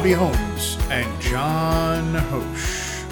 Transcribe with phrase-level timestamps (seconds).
[0.00, 3.04] Robbie Holmes and Jon Hoche.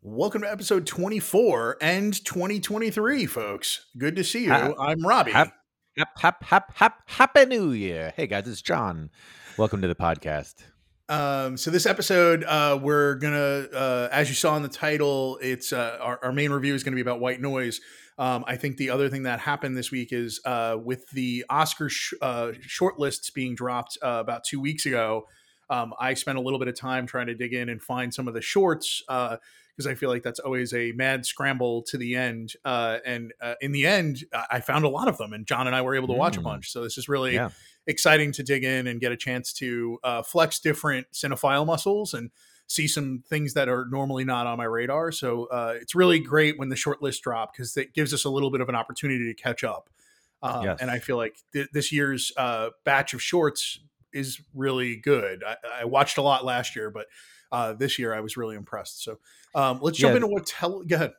[0.00, 3.84] Welcome to episode 24 and 2023, folks.
[3.98, 4.52] Good to see you.
[4.52, 5.32] Ha- I'm Robbie.
[5.32, 5.52] Hap,
[5.98, 8.14] hap, hap, hap, hap, happy New Year.
[8.16, 9.10] Hey guys, it's Jon.
[9.58, 10.64] Welcome to the podcast.
[11.10, 15.74] Um, so this episode, uh, we're gonna, uh, as you saw in the title, it's
[15.74, 17.82] uh, our, our main review is going to be about White Noise.
[18.16, 21.88] Um, I think the other thing that happened this week is uh, with the Oscar
[21.88, 25.26] sh- uh, shortlists being dropped uh, about two weeks ago.
[25.68, 28.28] Um, I spent a little bit of time trying to dig in and find some
[28.28, 32.52] of the shorts because I feel like that's always a mad scramble to the end.
[32.64, 35.74] Uh, and uh, in the end, I- found a lot of them, and Jon and
[35.74, 36.44] I were able to watch a Mm.
[36.44, 36.70] bunch.
[36.70, 37.48] So this is really Yeah.
[37.86, 42.30] exciting to dig in and get a chance to uh, flex different cinephile muscles and
[42.66, 45.12] see some things that are normally not on my radar.
[45.12, 48.30] So uh, it's really great when the short list drop because it gives us a
[48.30, 49.90] little bit of an opportunity to catch up.
[50.42, 50.78] Um, Yes.
[50.80, 53.80] And I feel like th- this year's uh, batch of shorts
[54.12, 55.42] is really good.
[55.44, 57.06] I, I watched a lot last year, but
[57.52, 59.02] uh, this year I was really impressed.
[59.02, 59.18] So
[59.54, 60.16] um, let's jump Yeah.
[60.16, 60.82] into what tell.
[60.82, 61.12] Go ahead.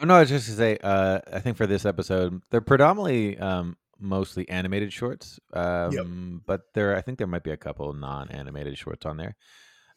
[0.00, 3.38] Oh, no, I was just to say, uh, I think for this episode, they're predominantly
[3.38, 5.38] um, mostly animated shorts.
[5.52, 9.36] Um, But there, I think there might be a couple non-animated shorts on there.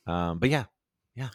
[0.07, 0.65] Um, but yeah,
[1.15, 1.29] Yeah,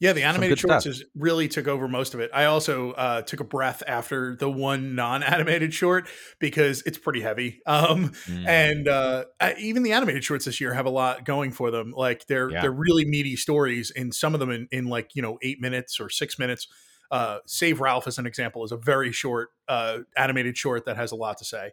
[0.00, 0.90] Yeah, the animated shorts stuff.
[0.90, 2.30] is really took over most of it.
[2.34, 6.08] I also uh, took a breath after the one non-animated short
[6.40, 7.60] because it's pretty heavy.
[7.66, 8.46] Um, Mm.
[8.48, 11.92] and uh, I- even the animated shorts this year have a lot going for them.
[11.96, 12.62] Like they're Yeah.
[12.62, 15.98] they're really meaty stories, and some of them in, in like you know eight minutes
[16.00, 16.66] or six minutes.
[17.10, 21.12] Uh, Save Ralph as an example is a very short uh, animated short that has
[21.12, 21.70] a lot to say.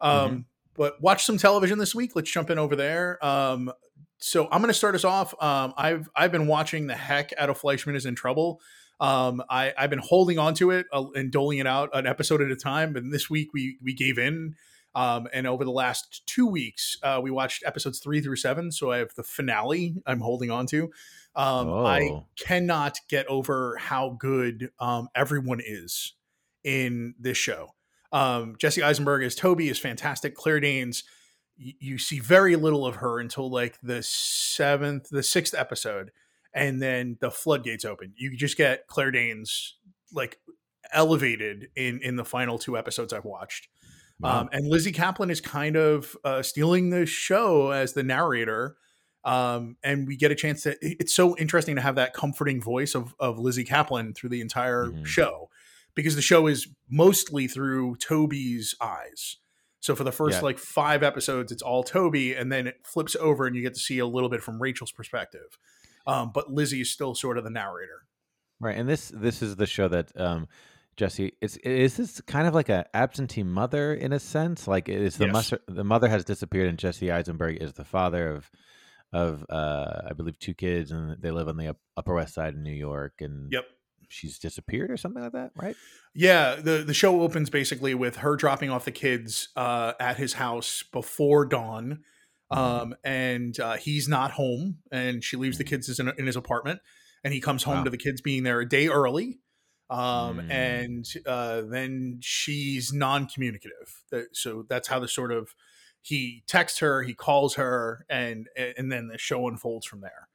[0.00, 0.44] Um, Mhm.
[0.76, 2.12] But watch some television this week.
[2.14, 3.24] Let's jump in over there.
[3.24, 3.72] Um,
[4.20, 5.34] so I'm going to start us off.
[5.42, 8.60] Um, I've I've been watching the heck out of Fleishman is in Trouble.
[9.00, 12.42] Um, I, I've been holding on to it uh, and doling it out an episode
[12.42, 12.96] at a time.
[12.96, 14.54] And this week we we gave in.
[14.94, 18.72] Um, and over the last two weeks, uh, we watched episodes three through seven.
[18.72, 20.90] So I have the finale I'm holding on to.
[21.36, 22.26] Um, I Oh.
[22.36, 26.14] cannot get over how good um, everyone is
[26.64, 27.68] in this show.
[28.12, 30.34] Um, Jesse Eisenberg as Toby is fantastic.
[30.34, 31.04] Claire Danes,
[31.62, 36.10] you see very little of her until like the seventh, the sixth episode,
[36.54, 38.14] and then the floodgates open.
[38.16, 39.76] You just get Claire Danes
[40.12, 40.38] like
[40.92, 43.68] elevated in in the final two episodes I've watched.
[44.18, 44.40] Wow.
[44.42, 48.76] Um, and Lizzy Caplan is kind of uh, stealing the show as the narrator.
[49.24, 50.76] Um, and we get a chance to.
[50.80, 54.86] It's so interesting to have that comforting voice of of Lizzy Caplan through the entire
[54.86, 55.04] Mhm.
[55.06, 55.50] show,
[55.94, 59.36] because the show is mostly through Toby's eyes.
[59.80, 60.42] So for the first Yeah.
[60.44, 63.80] like five episodes, it's all Toby, and then it flips over, and you get to
[63.80, 65.58] see a little bit from Rachel's perspective.
[66.06, 68.06] Um, but Lizzy is still sort of the narrator.
[68.60, 68.76] right.
[68.76, 70.48] And this this is the show that um,
[70.96, 74.68] Jesse is is this kind of like an absentee mother in a sense?
[74.68, 75.32] Like is the Yes.
[75.32, 78.50] mother the mother has disappeared, and Jesse Eisenberg is the father of
[79.12, 82.62] of uh, I believe two kids, and they live on the Upper West Side in
[82.62, 83.64] New York, and Yep.
[84.10, 85.76] She's disappeared or something like that, right?
[86.14, 90.34] Yeah, the the show opens basically with her dropping off the kids uh, at his
[90.34, 92.02] house before dawn,
[92.50, 96.80] um, and uh, he's not home, and she leaves the kids in, in his apartment,
[97.24, 97.84] and he comes home Wow.
[97.84, 99.38] to the kids being there a day early,
[99.88, 100.50] um, Mm.
[100.50, 104.02] and uh, then she's non-communicative.
[104.32, 105.54] So that's how the sort of
[106.02, 110.28] he texts her, he calls her, and and then the show unfolds from there.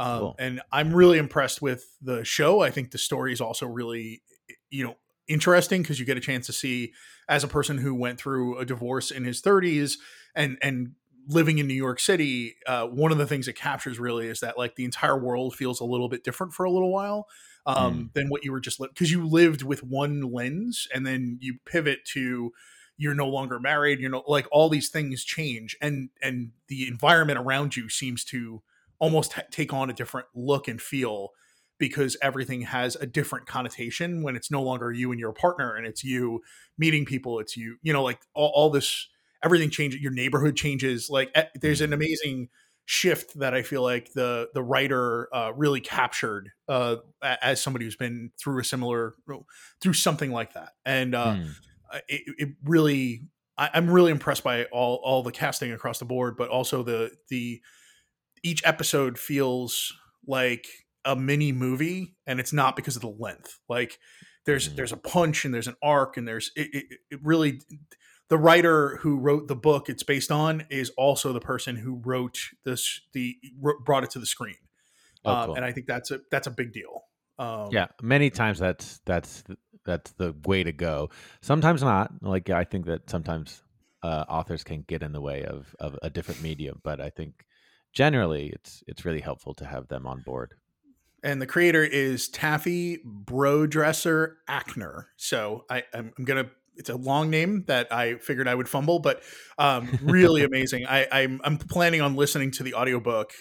[0.00, 0.36] Um, Cool.
[0.38, 2.60] And I'm really impressed with the show.
[2.60, 4.22] I think the story is also really,
[4.70, 4.96] you know,
[5.28, 6.92] interesting because you get a chance to see
[7.28, 9.98] as a person who went through a divorce in his 30s
[10.34, 10.92] and and
[11.28, 12.56] living in New York City.
[12.66, 15.80] Uh, one of the things it captures really is that like the entire world feels
[15.80, 17.26] a little bit different for a little while
[17.66, 21.58] um, than what you were just because you lived with one lens and then you
[21.66, 22.52] pivot to
[22.96, 24.00] you're no longer married.
[24.00, 28.62] You know, like all these things change and and the environment around you seems to
[29.00, 31.30] almost take on a different look and feel
[31.78, 35.86] because everything has a different connotation when it's no longer you and your partner and
[35.86, 36.40] it's you
[36.78, 39.08] meeting people it's you you know like all, all this
[39.42, 42.48] everything changes your neighborhood changes like eh, there's an amazing
[42.84, 47.96] shift that i feel like the the writer uh, really captured uh, as somebody who's
[47.96, 49.14] been through a similar
[49.80, 50.70] through something like that.
[50.84, 51.36] And uh,
[51.92, 53.22] uh, it, it really
[53.56, 57.12] I, I'm really impressed by all all the casting across the board, but also the
[57.28, 57.60] the
[58.42, 59.92] each episode feels
[60.26, 60.66] like
[61.04, 63.58] a mini movie, and it's not because of the length.
[63.68, 63.98] Like
[64.46, 64.76] there's Mhm.
[64.76, 67.60] there's a punch and there's an arc and there's it, it, it really
[68.28, 72.38] the writer who wrote the book it's based on is also the person who wrote
[72.64, 73.36] this the
[73.84, 74.56] brought it to the screen
[75.24, 77.02] Oh, um, and i think that's a that's a big deal
[77.38, 79.44] Um, yeah, many times that's that's
[79.84, 81.08] that's the way to go.
[81.42, 82.12] Sometimes not.
[82.22, 83.62] Like I think that sometimes
[84.02, 87.44] uh, authors can get in the way of of a different medium, but I think
[87.92, 90.54] generally it's it's really helpful to have them on board.
[91.22, 95.04] And the creator is Taffy Brodesser Ackner.
[95.16, 99.00] So I, I'm, I'm gonna it's a long name that I figured I would fumble,
[99.00, 99.22] but
[99.58, 100.86] um, really amazing.
[100.86, 103.32] I, I'm I'm planning on listening to the audiobook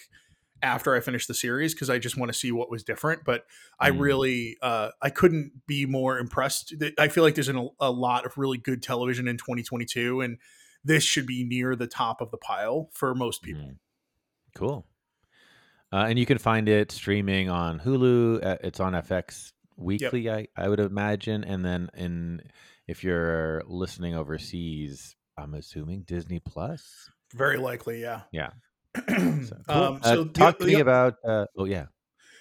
[0.61, 3.23] after I finish the series because I just want to see what was different.
[3.23, 3.45] But
[3.79, 4.01] I Mm.
[4.01, 6.73] really uh, I couldn't be more impressed.
[6.97, 10.37] I feel like there's an, a lot of really good television in 2022, and
[10.83, 13.63] this should be near the top of the pile for most people.
[13.63, 13.77] Mhm.
[14.55, 14.85] Cool.
[15.91, 18.45] Uh, and you can find it streaming on Hulu.
[18.45, 21.43] Uh, it's on FX weekly, I, I would imagine.
[21.43, 22.41] And then in
[22.87, 27.09] if you're listening overseas, I'm assuming Disney Plus.
[27.33, 28.21] Very likely, yeah.
[28.31, 28.49] Yeah.
[28.97, 29.53] so, cool.
[29.69, 31.15] um, Uh, so the- talk to the- me about.
[31.27, 31.85] Uh, oh yeah,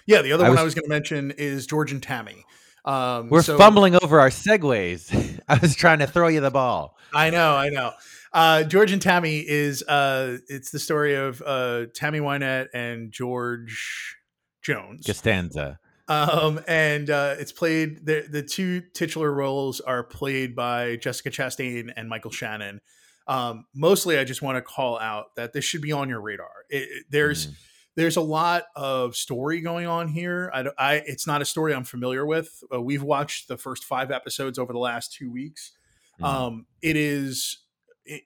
[0.05, 2.43] yeah, the other I one was- I was going to mention is George and Tammy.
[2.85, 5.39] Um, we're so- fumbling over our segues.
[5.47, 6.97] I was trying to throw you the ball.
[7.13, 7.93] I know, I know.
[8.31, 14.15] Uh, George and Tammy is uh, it's the story of uh, Tammy Wynette and George
[14.61, 15.05] Jones.
[15.05, 15.79] Costanza.
[16.07, 21.91] Um, and uh, it's played the the two titular roles are played by Jessica Chastain
[21.95, 22.81] and Michael Shannon.
[23.27, 26.49] Um, mostly, I just want to call out that this should be on your radar.
[26.69, 27.53] It, it- there's Mhm.
[27.95, 30.49] there's a lot of story going on here.
[30.53, 32.63] I, I it's not a story I'm familiar with.
[32.73, 35.73] Uh, we've watched the first five episodes over the last two weeks.
[36.19, 36.25] Mhm.
[36.25, 37.59] Um, it is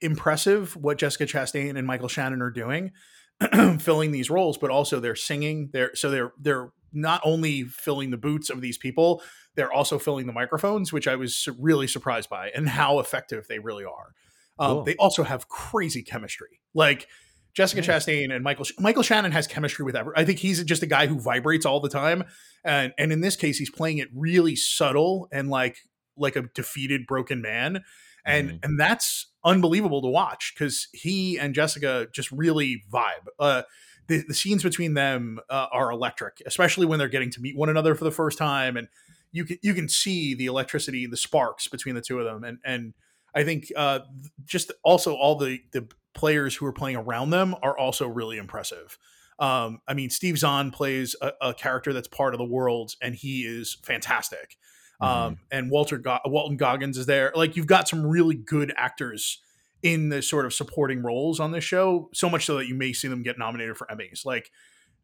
[0.02, 2.92] impressive what Jessica Chastain and Michael Shannon are doing,
[3.80, 5.70] filling these roles, but also they're singing.
[5.74, 9.22] They're so they're they're not only filling the boots of these people,
[9.56, 13.60] they're also filling the microphones, which I was really surprised by, and how effective they
[13.60, 14.14] really are.
[14.60, 14.84] Um, Cool.
[14.84, 17.08] They also have crazy chemistry, like.
[17.56, 18.08] Jessica Nice.
[18.08, 20.12] Chastain and Michael Michael Shannon has chemistry with every.
[20.16, 22.24] I think he's just a guy who vibrates all the time,
[22.64, 25.78] and and in this case, he's playing it really subtle and like
[26.18, 27.84] like a defeated, broken man,
[28.26, 28.60] and Mhm.
[28.64, 33.28] and that's unbelievable to watch because he and Jessica just really vibe.
[33.40, 33.64] Uh,
[34.08, 37.70] the, the scenes between them uh, are electric, especially when they're getting to meet one
[37.70, 38.88] another for the first time, and
[39.32, 42.60] you can you can see the electricity, the sparks between the two of them, and
[42.66, 42.94] and
[43.36, 44.00] I think uh,
[44.46, 48.98] just also all the the players who are playing around them are also really impressive.
[49.40, 53.16] Um, I mean, Steve Zahn plays a, a character that's part of the world, and
[53.16, 54.58] he is fantastic.
[55.02, 57.32] Um, and Walter Go- Walton Goggins is there.
[57.36, 59.40] Like you've got some really good actors
[59.82, 62.10] in the sort of supporting roles on this show.
[62.14, 64.26] So much so that you may see them get nominated for Emmys.
[64.26, 64.50] Like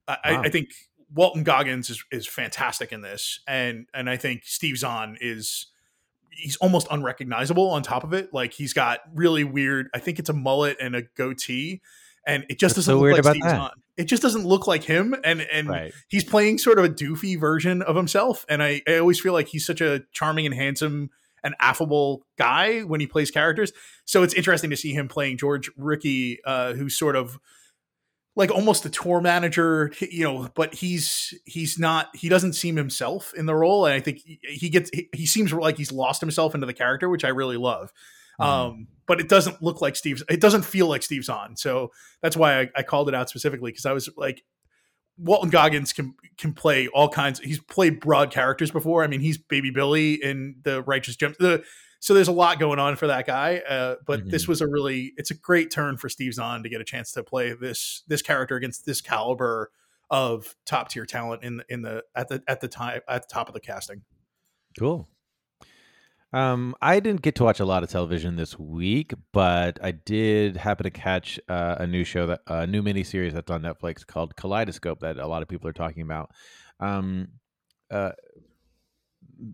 [0.08, 0.42] I, I- Wow.
[0.44, 0.70] I think
[1.14, 5.68] Walton Goggins is is fantastic in this, and and I think Steve Zahn is
[6.32, 8.34] he's almost unrecognizable on top of it.
[8.34, 9.88] Like he's got really weird.
[9.94, 11.82] I think it's a mullet and a goatee,
[12.28, 13.56] and it just What's doesn't so look weird like about Steve that?
[13.56, 13.72] Zahn.
[14.00, 15.94] It just doesn't look like him, and and right.
[16.08, 18.46] he's playing sort of a doofy version of himself.
[18.48, 21.10] And I, I always feel like he's such a charming and handsome
[21.44, 23.74] and affable guy when he plays characters.
[24.06, 27.40] So it's interesting to see him playing George Ricky, uh, who's sort of
[28.38, 33.34] like almost a tour manager, you know, but he's he's not he doesn't seem himself
[33.36, 33.86] in the role.
[33.86, 36.74] And I think he, he gets he, he seems like he's lost himself into the
[36.74, 37.92] character, which I really love.
[38.40, 38.46] Mhm.
[38.46, 40.24] Um, but it doesn't look like Steve's.
[40.30, 41.56] It doesn't feel like Steve Zahn.
[41.56, 41.92] So
[42.22, 44.44] that's why I, I called it out specifically because I was like,
[45.18, 47.40] Walton Goggins can can play all kinds.
[47.40, 49.04] He's played broad characters before.
[49.04, 51.38] I mean, he's Baby Billy in the Righteous Gems.
[51.38, 51.64] The
[52.00, 53.58] so there's a lot going on for that guy.
[53.58, 56.80] Uh, but this was a really it's a great turn for Steve Zahn to get
[56.80, 59.72] a chance to play this this character against this caliber
[60.10, 63.34] of top tier talent in the in the at the at the time at the
[63.34, 64.04] top of the casting.
[64.78, 65.10] Cool.
[66.32, 70.58] Um, I didn't get to watch a lot of television this week, but I did
[70.58, 74.36] happen to catch uh, a new show that a new miniseries that's on Netflix called
[74.36, 76.30] Kaleidoscope that a lot of people are talking about.
[76.80, 77.30] Um,
[77.90, 78.12] uh,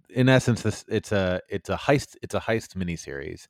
[0.10, 3.48] in essence, this it's a it's a heist it's a heist miniseries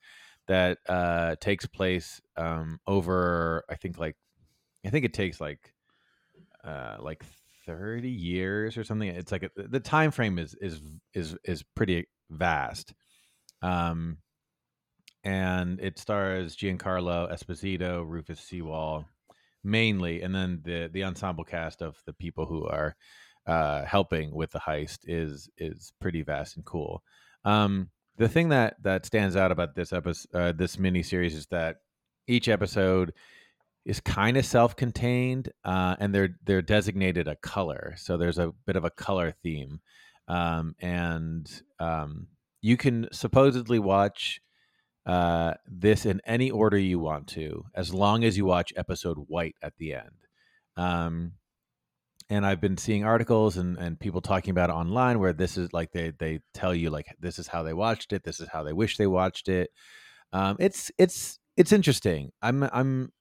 [0.47, 4.15] that uh, takes place um, over I think like
[4.85, 5.73] I think it takes like
[6.63, 7.23] uh, like
[7.65, 10.79] 30 years or something it's like a, the time frame is is
[11.15, 12.93] is is pretty vast
[13.65, 14.17] um
[15.23, 19.05] and it stars Giancarlo Esposito Rufus Sewell,
[19.63, 22.95] mainly and then the the ensemble cast of the people who are
[23.47, 27.01] uh helping with the heist is is pretty vast and cool.
[27.43, 31.47] Um the thing that that stands out about this episode uh, this mini series is
[31.47, 31.77] that
[32.27, 33.13] each episode
[33.85, 37.93] is kind of self-contained uh, and they're they're designated a color.
[37.97, 39.79] So there's a bit of a color theme.
[40.27, 41.47] Um, and
[41.79, 42.27] um,
[42.65, 44.41] you can supposedly watch
[45.05, 49.55] uh, this in any order you want to as long as you watch episode white
[49.61, 50.25] at the end
[50.77, 51.33] um,
[52.29, 55.71] and I've been seeing articles and, and people talking about it online where this is
[55.73, 58.63] like they they tell you like this is how they watched it, this is how
[58.63, 59.69] they wish they watched it.
[60.33, 62.31] Um, it's it's it's interesting.
[62.41, 63.11] I'm I'm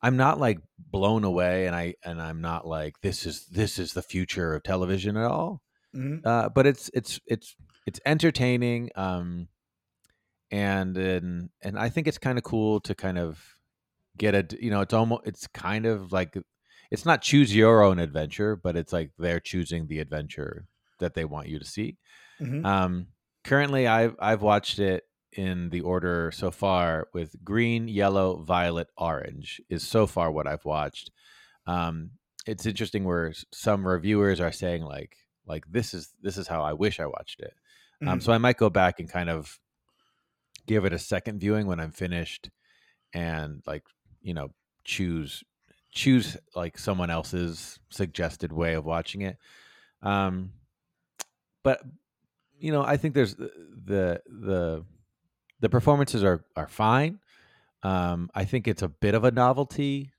[0.00, 3.94] I'm not like blown away, and I and I'm not like this is this is
[3.94, 5.60] the future of television at all.
[5.94, 6.26] Mm-hmm.
[6.26, 9.48] Uh, but it's it's it's it's entertaining, um,
[10.50, 13.42] and and and I think it's kind of cool to kind of
[14.16, 16.36] get a you know it's almost it's kind of like
[16.90, 20.66] it's not choose your own adventure, but it's like they're choosing the adventure
[21.00, 21.96] that they want you to see.
[22.40, 22.64] Mm-hmm.
[22.64, 23.06] Um,
[23.44, 29.60] currently, I've I've watched it in the order so far with green, yellow, violet, orange
[29.68, 31.10] is so far what I've watched.
[31.66, 32.12] Um,
[32.46, 36.72] it's interesting where some reviewers are saying like like this is this is how I
[36.72, 37.54] wish I watched it.
[38.00, 38.12] Um, mm-hmm.
[38.14, 39.58] Um, so I might go back and kind of
[40.66, 42.50] give it a second viewing when I'm finished,
[43.12, 43.84] and like
[44.22, 44.50] you know
[44.84, 45.42] choose
[45.92, 49.38] choose like someone else's suggested way of watching it.
[50.02, 50.52] Um,
[51.62, 51.80] but
[52.58, 54.84] you know, I think there's the the
[55.60, 57.20] the performances are are fine.
[57.82, 60.12] Um, I think it's a bit of a novelty,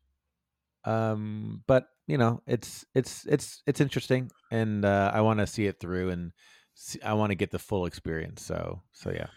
[0.85, 5.65] um, but you know, it's it's it's it's interesting, and uh, I want to see
[5.65, 6.31] it through, and
[7.03, 8.43] I want to get the full experience.
[8.43, 9.27] So so yeah.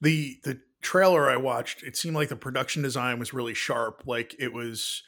[0.00, 4.02] The the trailer I watched, it seemed like the production design was really sharp.
[4.06, 5.02] Like it was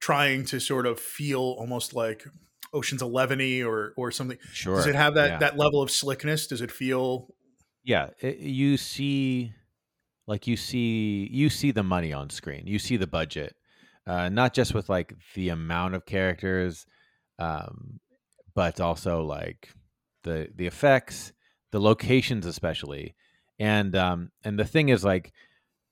[0.00, 2.24] trying to sort of feel almost like
[2.72, 4.38] Ocean's Eleven or or something.
[4.52, 4.76] Sure.
[4.76, 5.38] Does it have that yeah.
[5.38, 6.46] that level of slickness?
[6.46, 7.28] Does it feel?
[7.82, 9.52] Yeah, it, you see,
[10.26, 12.66] like you see, you see the money on screen.
[12.66, 13.56] You see the budget,
[14.06, 16.86] uh, not just with like the amount of characters,
[17.38, 18.00] um,
[18.54, 19.70] but also like
[20.22, 21.32] the the effects,
[21.70, 23.14] the locations, especially,
[23.58, 25.32] and um, and the thing is like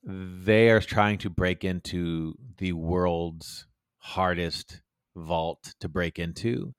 [0.04, 3.66] they are trying to break into the world's
[3.98, 4.80] hardest
[5.16, 6.74] vault to break into.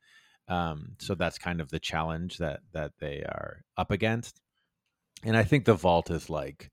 [0.48, 4.42] Um, so that's kind of the challenge that that they are up against.
[5.24, 6.72] And I think the vault is like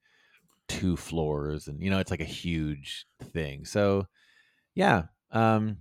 [0.68, 3.64] two floors, and you know it's like a huge thing.
[3.64, 4.06] So
[4.75, 5.78] yeah, um,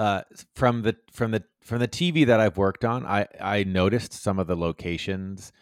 [0.00, 0.22] uh,
[0.54, 4.38] from the from the from the TV that I've worked on, I I noticed some
[4.38, 5.52] of the locations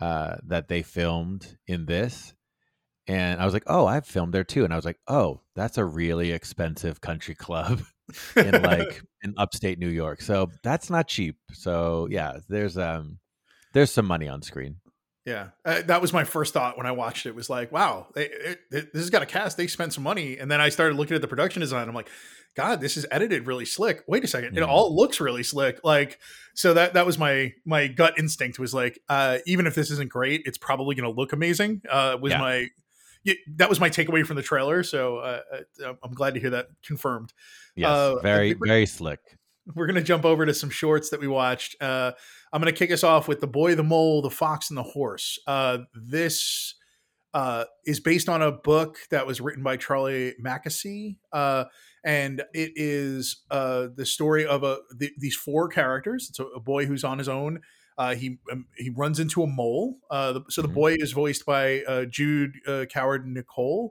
[0.00, 2.34] uh, that they filmed in this,
[3.06, 5.78] and I was like, "Oh, I've filmed there too." And I was like, "Oh, that's
[5.78, 7.82] a really expensive country club
[8.36, 10.22] in like in upstate New York.
[10.22, 13.20] So that's not cheap." So yeah, there's um
[13.74, 14.78] there's some money on screen.
[15.24, 17.34] Yeah, uh, that was my first thought when I watched it.
[17.34, 19.56] Was like, "Wow, they, it, it, this has got a cast.
[19.56, 21.88] They spent some money." And then I started looking at the production design.
[21.88, 22.10] I'm like,
[22.54, 24.58] "God, this is edited really slick." Wait a second, mm-hmm.
[24.58, 25.80] it all looks really slick.
[25.82, 26.18] Like,
[26.52, 30.10] so that that was my my gut instinct was like, uh, even if this isn't
[30.10, 31.80] great, it's probably going to look amazing.
[31.90, 32.38] Uh, was yeah.
[32.38, 32.68] my
[33.22, 34.82] yeah, that was my takeaway from the trailer.
[34.82, 35.40] So uh,
[35.82, 37.32] uh I'm glad to hear that confirmed.
[37.76, 39.20] Yes, uh, very very slick.
[39.74, 41.76] We're gonna jump over to some shorts that we watched.
[41.80, 42.12] Uh,
[42.52, 45.38] I'm gonna kick us off with the boy, the mole, the fox, and the horse.
[45.46, 46.74] Uh, this
[47.32, 53.42] uh, is based on a book that was written by Charlie Mackesy, and it is
[53.50, 56.28] the story of a the, these four characters.
[56.28, 57.60] It's a, a boy who's on his own
[57.96, 59.98] uh, he um, he runs into a mole.
[60.10, 60.74] Uh, the, so the mm-hmm.
[60.74, 63.90] boy is voiced by uh, Jude uh, Coward Nicholl,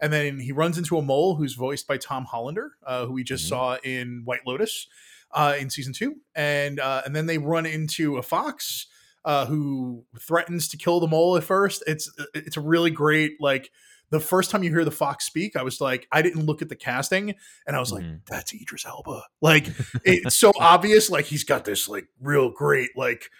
[0.00, 3.24] and then he runs into a mole who's voiced by Tom Hollander, uh, who we
[3.24, 3.50] just mm-hmm.
[3.50, 4.88] saw in White Lotus
[5.34, 8.86] uh, in season two, and and then they run into a fox
[9.26, 11.82] who threatens to kill the mole at first.
[11.86, 13.70] It's it's a really great like
[14.10, 16.68] the first time you hear the fox speak, I was like, I didn't look at
[16.68, 17.34] the casting,
[17.66, 18.12] and I was mm-hmm.
[18.12, 19.22] like, that's Idris Elba.
[19.40, 19.68] Like
[20.04, 21.10] it's so obvious.
[21.10, 23.30] Like he's got this like real great like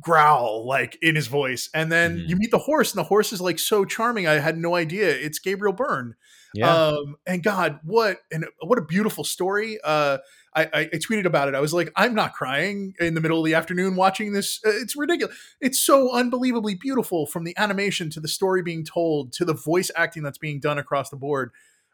[0.00, 2.30] growl like in his voice and then mm-hmm.
[2.30, 5.10] you meet the horse and the horse is like so charming i had no idea
[5.10, 6.14] it's gabriel byrne
[6.54, 6.86] yeah.
[6.86, 10.16] um and god what and what a beautiful story uh
[10.56, 11.54] I, I, I tweeted about it.
[11.54, 14.58] I was like i'm not crying in the middle of the afternoon watching this.
[14.64, 15.36] Uh, it's ridiculous.
[15.60, 19.90] It's so unbelievably beautiful from the animation to the story being told to the voice
[19.94, 21.50] acting that's being done across the board.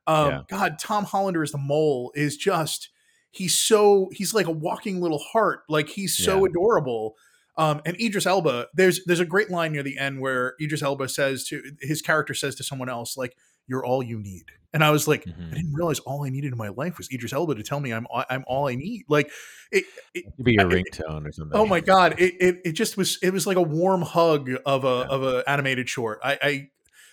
[0.06, 0.42] Um yeah.
[0.48, 2.88] god tom hollander is the mole is just
[3.32, 5.62] he's so he's like a walking little heart.
[5.68, 6.50] Like he's so yeah.
[6.50, 7.16] adorable.
[7.58, 11.08] Um, and Idris Elba, there's there's a great line near the end where Idris Elba
[11.08, 14.90] says to his character says to someone else like, "You're all you need." And I
[14.90, 15.50] was like, mm-hmm.
[15.50, 17.92] I didn't realize all I needed in my life was Idris Elba to tell me
[17.92, 19.04] I'm I'm all I need.
[19.08, 19.30] Like,
[19.70, 21.58] it, it It'd be your ringtone or something.
[21.58, 23.18] Oh my god, it, it it just was.
[23.22, 25.14] It was like a warm hug of a yeah.
[25.14, 26.20] of a animated short.
[26.22, 26.68] I, I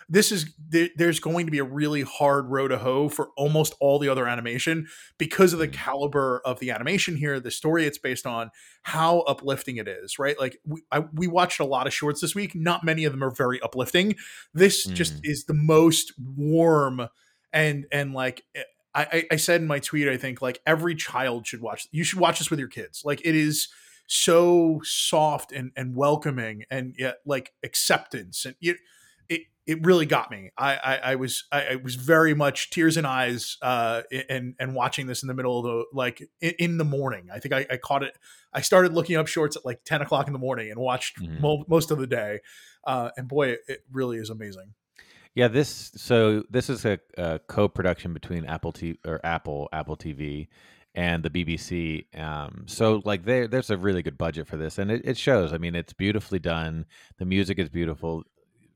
[0.10, 0.54] this is
[0.96, 4.28] there's going to be a really hard row to hoe for almost all the other
[4.28, 4.88] animation
[5.18, 5.74] because of the mm.
[5.74, 8.50] caliber of the animation here, the story it's based on,
[8.84, 10.40] how uplifting it is, right?
[10.40, 12.56] Like we, I, we watched a lot of shorts this week.
[12.56, 14.16] Not many of them are very uplifting.
[14.54, 14.94] This mm.
[14.94, 17.08] just is the most warm
[17.54, 18.44] and and like
[18.96, 21.88] I, I said in my tweet, I think like every child should watch.
[21.92, 23.04] You should watch this with your kids.
[23.06, 23.68] Like it is
[24.08, 28.76] so soft and and welcoming, and yet like acceptance, and you,
[29.70, 30.50] it really got me.
[30.58, 34.74] I I, I was I, I, was very much tears in eyes, uh, and and
[34.74, 37.30] watching this in the middle of the like in, in the morning.
[37.32, 38.18] I think I, I, caught it.
[38.52, 41.40] I started looking up shorts at like ten o'clock in the morning and watched mm-hmm.
[41.40, 42.40] mo- most of the day,
[42.86, 44.74] uh, and boy, it, it really is amazing.
[45.36, 50.48] Yeah, this so this is a, a co-production between Apple T or Apple Apple TV
[50.96, 52.08] and the BBC.
[52.20, 55.54] Um, so like there there's a really good budget for this, and it, it shows.
[55.54, 56.88] I mean, it's beautifully done.
[57.20, 58.24] The music is beautiful.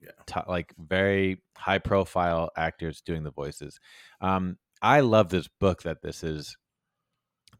[0.04, 0.12] Yeah.
[0.26, 3.80] T- like very high profile actors doing the voices.
[4.22, 6.58] Um, I love this book that this is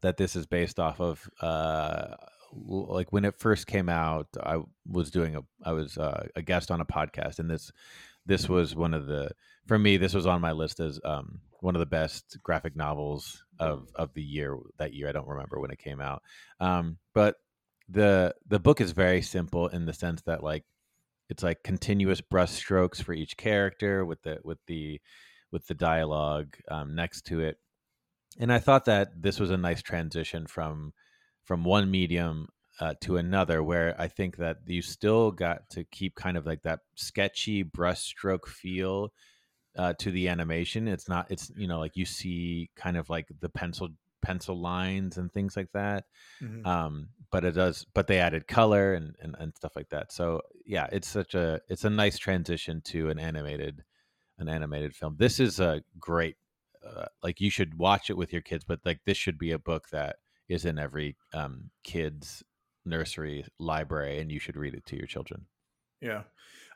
[0.02, 1.28] that this is based off of.
[1.40, 2.14] Uh,
[2.56, 6.70] like when it first came out, I was doing a I was uh, a guest
[6.70, 7.72] on a podcast, and this
[8.26, 9.30] this was one of the
[9.66, 13.42] for me this was on my list as um, one of the best graphic novels
[13.58, 15.08] of of the year that year.
[15.08, 16.22] I don't remember when it came out,
[16.60, 17.36] um, but
[17.88, 20.64] the the book is very simple in the sense that like
[21.28, 25.00] it's like continuous brush strokes for each character with the with the
[25.50, 27.58] with the dialogue um, next to it,
[28.38, 30.92] and I thought that this was a nice transition from
[31.44, 32.48] from one medium
[32.80, 36.62] uh, to another where I think that you still got to keep kind of like
[36.62, 39.12] that sketchy brushstroke feel
[39.76, 40.88] uh, to the animation.
[40.88, 43.90] It's not, it's, you know, like you see kind of like the pencil
[44.22, 46.04] pencil lines and things like that.
[46.42, 46.66] Mm-hmm.
[46.66, 50.12] Um, but it does, but they added color and, and, and stuff like that.
[50.12, 53.82] So yeah, it's such a, it's a nice transition to an animated,
[54.38, 55.16] an animated film.
[55.18, 56.36] This is a great,
[56.86, 59.58] uh, like you should watch it with your kids, but like this should be a
[59.58, 60.16] book that
[60.48, 62.44] is in every um, kid's
[62.84, 65.46] nursery library and you should read it to your children.
[66.00, 66.22] Yeah.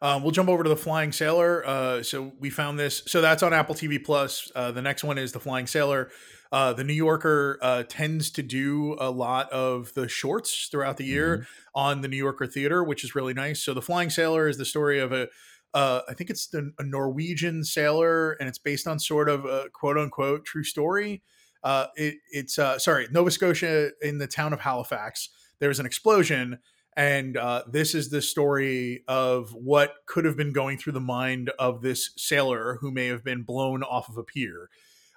[0.01, 1.67] Um, we'll jump over to the Flying Sailor.
[1.67, 3.03] Uh, so we found this.
[3.07, 4.51] So that's on Apple TV Plus.
[4.55, 6.11] Uh, the next one is the Flying Sailor.
[6.51, 11.05] Uh, the New Yorker uh, tends to do a lot of the shorts throughout the
[11.05, 11.45] year mm-hmm.
[11.75, 13.63] on the New Yorker theater, which is really nice.
[13.63, 15.29] So the Flying Sailor is the story of a,
[15.75, 19.69] uh, I think it's the, a Norwegian sailor, and it's based on sort of a
[19.75, 21.23] quote unquote true story.
[21.63, 26.61] Uh, it, it's sorry, Nova Scotia in the town of Halifax There was an explosion
[26.99, 31.51] and uh, this is the story of what could have been going through the mind
[31.57, 34.69] of this sailor who may have been blown off of a pier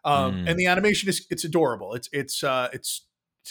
[0.05, 0.49] um, mm.
[0.49, 3.07] and the animation is it's adorable it's it's uh, it's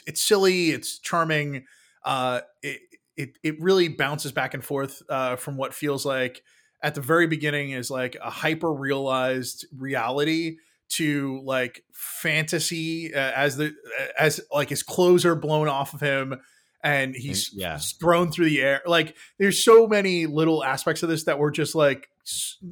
[0.07, 1.64] it's silly it's charming
[2.05, 2.81] uh, it,
[3.16, 6.43] it it really bounces back and forth uh, from what feels like
[6.83, 10.57] at the very beginning is like a hyper realized reality
[10.88, 13.75] to like fantasy uh, as the
[14.19, 16.40] as like his clothes are blown off of him
[16.83, 17.79] and he's, yeah.
[17.79, 18.83] thrown through the air.
[18.87, 22.09] Like there's so many little aspects of this that were just like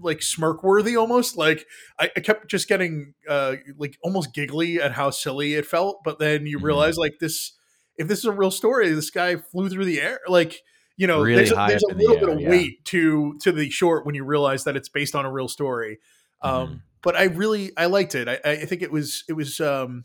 [0.01, 1.37] like smirk worthy almost.
[1.37, 1.67] Like
[1.99, 6.03] I, I, kept just getting uh like almost giggly at how silly it felt.
[6.05, 6.67] But then you mm-hmm.
[6.67, 7.53] realize like this
[7.97, 10.21] if this is a real story, this guy flew through the air.
[10.29, 10.63] Like
[10.97, 12.49] you know, really there's, a, there's a little the bit air, of yeah.
[12.51, 15.99] weight to to the short when you realize that it's based on a real story.
[16.43, 16.75] Um, mm-hmm.
[17.03, 18.29] but I really I liked it.
[18.29, 20.05] I, I think it was it was um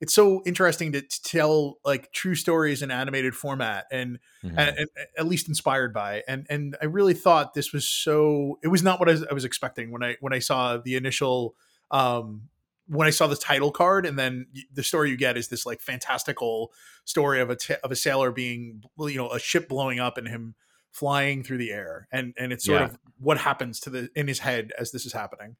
[0.00, 4.58] it's so interesting to, to, tell like true stories in animated format and, mm-hmm.
[4.58, 8.68] and, and, at least inspired by and and I really thought this was so it
[8.68, 11.54] was not what I was, I was expecting when I when I saw the initial
[11.90, 12.48] um
[12.86, 15.80] when I saw the title card and then the story you get is this like
[15.80, 16.72] fantastical
[17.04, 20.26] story of a t- of a sailor being you know a ship blowing up and
[20.26, 20.54] him
[20.90, 22.86] flying through the air and and it's sort yeah.
[22.86, 25.54] of what happens to the in his head as this is happening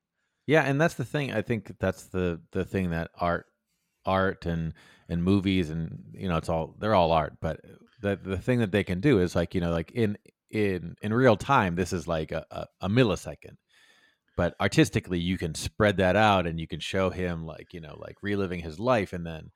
[0.46, 3.46] yeah and that's the thing i think that's the the thing that art
[4.06, 4.72] art and
[5.08, 7.60] and movies and you know it's all they're all art but
[8.00, 10.16] the the thing that they can do is like you know like in
[10.50, 13.56] in in real time this is like a, a, a millisecond.
[14.36, 17.96] But artistically you can spread that out and you can show him like you know
[18.00, 19.50] like reliving his life and then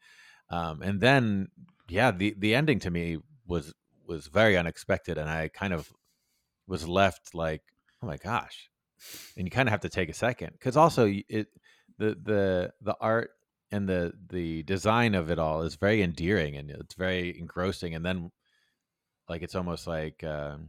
[0.50, 1.48] um and then
[1.88, 3.72] yeah the the ending to me was
[4.06, 5.90] was very unexpected and i kind of
[6.66, 7.62] was left like
[8.04, 8.70] oh my gosh.
[9.36, 11.48] And you kind of have to take a second because also it
[11.98, 13.30] the the the art
[13.74, 18.06] and the the design of it all is very endearing and it's very engrossing and
[18.06, 18.30] then
[19.28, 20.68] like it's almost like um,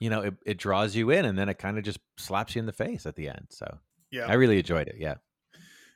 [0.00, 2.60] you know it, it draws you in and then it kind of just slaps you
[2.60, 3.66] in the face at the end so
[4.10, 4.26] yeah.
[4.26, 5.16] I really enjoyed it yeah.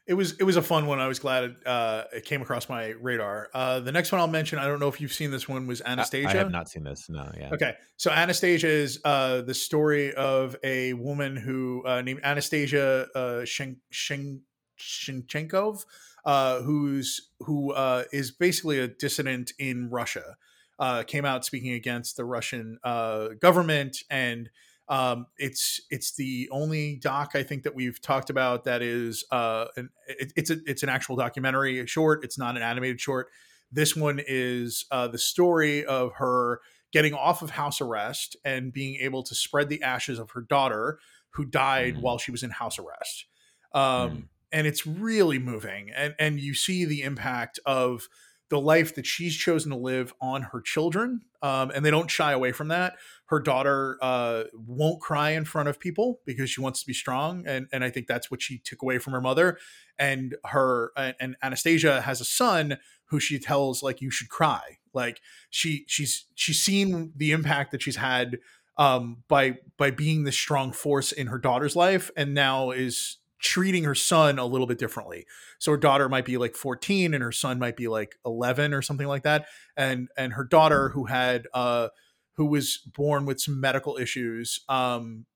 [0.06, 2.68] It was it was a fun one i was glad it, uh, it came across
[2.68, 3.48] my radar.
[3.54, 5.80] Uh, the next one i'll mention i don't know if you've seen this one was
[5.82, 7.50] anastasia i, I have not seen this no yeah.
[7.52, 13.44] Okay so anastasia is uh, the story of a woman who uh, named anastasia uh,
[13.44, 14.42] Shen- Shen-
[14.80, 15.84] Shinchenko
[16.24, 20.36] uh, who's who uh, is basically a dissident in Russia,
[20.78, 24.50] uh, came out speaking against the Russian uh, government and
[24.90, 29.66] Um, it's it's the only doc I think that we've talked about that is uh,
[29.76, 32.24] an, it, it's a it's an actual documentary short.
[32.24, 33.28] It's not an animated short.
[33.70, 36.60] This one is uh, the story of her
[36.92, 40.98] getting off of house arrest and being able to spread the ashes of her daughter
[41.34, 42.02] who died mm.
[42.02, 43.26] while she was in house arrest.
[43.72, 44.22] Um, mm.
[44.52, 48.08] And it's really moving, and and you see the impact of
[48.50, 52.32] the life that she's chosen to live on her children, um, and they don't shy
[52.32, 52.94] away from that.
[53.26, 57.46] Her daughter uh, won't cry in front of people because she wants to be strong,
[57.46, 59.56] and and I think that's what she took away from her mother.
[59.98, 64.78] And her and Anastasia has a son who she tells like you should cry.
[64.92, 68.38] Like she she's she's seen the impact that she's had
[68.76, 73.84] um, by by being this strong force in her daughter's life, and now is treating
[73.84, 75.26] her son a little bit differently.
[75.58, 78.82] So her daughter might be like 14 and her son might be like 11 or
[78.82, 79.46] something like that.
[79.76, 81.88] And and her daughter who had uh
[82.34, 85.26] who was born with some medical issues um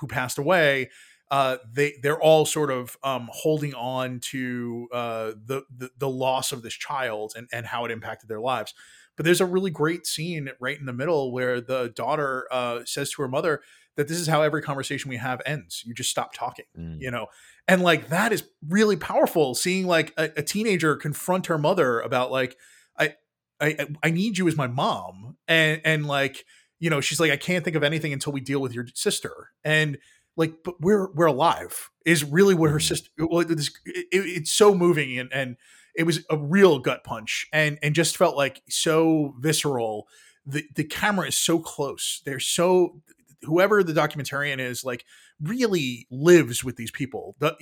[0.00, 0.90] who passed away
[1.30, 6.52] uh, they they're all sort of um, holding on to uh, the, the, the loss
[6.52, 8.74] of this child and and how it impacted their lives.
[9.16, 13.10] But there's a really great scene right in the middle where the daughter uh, says
[13.10, 13.62] to her mother
[13.98, 15.82] that this is how every conversation we have ends.
[15.84, 17.00] You just stop talking, mm.
[17.00, 17.26] you know,
[17.66, 19.56] and like that is really powerful.
[19.56, 22.56] Seeing like a, a teenager confront her mother about like
[22.96, 23.16] I
[23.60, 26.44] I I need you as my mom, and and like
[26.78, 29.50] you know she's like I can't think of anything until we deal with your sister
[29.64, 29.98] and
[30.36, 32.86] like but we're we're alive is really what her mm.
[32.86, 33.68] sister well, it, it,
[34.12, 35.56] it's so moving and and
[35.96, 40.06] it was a real gut punch and and just felt like so visceral
[40.46, 43.02] the the camera is so close they're so
[43.42, 45.04] whoever the documentarian is like
[45.40, 47.36] really lives with these people.
[47.38, 47.56] The,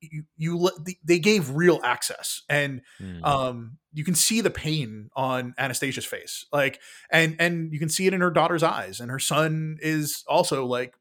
[0.00, 0.70] you, you,
[1.04, 2.42] they gave real access.
[2.48, 3.24] And mm.
[3.24, 8.06] um you can see the pain on anastasia's face like and and you can see
[8.06, 9.00] it in her daughter's eyes.
[9.00, 10.94] And her son is also like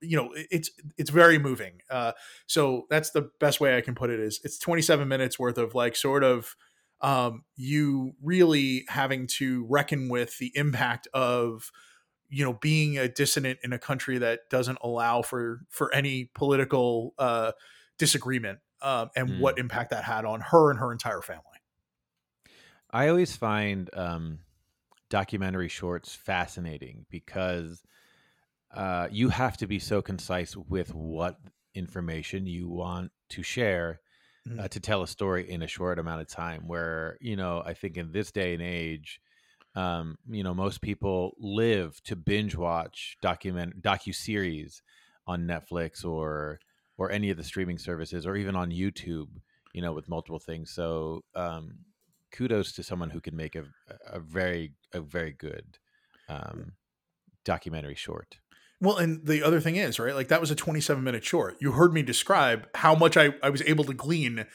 [0.00, 1.80] you know it's it's very moving.
[1.90, 2.12] Uh
[2.46, 5.74] so that's the best way i can put it is it's 27 minutes worth of
[5.74, 6.54] like sort of
[7.00, 11.70] um you really having to reckon with the impact of
[12.28, 17.14] you know being a dissident in a country that doesn't allow for for any political
[17.18, 17.52] uh
[17.98, 19.40] disagreement um and mm.
[19.40, 21.42] what impact that had on her and her entire family
[22.90, 24.38] i always find um
[25.08, 27.82] documentary shorts fascinating because
[28.74, 31.38] uh, you have to be so concise with what
[31.74, 34.00] information you want to share
[34.46, 34.60] mm-hmm.
[34.60, 36.66] uh, to tell a story in a short amount of time.
[36.66, 39.20] Where you know, I think in this day and age,
[39.76, 44.82] um, you know, most people live to binge watch document docu series
[45.26, 46.58] on Netflix or
[46.98, 49.28] or any of the streaming services, or even on YouTube.
[49.74, 50.70] You know, with multiple things.
[50.70, 51.80] So, um,
[52.32, 53.64] kudos to someone who can make a
[54.10, 55.78] a very a very good
[56.28, 56.72] um,
[57.44, 58.38] documentary short.
[58.80, 60.14] Well, and the other thing is, right?
[60.14, 61.56] Like that was a 27 minute short.
[61.60, 64.46] You heard me describe how much I, I was able to glean.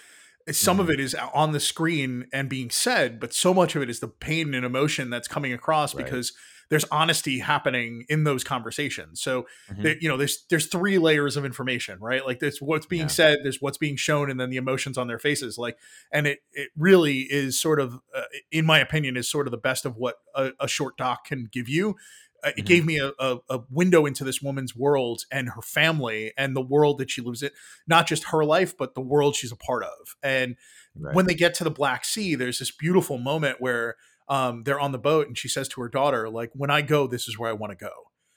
[0.50, 0.82] Some mm-hmm.
[0.82, 4.00] of it is on the screen and being said, but so much of it is
[4.00, 6.04] the pain and emotion that's coming across right.
[6.04, 6.34] because
[6.70, 9.22] there's honesty happening in those conversations.
[9.22, 9.82] So, mm-hmm.
[9.82, 12.26] there, you know, there's there's three layers of information, right?
[12.26, 13.08] Like there's what's being yeah.
[13.08, 15.58] said, there's what's being shown, and then the emotions on their faces.
[15.58, 15.78] Like,
[16.14, 19.58] and it it really is sort of, uh, in my opinion, is sort of the
[19.58, 21.98] best of what a, a short doc can give you
[22.44, 22.66] it mm-hmm.
[22.66, 26.62] gave me a, a, a, window into this woman's world and her family and the
[26.62, 27.52] world that she lives in
[27.88, 30.56] not just her life but the world she's a part of and
[30.96, 31.16] right.
[31.16, 33.96] when they get to the black sea there's this beautiful moment where
[34.28, 37.08] um, they're on the boat and she says to her daughter like when i go
[37.08, 37.92] this is where i want to go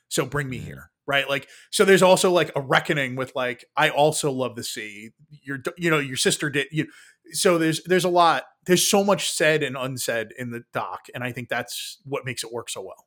[0.08, 0.66] so bring me mm-hmm.
[0.66, 4.64] here right like so there's also like a reckoning with like i also love the
[4.64, 6.86] sea your you know your sister did you
[7.32, 11.22] so there's there's a lot there's so much said and unsaid in the doc and
[11.22, 13.06] i think that's what makes it work so well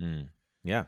[0.00, 0.28] Mm,
[0.64, 0.84] yeah.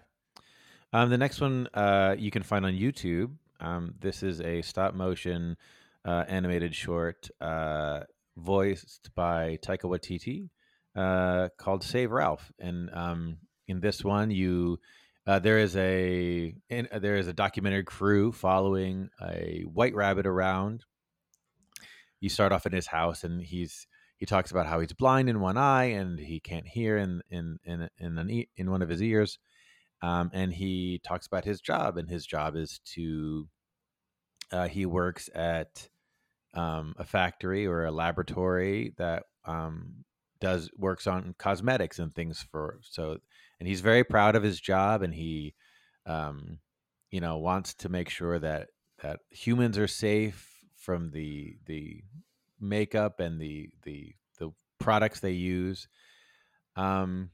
[0.93, 3.33] Um, the next one uh, you can find on YouTube.
[3.61, 5.57] Um, this is a stop motion
[6.05, 8.01] uh, animated short uh,
[8.37, 10.49] voiced by Taika Waititi
[10.97, 12.51] uh, called Save Ralph.
[12.59, 14.81] And um, in this one, you
[15.27, 20.27] uh, there is a in, uh, there is a documentary crew following a white rabbit
[20.27, 20.85] around.
[22.21, 23.87] You start off in his house, and he's
[24.21, 27.59] he talks about how he's blind in one eye and he can't hear in in
[27.65, 29.39] in in an, in one of his ears,
[30.03, 33.49] um, and he talks about his job and his job is to
[34.53, 35.89] uh, he works at
[36.53, 40.05] um, a factory or a laboratory that um,
[40.39, 43.17] does works on cosmetics and things for so
[43.59, 45.55] and he's very proud of his job and he
[46.05, 46.59] um,
[47.11, 48.69] you know wants to make sure that
[49.03, 52.03] that humans are safe from the the
[52.61, 55.89] makeup and the the the products they use.
[56.77, 57.31] Um,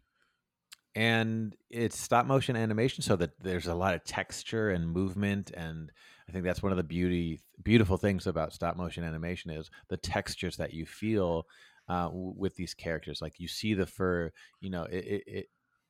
[0.94, 5.92] and it's stop motion animation, so that there's a lot of texture and movement, and
[6.28, 9.96] I think that's one of the beauty beautiful things about stop motion animation is the
[9.96, 11.44] textures that you feel
[11.88, 13.20] uh, with these characters.
[13.20, 15.46] Like you see the fur, you know, it, it, it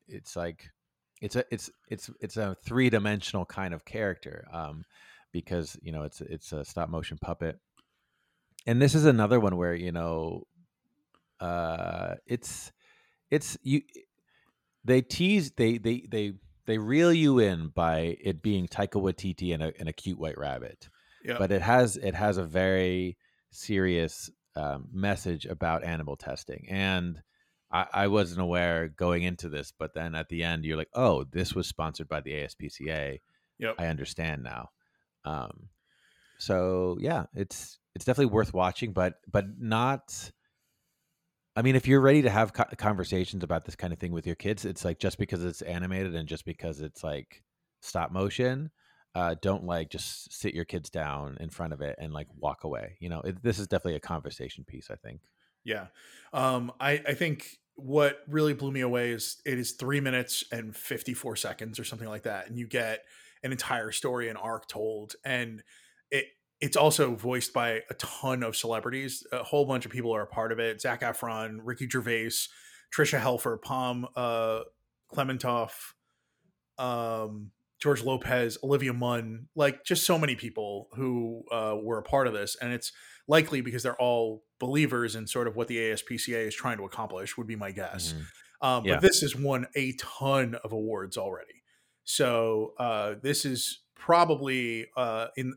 [0.08, 0.70] it's like
[1.20, 4.84] it's a it's it's it's a three dimensional kind of character um,
[5.32, 7.58] because you know it's it's a stop motion puppet,
[8.66, 10.46] and this is another one where you know
[11.40, 12.72] uh, it's
[13.30, 13.82] it's you
[14.84, 16.32] they tease they they they
[16.66, 20.36] they reel you in by it being Taika Waititi and a, and a cute white
[20.36, 20.88] rabbit.
[21.24, 21.38] Yeah.
[21.38, 23.16] But it has it has a very
[23.50, 27.20] serious um, message about animal testing, and
[27.70, 31.24] I, I wasn't aware going into this, but then at the end you're like, oh,
[31.24, 33.20] this was sponsored by the ASPCA.
[33.58, 33.74] Yep.
[33.78, 34.70] I understand now.
[35.24, 35.68] Um,
[36.38, 40.30] so yeah, it's it's definitely worth watching, but but not
[41.56, 44.26] I mean, if you're ready to have co- conversations about this kind of thing with
[44.26, 47.42] your kids, it's like just because it's animated and just because it's like
[47.80, 48.70] stop motion,
[49.14, 52.64] uh, don't like just sit your kids down in front of it and like walk
[52.64, 52.98] away.
[53.00, 54.90] You know, it, this is definitely a conversation piece.
[54.90, 55.22] I think.
[55.64, 55.86] Yeah,
[56.34, 60.76] um, I I think what really blew me away is it is three minutes and
[60.76, 63.04] fifty four seconds or something like that, and you get
[63.42, 65.62] an entire story and arc told, and
[66.60, 69.26] it's also voiced by a ton of celebrities.
[69.32, 70.80] A whole bunch of people are a part of it.
[70.80, 72.30] Zac Efron, Ricky Gervais,
[72.94, 74.60] Tricia Helfer, Pom uh,
[75.14, 75.72] Klementieff,
[76.78, 82.26] um, George Lopez, Olivia Munn, like just so many people who uh, were a part
[82.26, 82.56] of this.
[82.60, 82.90] And it's
[83.28, 87.36] likely because they're all believers in sort of what the ASPCA is trying to accomplish,
[87.36, 88.12] would be my guess.
[88.12, 88.66] Mm-hmm.
[88.66, 88.94] Um, yeah.
[88.94, 91.62] But this has won a ton of awards already.
[92.04, 95.54] So uh, this is probably uh, in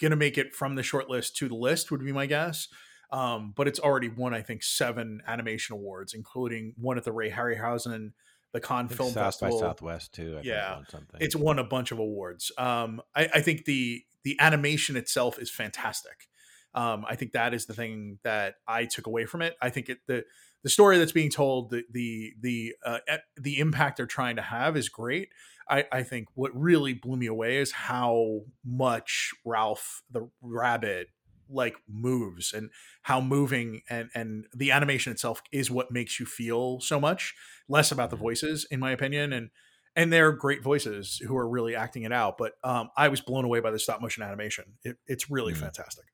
[0.00, 2.68] gonna make it from the short list to the list would be my guess.
[3.12, 7.30] Um, but it's already won, I think, seven animation awards, including one at the Ray
[7.30, 8.12] Harryhausen,
[8.52, 9.60] the Cannes Film South Festival.
[9.60, 10.38] by Southwest too.
[10.38, 12.50] I yeah, won it's won a bunch of awards.
[12.56, 16.28] Um, I, I, think the the animation itself is fantastic.
[16.74, 19.56] Um, I think that is the thing that I took away from it.
[19.60, 20.24] I think it the
[20.62, 22.98] the story that's being told, the the the uh,
[23.36, 25.28] the impact they're trying to have is great.
[25.68, 31.08] I, I think what really blew me away is how much Ralph the rabbit
[31.52, 32.70] like moves and
[33.02, 37.34] how moving and and the animation itself is what makes you feel so much
[37.68, 38.24] less about the mm-hmm.
[38.24, 39.50] voices in my opinion and
[39.94, 43.44] and they're great voices who are really acting it out but um i was blown
[43.44, 45.64] away by the stop motion animation it, it's really mm-hmm.
[45.64, 46.04] fantastic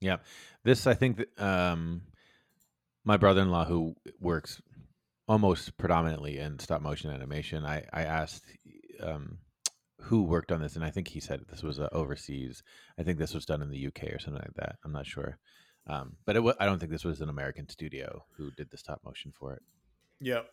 [0.00, 0.18] yeah
[0.64, 2.02] this i think that, um
[3.04, 4.60] my brother-in-law who works
[5.28, 7.64] almost predominantly in stop motion animation.
[7.64, 8.44] I I asked
[9.02, 9.38] um,
[10.00, 12.62] who worked on this, and I think he said this was uh, overseas.
[12.98, 14.76] I think this was done in the UK or something like that.
[14.84, 15.38] I'm not sure,
[15.86, 19.00] um, but it, I don't think this was an American studio who did the stop
[19.04, 19.62] motion for it.
[20.20, 20.48] Yep.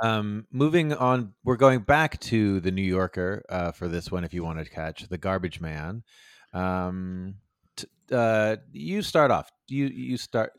[0.00, 4.24] Um, moving on, we're going back to the New Yorker uh, for this one.
[4.24, 6.04] If you want to catch the Garbage Man,
[6.52, 7.34] um,
[7.76, 9.50] t- uh, you start off.
[9.66, 10.52] You you start.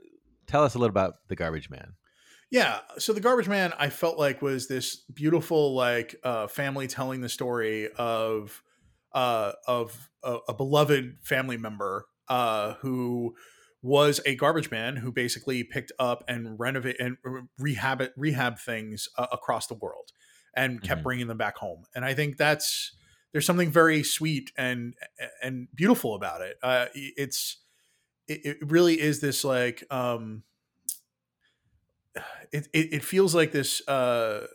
[0.47, 1.93] Tell us a little about the Garbage Man.
[2.51, 2.79] Yeah.
[2.97, 7.29] So the Garbage Man, I felt like was this beautiful like uh, family telling the
[7.29, 8.63] story of
[9.13, 13.35] uh, of a, a, beloved family member uh, who
[13.81, 17.17] was a garbage man who basically picked up and renovate and
[17.57, 20.11] rehab it, rehab things uh, across the world
[20.55, 21.03] and kept mm-hmm.
[21.03, 21.83] bringing them back home.
[21.95, 22.91] And I think that's
[23.31, 24.95] there's something very sweet and
[25.41, 26.57] and beautiful about it.
[26.61, 27.57] Uh, it's
[28.27, 30.43] it, it really is this like um
[32.51, 34.45] it, it, it feels like this uh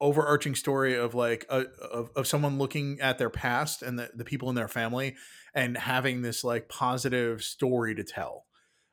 [0.00, 4.24] overarching story of like a, of, of someone looking at their past and the, the
[4.24, 5.16] people in their family
[5.54, 8.46] and having this like positive story to tell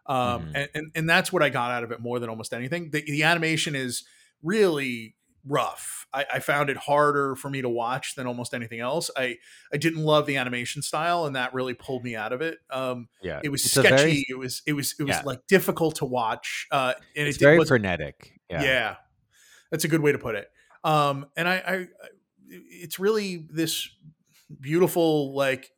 [0.07, 0.51] um mm.
[0.55, 3.03] and, and and that's what i got out of it more than almost anything the,
[3.05, 4.03] the animation is
[4.41, 5.15] really
[5.47, 6.07] rough.
[6.13, 9.11] I, I, found it harder for me to watch than almost anything else.
[9.15, 9.37] I
[9.71, 12.57] I didn't love the animation style, and that really pulled me out of it.
[12.69, 13.89] Um, yeah, it was sketchy.
[13.89, 15.21] Very, it was it was it was yeah.
[15.25, 16.67] like difficult to watch.
[16.71, 18.39] Uh, and it's it very frenetic.
[18.49, 18.63] Yeah.
[18.63, 18.95] yeah,
[19.71, 20.49] that's a good way to put it.
[20.83, 21.87] Um, and I, I,
[22.47, 23.89] it's really this
[24.61, 25.71] beautiful like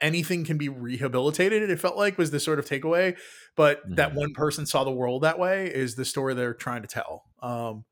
[0.00, 3.16] anything can be rehabilitated it felt like was the sort of takeaway
[3.56, 3.94] but mm-hmm.
[3.96, 7.24] that one person saw the world that way is the story they're trying to tell
[7.40, 7.84] um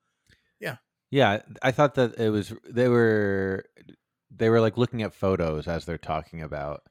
[0.60, 0.76] yeah
[1.14, 3.66] yeah, I thought that it was they were
[4.32, 6.82] they were like looking at photos as they're talking about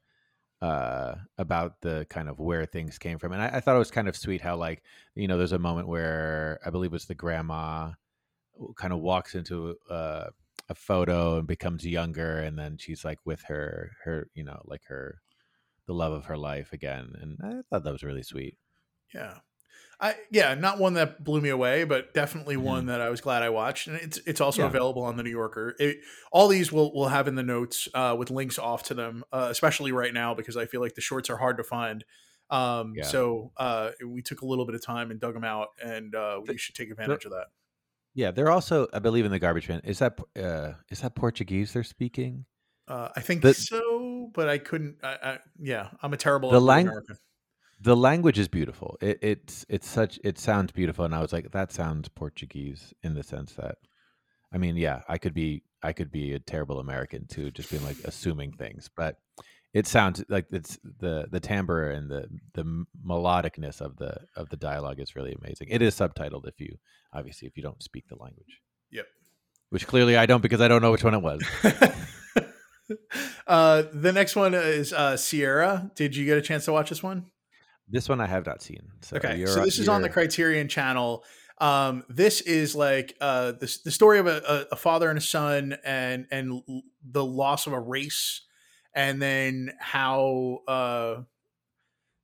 [0.61, 3.91] uh about the kind of where things came from and I, I, thought it was
[3.91, 4.81] kind of sweet how like
[5.13, 7.91] you know there's a moment where i believe it's the grandma
[8.77, 10.27] kind of walks into uh,
[10.69, 14.83] a photo and becomes younger and then she's like with her her you know like
[14.87, 15.19] her
[15.87, 18.57] the love of her life again and i thought that was really sweet.
[19.13, 19.39] Yeah
[19.99, 22.61] I yeah, not one that blew me away, but definitely Mhm.
[22.63, 24.67] one that I was glad I watched, and it's it's also Yeah.
[24.67, 25.75] available on the New Yorker.
[25.79, 25.99] It,
[26.31, 29.47] all these will will have in the notes uh, with links off to them, uh,
[29.49, 32.03] especially right now because I feel like the shorts are hard to find.
[32.49, 33.03] Um, Yeah.
[33.03, 36.41] So uh, we took a little bit of time and dug them out, and uh,
[36.45, 37.47] we should take advantage of that.
[38.15, 39.79] Yeah, they're also, I believe, in the garbage bin.
[39.85, 42.45] Is that uh, is that Portuguese they're speaking?
[42.87, 44.97] Uh, I think The- so, but I couldn't.
[45.01, 47.17] I, I, yeah, I'm a terrible The ugly lang- American.
[47.83, 48.97] The language is beautiful.
[49.01, 53.13] It, it's it's such it sounds beautiful, and I was like, that sounds Portuguese in
[53.13, 53.77] the sense that,
[54.53, 57.83] I mean, yeah, I could be I could be a terrible American too, just being
[57.83, 59.17] like assuming things, but
[59.73, 64.55] it sounds like it's the the timbre and the the melodicness of the of the
[64.55, 65.67] dialogue is really amazing.
[65.69, 66.77] It is subtitled if you
[67.11, 68.61] obviously if you don't speak the language.
[68.91, 69.07] Yep.
[69.71, 71.41] Which clearly I don't because I don't know which one it was.
[73.47, 75.91] uh, the next one is uh, Sierra.
[75.95, 77.25] Did you get a chance to watch this one?
[77.89, 78.81] This one I have not seen.
[79.01, 81.23] So okay, so this is on the Criterion Channel.
[81.59, 85.77] Um, this is like uh, the the story of a, a, father and a son,
[85.83, 86.61] and and
[87.03, 88.41] the loss of a race,
[88.95, 91.21] and then how uh,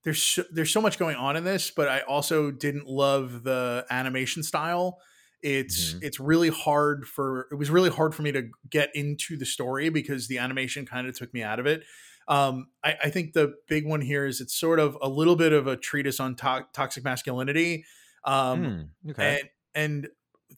[0.04, 3.86] there's so, there's so much going on in this, but I also didn't love the
[3.89, 5.00] animation style.
[5.41, 6.04] It's Mhm.
[6.04, 9.89] it's really hard for it was really hard for me to get into the story
[9.89, 11.84] because the animation kind of took me out of it.
[12.30, 15.52] Um, I, I think the big one here is it's sort of a little bit
[15.52, 17.86] of a treatise on to- toxic masculinity,
[18.24, 19.39] um, Hmm, okay.
[19.42, 20.10] and and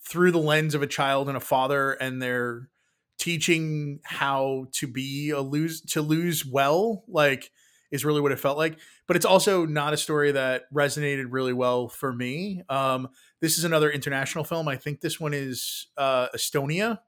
[0.08, 2.70] through the lens of a child and a father, and they're
[3.18, 7.52] teaching how to be a lose to lose well, like
[7.92, 8.78] is really what it felt like.
[9.08, 12.64] But it's also not a story that resonated really well for me.
[12.70, 13.10] Um,
[13.42, 14.68] this is another international film.
[14.68, 17.00] I think this one is uh, Estonia.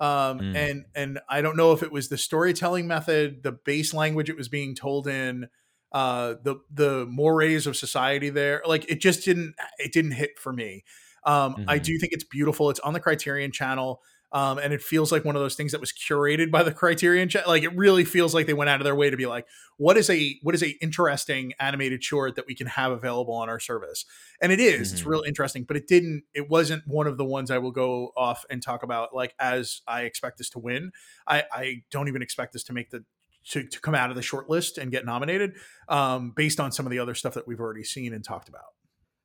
[0.00, 0.54] Um, Mm.
[0.54, 4.36] and and I don't know if it was the storytelling method, the base language it
[4.36, 5.48] was being told in,
[5.92, 8.62] uh, the the mores of society there.
[8.66, 10.84] Like it just didn't it didn't hit for me.
[11.24, 11.80] Um, I Mhm.
[11.80, 12.70] do think it's beautiful.
[12.70, 14.02] It's on the Criterion Channel.
[14.32, 17.28] Um, and it feels like one of those things that was curated by the Criterion
[17.28, 17.48] Channel.
[17.48, 19.96] Like it really feels like they went out of their way to be like, what
[19.96, 23.58] is a what is a interesting animated short that we can have available on our
[23.58, 24.04] service?
[24.40, 25.06] And it is, it's Mhm.
[25.06, 28.44] real interesting, but it didn't, it wasn't one of the ones I will go off
[28.50, 30.92] and talk about like as I expect this to win.
[31.26, 33.04] I, I don't even expect this to make the
[33.48, 35.54] to, to come out of the short list and get nominated
[35.88, 38.74] um, based on some of the other stuff that we've already seen and talked about.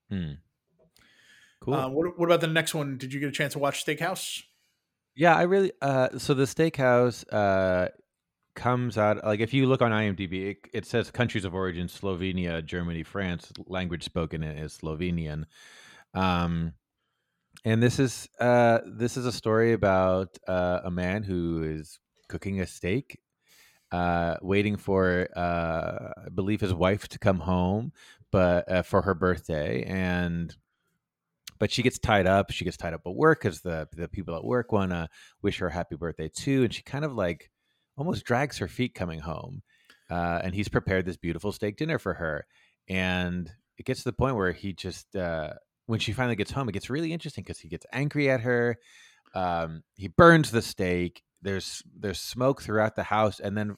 [0.09, 0.31] Hmm.
[1.59, 1.73] Cool.
[1.73, 2.97] Um, what, what about the next one?
[2.97, 4.43] Did you get a chance to watch Steakhouse?
[5.15, 5.71] Yeah, I really.
[5.81, 7.89] Uh, so the steakhouse uh,
[8.55, 12.63] comes out like if you look on IMDb, it, it says countries of origin: Slovenia,
[12.65, 13.51] Germany, France.
[13.67, 15.45] Language spoken is Slovenian.
[16.13, 16.73] Um,
[17.65, 21.99] and this is uh, this is a story about uh, a man who is
[22.29, 23.19] cooking a steak,
[23.91, 27.93] uh, waiting for uh, I believe his wife to come home,
[28.31, 30.55] but uh, for her birthday and
[31.59, 32.51] but she gets tied up.
[32.51, 35.07] She gets tied up at work because the the people at work want to
[35.41, 37.49] wish her a happy birthday too, and she kind of like
[37.97, 39.61] almost drags her feet coming home.
[40.09, 42.45] Uh, and he's prepared this beautiful steak dinner for her,
[42.87, 45.53] and it gets to the point where he just uh,
[45.87, 48.77] when she finally gets home, it gets really interesting because he gets angry at her.
[49.33, 51.23] Um, he burns the steak.
[51.41, 53.75] There's there's smoke throughout the house, and then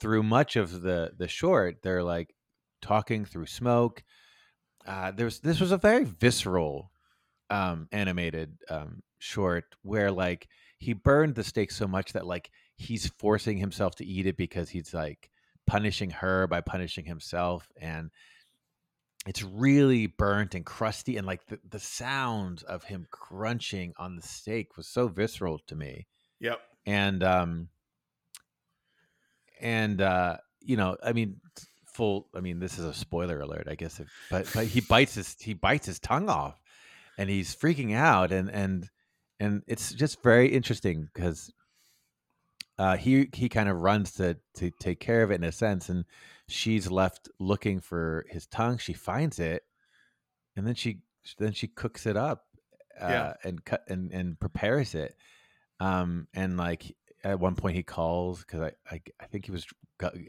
[0.00, 2.34] through much of the the short, they're like
[2.82, 4.02] talking through smoke
[4.86, 6.90] uh, there's this was a very visceral
[7.50, 13.10] um, animated um, short where like he burned the steak so much that like he's
[13.18, 15.30] forcing himself to eat it because he's like
[15.66, 18.10] punishing her by punishing himself and
[19.26, 24.22] it's really burnt and crusty and like the, the sounds of him crunching on the
[24.22, 26.06] steak was so visceral to me
[26.40, 26.60] Yep.
[26.84, 27.68] and um
[29.60, 31.40] and uh you know i mean
[31.96, 35.14] full i mean this is a spoiler alert i guess if, but but he bites
[35.14, 36.60] his he bites his tongue off
[37.18, 38.88] and he's freaking out and and
[39.40, 41.50] and it's just very interesting because
[42.78, 45.88] uh he he kind of runs to to take care of it in a sense
[45.88, 46.04] and
[46.48, 49.62] she's left looking for his tongue she finds it
[50.56, 50.98] and then she
[51.38, 52.44] then she cooks it up
[53.00, 53.32] uh, Yeah.
[53.44, 55.16] and cut and and prepares it
[55.80, 56.94] um and like
[57.26, 59.66] at one point he calls because I, I i think he was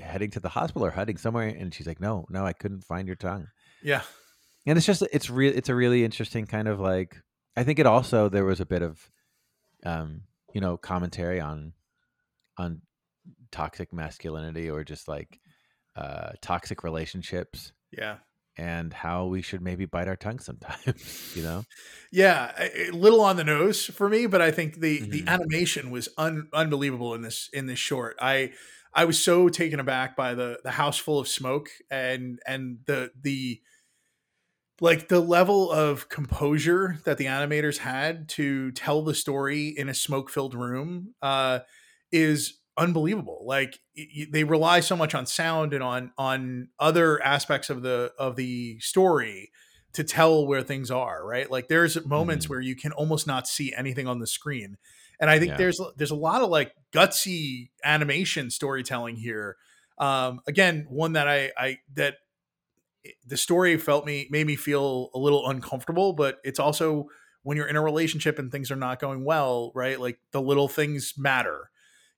[0.01, 3.07] heading to the hospital or heading somewhere and she's like no no i couldn't find
[3.07, 3.47] your tongue
[3.83, 4.01] Yeah.
[4.65, 7.21] and it's just it's real it's a really interesting kind of like
[7.55, 9.09] i think it also there was a bit of
[9.85, 10.21] um
[10.53, 11.73] you know commentary on
[12.57, 12.81] on
[13.51, 15.39] toxic masculinity or just like
[15.95, 18.17] uh toxic relationships Yeah.
[18.57, 21.65] And how we should maybe bite our tongue sometimes you know
[22.11, 25.27] Yeah, a little on the nose for me, but I think the the Mhm.
[25.27, 28.17] animation was un, unbelievable in this in this short.
[28.21, 28.53] I
[28.93, 33.11] I was so taken aback by the the house full of smoke and and the
[33.19, 33.61] the
[34.79, 39.93] like the level of composure that the animators had to tell the story in a
[39.93, 41.59] smoke filled room uh,
[42.11, 43.43] is unbelievable.
[43.45, 43.79] Like
[44.31, 48.79] they rely so much on sound and on on other aspects of the of the
[48.79, 49.51] story
[49.93, 51.25] to tell where things are.
[51.25, 52.49] Right, like there's moments mm.
[52.49, 54.77] where you can almost not see anything on the screen,
[55.19, 55.57] and I think yeah.
[55.57, 59.57] there's there's a lot of like gutsy animation storytelling here.
[59.97, 62.15] Um, again, one that I I that
[63.25, 67.07] the story felt me made me feel a little uncomfortable, but it's also
[67.43, 69.99] when you're in a relationship and things are not going well, right?
[69.99, 71.69] Like the little things matter,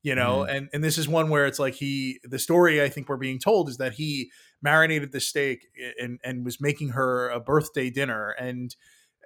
[0.02, 0.39] you know.
[0.39, 0.56] Mm-hmm.
[0.56, 3.39] And and this is one where it's like he the story I think we're being
[3.39, 4.32] told is that he
[4.62, 5.68] marinated the steak
[6.00, 8.76] and and was making her a birthday dinner and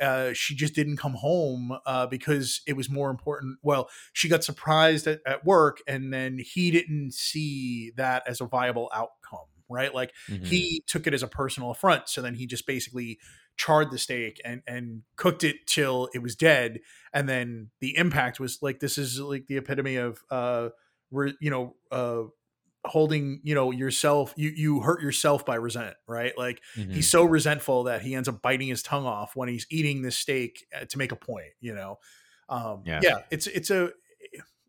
[0.02, 3.60] uh, she just didn't come home uh, because it was more important.
[3.62, 8.46] Well, she got surprised at, at work, and then he didn't see that as a
[8.46, 9.94] viable outcome right?
[9.94, 10.46] Like mm-hmm.
[10.46, 12.08] he took it as a personal affront.
[12.10, 13.20] So then he just basically
[13.58, 16.80] charred the steak and and cooked it till it was dead.
[17.14, 20.70] And then the impact was like this is like the epitome of uh
[21.12, 22.24] re, you know uh
[22.86, 26.92] holding you know yourself you you hurt yourself by resent right like mm-hmm.
[26.92, 30.18] he's so resentful that he ends up biting his tongue off when he's eating this
[30.18, 31.98] steak uh, to make a point you know
[32.50, 33.90] um yeah, yeah it's it's a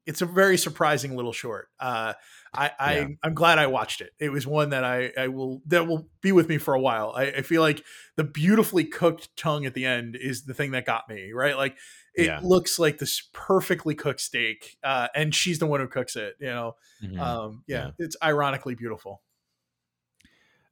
[0.06, 1.68] it's a very surprising little short.
[1.80, 2.14] Uh,
[2.52, 3.06] I, I yeah.
[3.22, 4.12] I'm glad I watched it.
[4.18, 7.12] It was one that I I will that will be with me for a while.
[7.16, 7.82] I, I feel like
[8.16, 11.56] the beautifully cooked tongue at the end is the thing that got me right.
[11.56, 11.76] Like
[12.14, 12.40] it yeah.
[12.42, 16.36] looks like this perfectly cooked steak, uh, and she's the one who cooks it.
[16.38, 17.18] You know, mm-hmm.
[17.18, 19.22] um, yeah, yeah, it's ironically beautiful.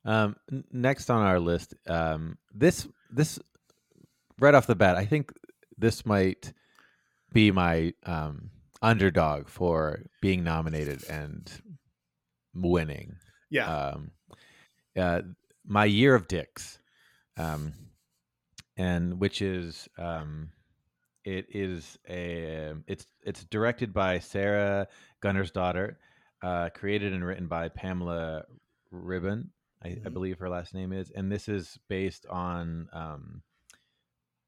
[0.05, 0.37] Um,
[0.73, 3.39] next on our list, um, this this
[4.39, 5.33] right off the bat, I think
[5.79, 6.53] this might
[7.33, 8.51] be my um
[8.83, 11.51] underdog for being nominated and
[12.55, 13.17] winning.
[13.51, 13.67] Yeah.
[13.67, 14.11] Um,
[14.97, 15.23] uh,
[15.65, 16.79] my year of dicks,
[17.37, 17.73] um,
[18.77, 20.51] and which is um,
[21.25, 24.89] it is a it's it's directed by Sara
[25.23, 25.97] Gunnarsdóttir,
[26.43, 28.45] uh, created and written by Pamela
[28.91, 29.51] Ribon,
[29.83, 30.07] I, mm-hmm.
[30.07, 33.43] I, believe her last name is, and this is based on um,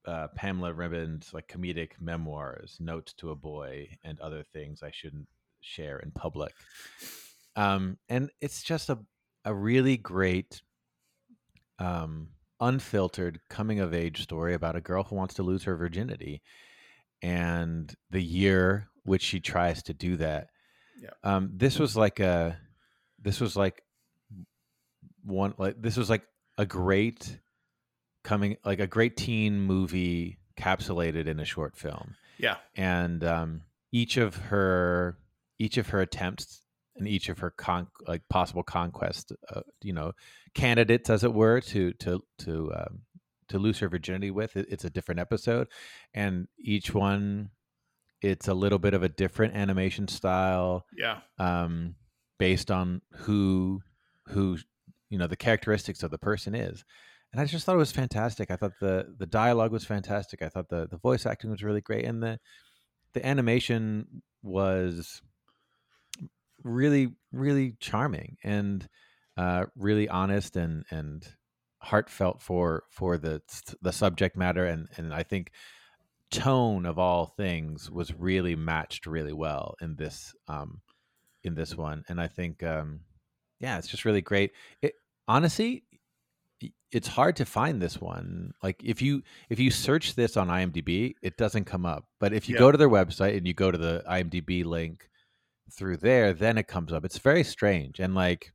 [0.06, 5.28] uh, Pamela Ribon's like comedic memoirs, Notes to a Boy, and other things I shouldn't
[5.60, 6.52] share in public.
[7.56, 8.98] Um, and it's just a
[9.44, 10.62] a really great,
[11.78, 12.28] um,
[12.60, 16.42] unfiltered coming of age story about a girl who wants to lose her virginity,
[17.22, 20.48] and the year which she tries to do that.
[21.00, 21.10] Yeah.
[21.22, 22.56] Um, this was like a,
[23.20, 23.82] this was like
[25.22, 26.22] one like this was like
[26.58, 27.38] a great
[28.24, 32.16] coming like a great teen movie capsulated in a short film.
[32.38, 32.56] Yeah.
[32.74, 33.60] And um,
[33.92, 35.16] each of her
[35.58, 36.62] each of her attempts
[36.96, 40.12] and each of her con- like possible conquest, uh, you know,
[40.54, 43.00] candidates as it were to to to um,
[43.48, 44.56] to lose her virginity with.
[44.56, 45.68] It, it's a different episode,
[46.12, 47.50] and each one
[48.20, 50.86] it's a little bit of a different animation style.
[50.96, 51.18] Yeah.
[51.38, 51.96] Um,
[52.38, 53.82] based on who
[54.28, 54.58] who
[55.10, 56.84] you know the characteristics of the person is
[57.34, 58.52] and I just thought it was fantastic.
[58.52, 60.40] I thought the the dialogue was fantastic.
[60.40, 62.38] I thought the the voice acting was really great, and the
[63.12, 65.20] the animation was
[66.62, 68.88] really really charming and
[69.36, 71.26] uh, really honest and and
[71.78, 73.42] heartfelt for for the
[73.82, 75.50] the subject matter and and I think
[76.30, 80.82] tone of all things was really matched really well in this um
[81.42, 83.00] in this one and I think um
[83.58, 84.94] yeah it's just really great it
[85.28, 85.82] honestly
[86.92, 88.52] it's hard to find this one.
[88.62, 92.04] Like if you if you search this on IMDb, it doesn't come up.
[92.20, 92.60] But if you yeah.
[92.60, 95.08] go to their website and you go to the IMDb link
[95.72, 97.04] through there, then it comes up.
[97.04, 98.52] It's very strange and like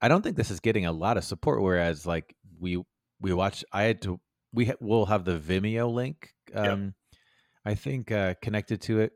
[0.00, 1.60] I don't think this is getting a lot of support.
[1.60, 2.82] Whereas like we
[3.20, 4.20] we watch, I had to
[4.52, 6.34] we ha- will have the Vimeo link.
[6.54, 6.94] Um,
[7.64, 9.12] I think uh, connected to it.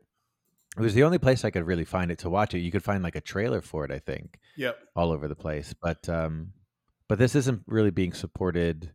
[0.77, 2.59] It was the only place I could really find it to watch it.
[2.59, 3.91] You could find like a trailer for it.
[3.91, 4.39] I think.
[4.57, 4.77] Yep.
[4.95, 6.53] All over the place, but um,
[7.09, 8.91] but this isn't really being supported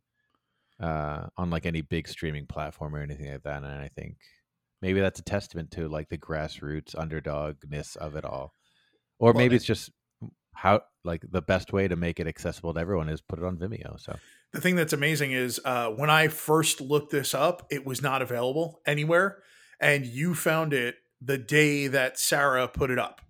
[0.81, 3.63] uh, on like any big streaming platform or anything like that.
[3.63, 4.17] And I think
[4.81, 8.53] maybe that's a testament to like the grassroots underdogness of it all,
[9.19, 9.91] or well, maybe it's just
[10.55, 13.57] how like the best way to make it accessible to everyone is put it on
[13.57, 13.99] Vimeo.
[14.01, 14.17] So
[14.53, 18.23] the thing that's amazing is uh, when I first looked this up, it was not
[18.23, 19.43] available anywhere,
[19.81, 23.21] and you found it the day that Sara put it up.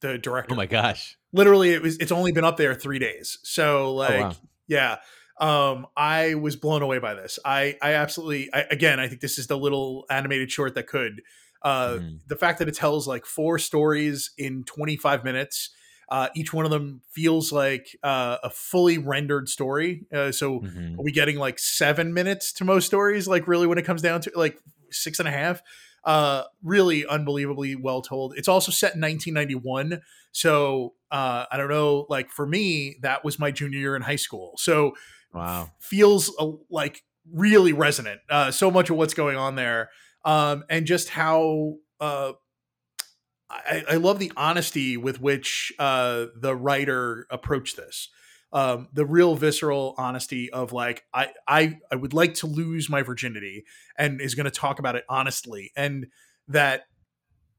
[0.00, 0.54] The director.
[0.54, 1.18] Oh my gosh!
[1.32, 4.36] literally it was it's only been up there three days so like oh, wow.
[4.66, 4.96] yeah
[5.40, 9.38] um i was blown away by this i i absolutely I, again i think this
[9.38, 11.22] is the little animated short that could
[11.62, 12.18] uh mm.
[12.26, 15.70] the fact that it tells like four stories in 25 minutes
[16.10, 20.06] Uh, each one of them feels like uh, a fully rendered story.
[20.10, 20.98] Uh, so Mhm.
[20.98, 23.28] are we getting like seven minutes to most stories?
[23.28, 24.58] Like really, when it comes down to like
[24.90, 25.60] six and a half.
[26.08, 28.32] Uh, really unbelievably well told.
[28.34, 30.00] It's also set in 1991,
[30.32, 32.06] so uh, I don't know.
[32.08, 34.54] Like for me, that was my junior year in high school.
[34.56, 34.94] So
[35.34, 35.70] Wow.
[35.80, 38.22] feels uh, like really resonant.
[38.30, 39.90] Uh, so much of what's going on there,
[40.24, 42.32] um, and just how uh,
[43.50, 48.08] I, I love the honesty with which uh, the writer approached this.
[48.50, 53.02] Um, the real visceral honesty of like I I I would like to lose my
[53.02, 53.64] virginity
[53.96, 56.06] and is going to talk about it honestly and
[56.48, 56.84] that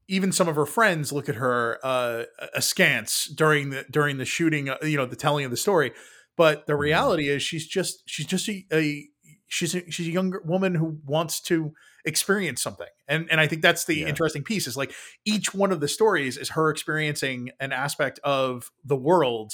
[0.08, 2.24] even some of her friends look at her uh,
[2.54, 5.92] askance during the during the shooting, uh, you know, the telling of the story.
[6.36, 6.76] But the Mhm.
[6.76, 9.08] reality is, she's just she's just a, a
[9.46, 11.72] she's a, she's a younger woman who wants to
[12.04, 14.06] experience something, and and I think that's the Yeah.
[14.06, 14.66] interesting piece.
[14.66, 14.92] Is like
[15.24, 19.52] each one of the stories is her experiencing an aspect of the world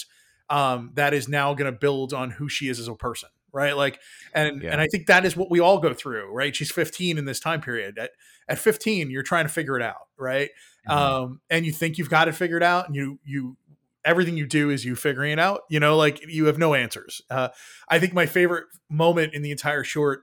[0.51, 3.77] um, that is now going to build on who she is as a person, right?
[3.77, 4.01] Like,
[4.35, 4.73] and Yeah.
[4.73, 6.55] and I think that is what we all go through, right?
[6.55, 7.99] She's 15 in this time period.
[7.99, 8.11] At
[8.49, 10.51] at 15, you're trying to figure it out, right?
[10.89, 10.93] Mhm.
[10.95, 13.57] um, and you think you've got it figured out, and you you
[14.05, 15.63] everything you do is you figuring it out.
[15.69, 17.21] You know, like you have no answers.
[17.29, 17.49] Uh,
[17.89, 20.23] I think my favorite moment in the entire short,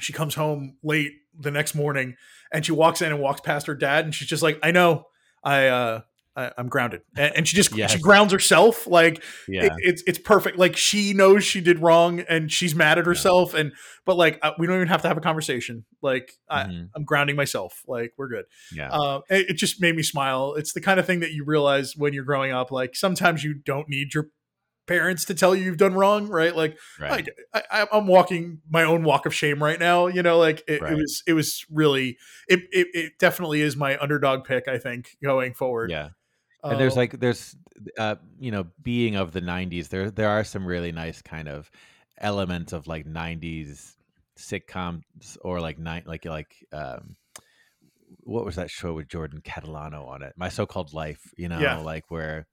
[0.00, 2.16] she comes home late the next morning,
[2.50, 5.08] and she walks in and walks past her dad, and she's just like, "I know,
[5.44, 6.00] I." uh
[6.36, 7.92] I, I'm grounded, and, and she just Yes.
[7.92, 8.86] she grounds herself.
[8.86, 9.64] Like yeah.
[9.64, 10.58] it, it's it's perfect.
[10.58, 13.54] Like she knows she did wrong, and she's mad at herself.
[13.54, 13.72] And
[14.04, 15.84] but like uh, we don't even have to have a conversation.
[16.02, 16.90] Like I, Mhm.
[16.94, 17.82] I'm grounding myself.
[17.86, 18.90] Like we're good yeah.
[18.90, 20.54] uh, it, it just made me smile.
[20.54, 22.70] It's the kind of thing that you realize when you're growing up.
[22.70, 24.28] Like sometimes you don't need your
[24.86, 26.54] parents to tell you you've done wrong, right?
[26.54, 27.28] Like right.
[27.52, 30.06] I, I, I'm walking my own walk of shame right now.
[30.06, 30.92] You know, like it, Right.
[30.92, 34.68] it was, it was really, it, it, it definitely is my underdog pick.
[34.68, 35.90] I think going forward.
[35.90, 36.10] yeah.
[36.68, 37.56] And there's Uh, like there's
[37.98, 41.70] uh you know being of the 90s there there are some really nice kind of
[42.18, 43.96] elements of like 90s
[44.38, 45.02] sitcoms
[45.42, 47.16] or like night like like um
[48.20, 51.82] what was that show with Jordan Catalano on it my so-called life you know Yeah.
[51.82, 52.46] like where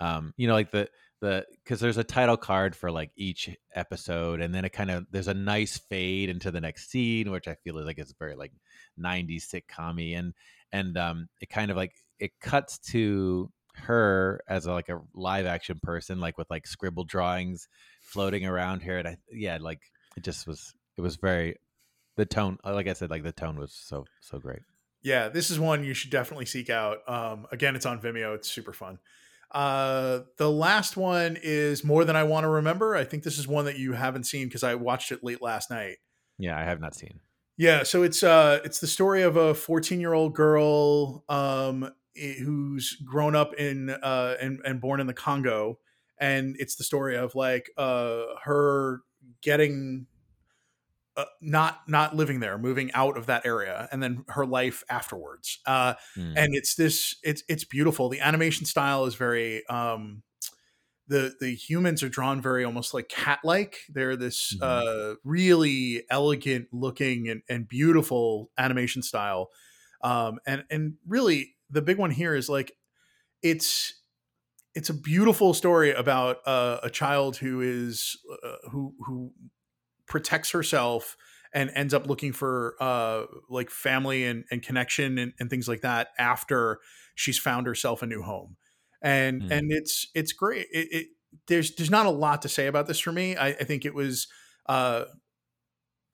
[0.00, 0.88] um you know like the
[1.20, 5.06] the because there's a title card for like each episode and then it kind of
[5.10, 8.36] there's a nice fade into the next scene which i feel is like it's very
[8.36, 8.52] like
[8.96, 10.34] 90s sitcom and
[10.72, 15.46] and um it kind of like it cuts to her as a, like a live
[15.46, 17.68] action person like with like scribble drawings
[18.02, 19.80] floating around here and i yeah like
[20.16, 21.54] it just was it was very
[22.16, 24.60] the tone like i said like the tone was so so great
[25.00, 27.08] yeah, this is one you should definitely seek out.
[27.08, 28.34] Um, again, it's on Vimeo.
[28.34, 28.98] It's super fun.
[29.52, 32.96] Uh, the last one is more than I want to remember.
[32.96, 35.70] I think this is one that you haven't seen because I watched it late last
[35.70, 35.98] night.
[36.36, 37.20] yeah i have not seen
[37.56, 43.54] Yeah, so it's uh it's the story of a 14-year-old girl um who's grown up
[43.54, 45.78] in uh and, and born in the Congo
[46.18, 49.00] and it's the story of like uh her
[49.42, 50.06] getting
[51.16, 55.60] uh, not not living there, moving out of that area and then her life afterwards.
[55.66, 56.36] Uh Hmm.
[56.36, 58.08] and it's this it's it's beautiful.
[58.08, 60.22] The animation style is very um
[61.08, 63.80] the the humans are drawn very almost like cat like.
[63.90, 64.58] They're this Mhm.
[64.62, 69.50] uh, really elegant looking and, and beautiful animation style.
[70.02, 72.72] Um, and and really the big one here is like
[73.42, 73.94] it's
[74.74, 79.32] it's a beautiful story about uh, a child who is uh, who who
[80.06, 81.16] protects herself
[81.52, 85.80] and ends up looking for uh like family and, and connection and, and things like
[85.82, 86.78] that after
[87.14, 88.56] she's found herself a new home.
[89.02, 89.48] And Hmm.
[89.50, 90.66] and it's it's great.
[90.72, 91.06] It, it
[91.46, 93.36] there's there's not a lot to say about this for me.
[93.36, 94.28] I, I think it was
[94.66, 95.04] uh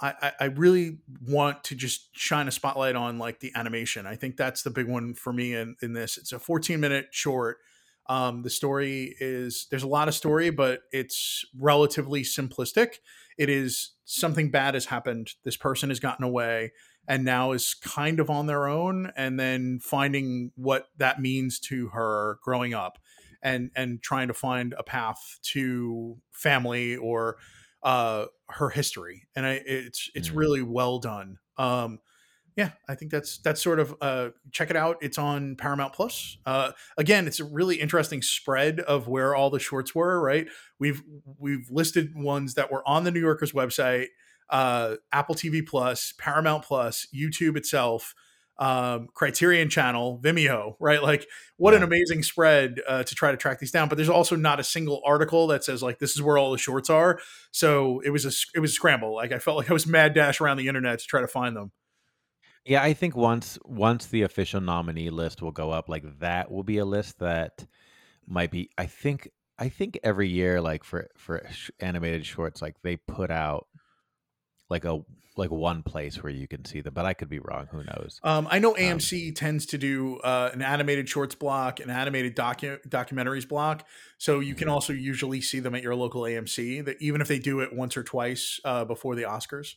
[0.05, 4.07] I, I- really want to just shine a spotlight on like the animation.
[4.07, 6.19] I think that's the big one for me in, in this.
[6.19, 7.59] It's a 14 minute short.
[8.07, 12.97] Um, the story is there's a lot of story, but it's relatively simplistic.
[13.39, 15.31] It is something bad has happened.
[15.43, 16.73] This person has gotten away
[17.09, 21.89] and now is kind of on their own, and then finding what that means to
[21.89, 22.99] her growing up,
[23.43, 27.37] and and trying to find a path to family or
[27.85, 29.29] uh, her history.
[29.37, 30.37] And I, it's it's Mm.
[30.37, 31.39] really well done.
[31.59, 32.01] Um,
[32.57, 34.97] yeah, I think that's that's sort of uh, check it out.
[35.03, 36.39] It's on Paramount Plus.
[36.47, 40.21] Uh, again, it's a really interesting spread of where all the shorts were.
[40.23, 40.47] Right,
[40.79, 41.03] we've
[41.39, 44.07] we've listed ones that were on the New Yorker's website,
[44.51, 48.15] uh, Apple TV Plus, Paramount Plus, YouTube itself,
[48.59, 50.77] um, Criterion Channel, Vimeo.
[50.81, 51.27] Right, like
[51.57, 53.89] what an amazing spread uh, to try to track these down.
[53.89, 56.59] But there's also not a single article that says like this is where all the
[56.59, 57.19] shorts are.
[57.51, 59.15] So it was a it was a scramble.
[59.15, 61.57] Like I felt like I was mad dash around the internet to try to find
[61.57, 61.73] them.
[62.65, 66.63] Yeah, I think once once the official nominee list will go up, like that will
[66.63, 67.67] be a list that
[68.27, 68.71] might be.
[68.79, 71.47] I think I think every year, like for for
[71.81, 73.67] animated shorts, like they put out
[74.69, 75.01] like a
[75.37, 77.67] like one place where you can see them, but I could be wrong.
[77.73, 78.21] Who knows?
[78.23, 82.37] Um, I know AMC um, tends to do uh, an animated shorts block, an animated
[82.37, 83.85] docu- documentaries block,
[84.17, 84.75] so you can mm-hmm.
[84.75, 86.85] also usually see them at your local AMC.
[86.85, 89.75] That even if they do it once or twice uh, before the Oscars.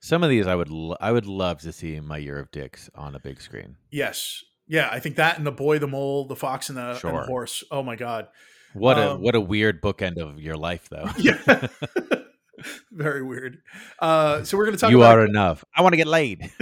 [0.00, 2.90] Some of these I would lo- I would love to see my Year of Dicks
[2.94, 3.76] on a big screen.
[3.90, 7.10] Yes, yeah, I think that and the boy, the mole, the fox, and the, sure.
[7.10, 7.64] and the horse.
[7.70, 8.28] Oh my god,
[8.74, 11.08] what um, a what a weird bookend of your life, though.
[11.18, 11.68] Yeah.
[12.92, 13.58] Very weird.
[13.98, 14.90] Uh, so we're going to talk.
[14.90, 15.64] You about, are enough.
[15.76, 16.50] I want to get laid.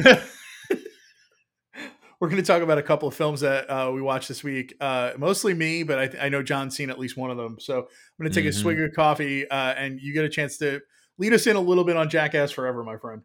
[2.20, 4.74] we're going to talk about a couple of films that uh, we watched this week.
[4.80, 7.57] Uh, mostly me, but I, th- I, know John's seen at least one of them.
[7.59, 7.86] So I'm
[8.18, 8.59] going to take mm-hmm.
[8.59, 10.80] a swig of coffee, uh, and you get a chance to
[11.18, 13.22] lead us in a little bit on Jackass Forever, my friend.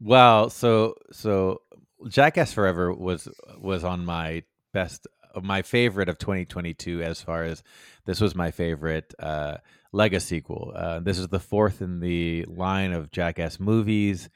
[0.00, 1.62] Well, so so
[2.08, 5.06] Jackass Forever was was on my best
[5.42, 7.62] my favorite of 2022 as far as
[8.04, 9.56] this was my favorite uh,
[9.96, 10.72] legacy sequel.
[10.76, 14.28] Uh, this is the fourth in the line of Jackass movies,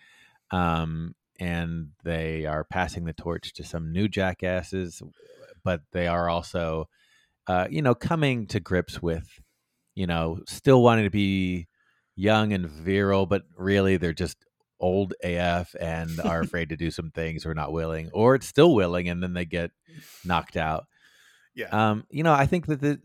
[0.50, 5.02] um, and they are passing the torch to some new Jackasses,
[5.62, 6.88] but they are also,
[7.46, 9.28] uh, you know, coming to grips with,
[9.94, 11.68] you know, still wanting to be
[12.16, 14.38] young and virile, but really they're just
[14.80, 18.74] old AF and are afraid to do some things or not willing, or it's still
[18.74, 19.72] willing and then they get
[20.24, 20.86] knocked out.
[21.54, 21.68] Yeah.
[21.68, 22.98] Um, you know, I think that the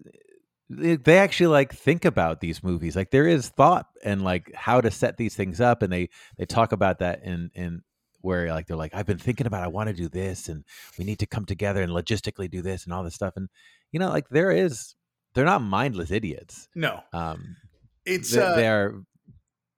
[0.70, 4.90] they actually like think about these movies like there is thought and like how to
[4.90, 7.82] set these things up and they they talk about that in in
[8.22, 10.64] where like they're like i've been thinking about i want to do this and
[10.98, 13.48] we need to come together and logistically do this and all this stuff and
[13.92, 14.96] you know like there is
[15.36, 16.68] they're not mindless idiots.
[16.74, 17.02] No.
[17.14, 17.58] Um
[18.06, 19.02] it's they, uh, they're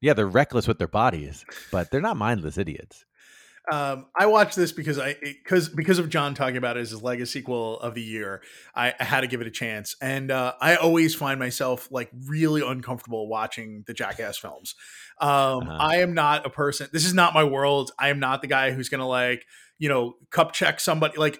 [0.02, 3.06] yeah they're reckless with their bodies but they're not mindless idiots
[3.72, 7.04] um, I watched this because I because because of John talking about it as his
[7.04, 8.42] legacy sequel of the year.
[8.74, 12.10] I, I had to give it a chance, and uh, I always find myself like
[12.28, 14.76] really uncomfortable watching the Jackass films.
[15.20, 15.30] Um,
[15.68, 15.78] uh-huh.
[15.80, 16.88] I am not a person.
[16.94, 17.92] This is not my world.
[18.00, 19.46] I am not the guy who's gonna like
[19.78, 21.40] you know cup check somebody like.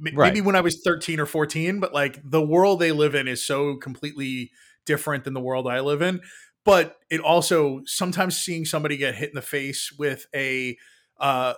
[0.00, 0.32] M- right.
[0.32, 3.44] Maybe when I was 13 or 14, but like the world they live in is
[3.44, 4.52] so completely
[4.86, 6.20] different than the world I live in.
[6.64, 10.78] But it also sometimes seeing somebody get hit in the face with a
[11.20, 11.54] uh,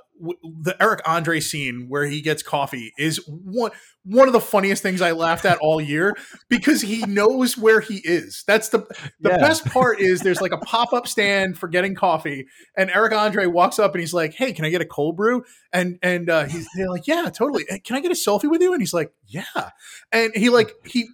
[0.63, 3.71] the Eric Andre scene where he gets coffee is one
[4.05, 6.17] one of the funniest things I laughed at all year
[6.49, 8.45] because he knows where he is.
[8.47, 8.81] That's the
[9.21, 9.39] the yeah.
[9.39, 12.47] best part is there's like a pop up stand for getting coffee,
[12.77, 15.45] and Eric Andre walks up and he's like, "Hey, can I get a cold brew?"
[15.73, 17.65] And and uh, he's they're like, "Yeah, totally.
[17.85, 19.71] Can I get a selfie with you?" And he's like, "Yeah,"
[20.11, 21.09] and he like he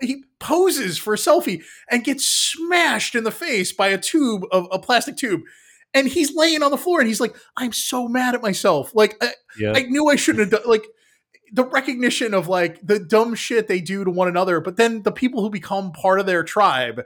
[0.00, 4.66] he poses for a selfie and gets smashed in the face by a tube of
[4.70, 5.42] a plastic tube
[5.94, 8.94] and he's laying on the floor and he's like, I'm so mad at myself.
[8.94, 9.72] Like, I, yeah.
[9.74, 10.84] I knew I shouldn't have done, like,
[11.52, 15.12] the recognition of like the dumb shit they do to one another, but then the
[15.12, 17.02] people who become part of their tribe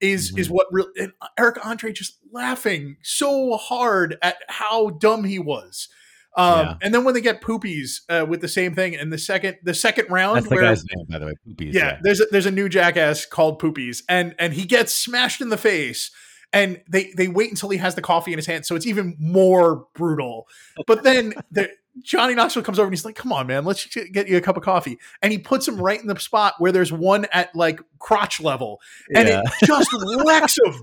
[0.00, 0.38] is mm-hmm.
[0.38, 5.88] is what really Eric Andre just laughing so hard at how dumb he was.
[6.36, 6.74] Um, yeah.
[6.82, 9.72] and then when they get poopies uh, with the same thing in the second the
[9.72, 11.72] second round, that's the where, guy's name by the way, poopies.
[11.72, 15.40] Yeah, yeah, there's a, there's a new jackass called poopies, and and he gets smashed
[15.40, 16.10] in the face
[16.56, 19.14] and they they wait until he has the coffee in his hand, so it's even
[19.18, 20.48] more brutal.
[20.86, 21.68] But then the,
[22.02, 24.56] Johnny Knoxville comes over and he's like, "Come on, man, let's get you a cup
[24.56, 27.80] of coffee," and he puts him right in the spot where there's one at like
[27.98, 28.80] crotch level,
[29.14, 29.42] and yeah.
[29.44, 29.90] it just
[30.26, 30.74] wrecks him.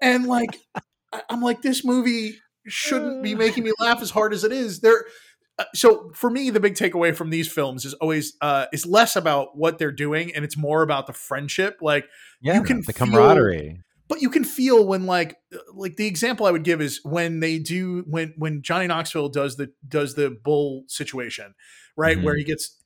[0.00, 0.58] And like,
[1.28, 4.80] I'm like, this movie shouldn't be making me laugh as hard as it is.
[4.80, 5.04] There
[5.58, 9.16] uh, so for me the big takeaway from these films is always uh is less
[9.16, 12.08] about what they're doing and it's more about the friendship like
[12.40, 15.38] yeah, you can the camaraderie but you can feel when like
[15.72, 19.56] like the example I would give is when they do when when Johnny Knoxville does
[19.56, 21.54] the does the bull situation,
[21.96, 22.16] right?
[22.16, 22.26] Mm-hmm.
[22.26, 22.76] Where he gets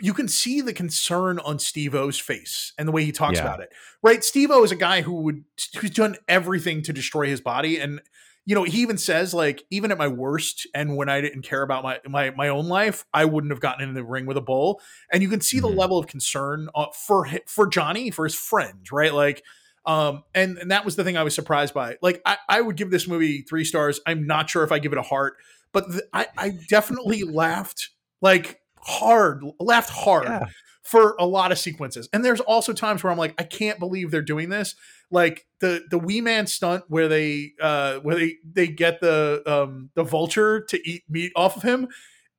[0.00, 3.44] you can see the concern on Steve O's face and the way he talks yeah.
[3.44, 3.70] about it.
[4.04, 4.22] Right?
[4.22, 5.42] Steve O is a guy who would
[5.78, 7.80] who's done everything to destroy his body.
[7.80, 8.00] And
[8.46, 11.62] you know, he even says, like, even at my worst and when I didn't care
[11.62, 14.40] about my my my own life, I wouldn't have gotten in the ring with a
[14.40, 14.80] bull.
[15.12, 15.66] And you can see mm-hmm.
[15.66, 19.12] the level of concern uh, for for Johnny, for his friend, right?
[19.12, 19.42] Like
[19.88, 21.96] um, and, and that was the thing I was surprised by.
[22.02, 24.00] Like, I, I would give this movie three stars.
[24.06, 25.36] I'm not sure if I give it a heart,
[25.72, 27.88] but th- I, I definitely laughed
[28.20, 30.44] like hard, laughed hard yeah.
[30.82, 32.06] for a lot of sequences.
[32.12, 34.74] And there's also times where I'm like, I can't believe they're doing this.
[35.10, 39.88] Like the the wee man stunt where they uh where they they get the um
[39.94, 41.88] the vulture to eat meat off of him.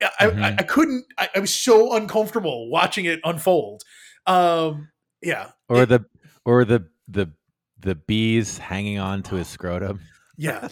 [0.00, 0.44] I, mm-hmm.
[0.44, 1.04] I, I couldn't.
[1.18, 3.82] I, I was so uncomfortable watching it unfold.
[4.24, 4.90] Um,
[5.20, 6.04] yeah, or it, the
[6.44, 7.32] or the the
[7.82, 10.00] the bees hanging on to his scrotum.
[10.36, 10.68] Yeah.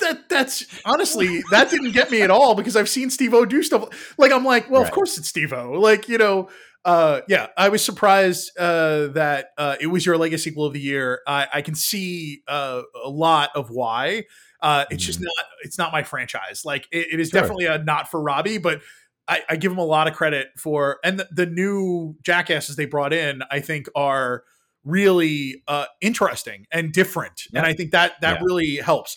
[0.00, 3.62] that that's honestly that didn't get me at all because I've seen Steve O do
[3.62, 4.88] stuff like I'm like, well, right.
[4.88, 5.72] of course it's Steve O.
[5.72, 6.48] Like, you know,
[6.84, 10.80] uh, yeah, I was surprised uh, that uh, it was your legacy sequel of the
[10.80, 11.20] year.
[11.26, 14.24] I, I can see uh, a lot of why.
[14.60, 15.24] Uh, it's just Mhm.
[15.24, 15.44] not.
[15.62, 16.62] It's not my franchise.
[16.64, 17.40] Like it, it is Sure.
[17.40, 18.80] definitely a not for Robbie, but
[19.26, 20.98] I, I give him a lot of credit for.
[21.04, 24.44] And the, the new jackasses they brought in, I think, are
[24.88, 27.42] really uh, interesting and different.
[27.54, 28.44] And I think that that Yeah.
[28.44, 29.16] really helps.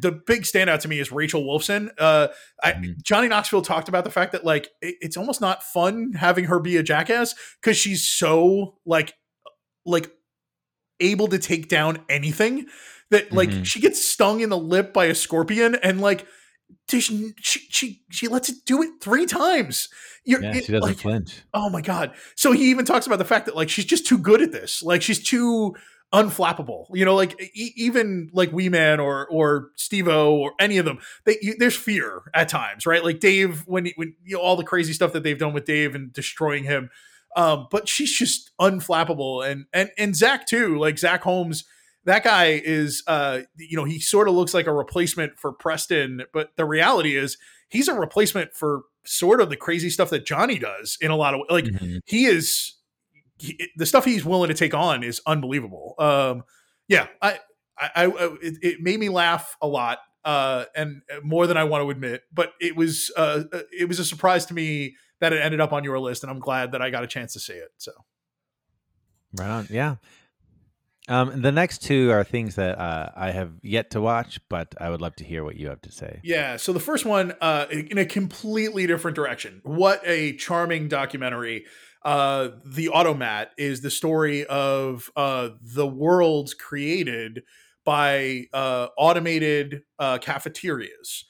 [0.00, 1.90] The big standout to me is Rachel Wolfson.
[1.98, 2.28] Uh,
[2.62, 3.02] I, Mhm.
[3.02, 6.58] Johnny Knoxville talked about the fact that like it- it's almost not fun having her
[6.60, 9.14] be a jackass because she's so like
[9.86, 10.10] like
[11.00, 12.66] able to take down anything
[13.10, 13.66] that like Mhm.
[13.66, 16.26] she gets stung in the lip by a scorpion and like
[16.88, 19.88] she she she, lets it do it three times.
[20.24, 21.42] You're, Yeah, it- she doesn't like, flinch.
[21.54, 22.12] Oh my god!
[22.36, 24.82] So he even talks about the fact that like she's just too good at this.
[24.82, 25.74] Like she's too
[26.12, 26.86] unflappable.
[26.92, 30.98] You know, like e- even like Wee Man or or Steve-O or any of them,
[31.24, 33.04] they you, there's fear at times, right?
[33.04, 35.94] Like Dave when when you know all the crazy stuff that they've done with Dave
[35.94, 36.90] and destroying him.
[37.36, 40.78] Um, but she's just unflappable, and and and Zach too.
[40.78, 41.64] Like Zach Holmes,
[42.04, 46.22] that guy is, uh, you know, he sort of looks like a replacement for Preston,
[46.32, 47.36] but the reality is
[47.68, 51.34] he's a replacement for sort of the crazy stuff that Johnny does in a lot
[51.34, 52.00] of like Mhm.
[52.06, 52.74] he is
[53.38, 55.94] he, the stuff he's willing to take on is unbelievable.
[55.98, 56.44] Um,
[56.88, 57.38] yeah, I,
[57.78, 58.06] I, I
[58.42, 62.24] it, it made me laugh a lot, uh, and more than I want to admit.
[62.32, 65.84] But it was, uh, it was a surprise to me that it ended up on
[65.84, 67.70] your list, and I'm glad that I got a chance to see it.
[67.78, 67.92] So
[69.38, 69.66] Right on.
[69.70, 69.96] Yeah.
[71.08, 74.90] Um, the next two are things that uh, I have yet to watch, but I
[74.90, 76.20] would love to hear what you have to say.
[76.22, 79.60] yeah, so the first one, uh, in a completely different direction.
[79.64, 81.64] What a charming documentary.
[82.04, 87.42] Uh, the Automat is the story of uh, the worlds created
[87.84, 91.24] by uh, automated uh, cafeterias.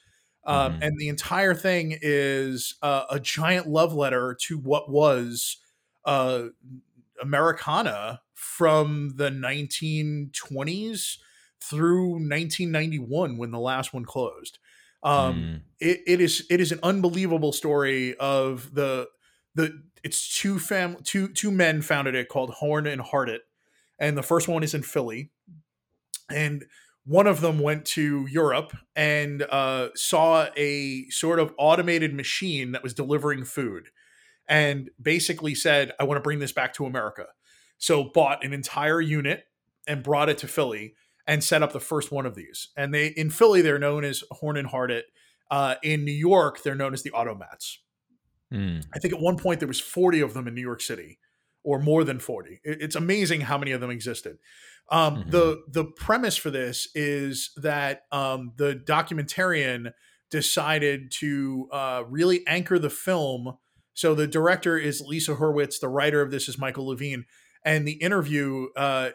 [0.45, 0.87] Um, Mhm.
[0.87, 5.57] And the entire thing is uh, a giant love letter to what was
[6.05, 6.45] uh,
[7.21, 11.19] Americana from the 1920s
[11.61, 14.59] through 1991 when the last one closed.
[15.03, 15.61] Um, Mm.
[15.79, 19.07] it, it is it is an unbelievable story of the
[19.55, 23.39] the it's two fam two two men founded it called Horn and Hardart,
[23.99, 25.31] and the first one is in Philly,
[26.29, 26.65] and
[27.05, 32.83] one of them went to Europe and uh, saw a sort of automated machine that
[32.83, 33.89] was delivering food,
[34.47, 37.27] and basically said, "I want to bring this back to America."
[37.81, 39.45] So bought an entire unit
[39.87, 40.93] and brought it to Philly
[41.25, 42.69] and set up the first one of these.
[42.77, 45.01] And they in Philly they're known as Horn and Hardart.
[45.49, 47.79] Uh, in New York, they're known as the Automats.
[48.53, 48.85] Mm.
[48.95, 51.19] I think at one point there was 40 of them in New York City,
[51.63, 52.61] or more than 40.
[52.63, 54.37] It's amazing how many of them existed.
[54.89, 55.31] Um, Mhm.
[55.31, 59.91] The the premise for this is that um, the documentarian
[60.29, 63.57] decided to uh, really anchor the film.
[63.93, 67.25] So the director is Lisa Hurwitz, the writer of this is Michael Levine,
[67.63, 69.11] and the interview uh,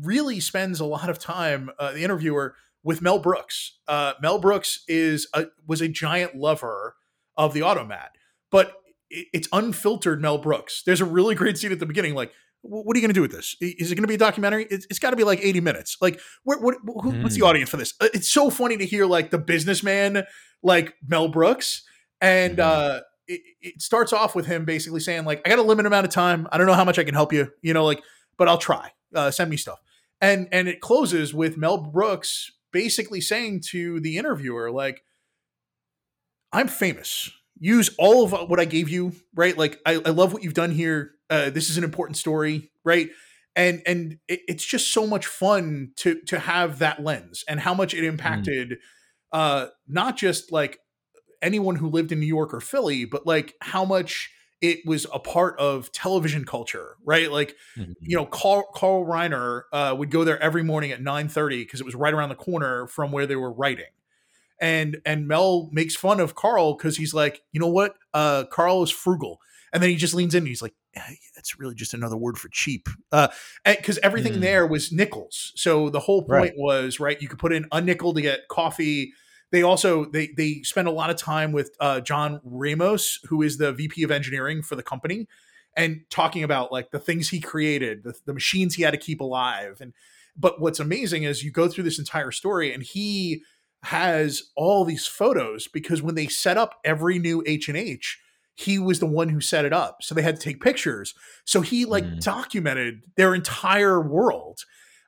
[0.00, 1.70] really spends a lot of time.
[1.78, 3.78] Uh, the interviewer with Mel Brooks.
[3.88, 6.94] Uh, Mel Brooks is a, was a giant lover
[7.36, 8.10] of the Automat,
[8.50, 8.74] but
[9.10, 10.82] it's unfiltered Mel Brooks.
[10.84, 12.32] There's a really great scene at the beginning, like.
[12.62, 13.54] What are you going to do with this?
[13.60, 14.66] Is it going to be a documentary?
[14.68, 15.98] It's, it's got to be like 80 minutes.
[16.00, 17.46] Like, what, what, who, what's the Hmm.
[17.50, 17.94] audience for this?
[18.00, 20.24] Uh, It's so funny to hear like the businessman,
[20.64, 21.86] like Mel Brooks,
[22.20, 22.62] and Mhm.
[22.64, 26.06] uh, it, it starts off with him basically saying like, "I got a limited amount
[26.06, 26.46] of time.
[26.52, 28.02] I don't know how much I can help you, you know, like,
[28.36, 28.92] but I'll try.
[29.14, 29.80] Uh, send me stuff."
[30.20, 35.02] And and it closes with Mel Brooks basically saying to the interviewer like,
[36.52, 37.30] "I'm famous.
[37.58, 39.56] Use all of what I gave you, right?
[39.56, 41.12] Like, I, I love what you've done here.
[41.30, 43.10] Uh, this is an important story, right?"
[43.54, 47.74] And and it, it's just so much fun to to have that lens and how
[47.74, 48.78] much it impacted
[49.32, 50.78] uh not just like
[51.42, 54.30] anyone who lived in New York or Philly, but like how much
[54.60, 57.30] it was a part of television culture, right?
[57.30, 57.94] Like, Mhm.
[58.00, 61.84] you know, Carl, Carl Reiner uh, would go there every morning at 9.30 because it
[61.84, 63.84] was right around the corner from where they were writing.
[64.60, 67.96] And and Mel makes fun of Carl because he's like, you know what?
[68.14, 69.38] Uh, Carl is frugal.
[69.72, 70.74] And then he just leans in and he's like,
[71.34, 72.88] that's really just another word for cheap.
[73.12, 73.28] Uh,
[73.66, 74.40] because everything Mm.
[74.40, 75.52] there was nickels.
[75.56, 76.54] So the whole point Right.
[76.56, 79.12] was, right, you could put in a nickel to get coffee,
[79.52, 83.58] they also they they spend a lot of time with uh, John Ramos, who is
[83.58, 85.26] the VP of engineering for the company,
[85.76, 89.20] and talking about like the things he created, the, the machines he had to keep
[89.20, 89.78] alive.
[89.80, 89.92] And
[90.36, 93.42] but what's amazing is you go through this entire story, and he
[93.82, 98.18] has all these photos because when they set up every new H and H,
[98.56, 101.14] he was the one who set it up, so they had to take pictures.
[101.44, 102.20] So he like Mm.
[102.20, 104.64] documented their entire world.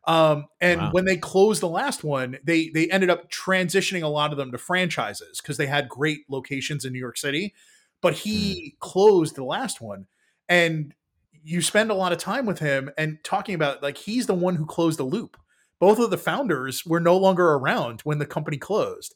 [0.08, 0.90] Um, and Wow.
[0.92, 4.50] when they closed the last one, they they ended up transitioning a lot of them
[4.52, 7.54] to franchises because they had great locations in New York City.
[8.00, 10.06] But he closed the last one,
[10.48, 10.94] and
[11.44, 14.56] you spend a lot of time with him and talking about like he's the one
[14.56, 15.36] who closed the loop.
[15.78, 19.14] Both of the founders were no longer around when the company closed,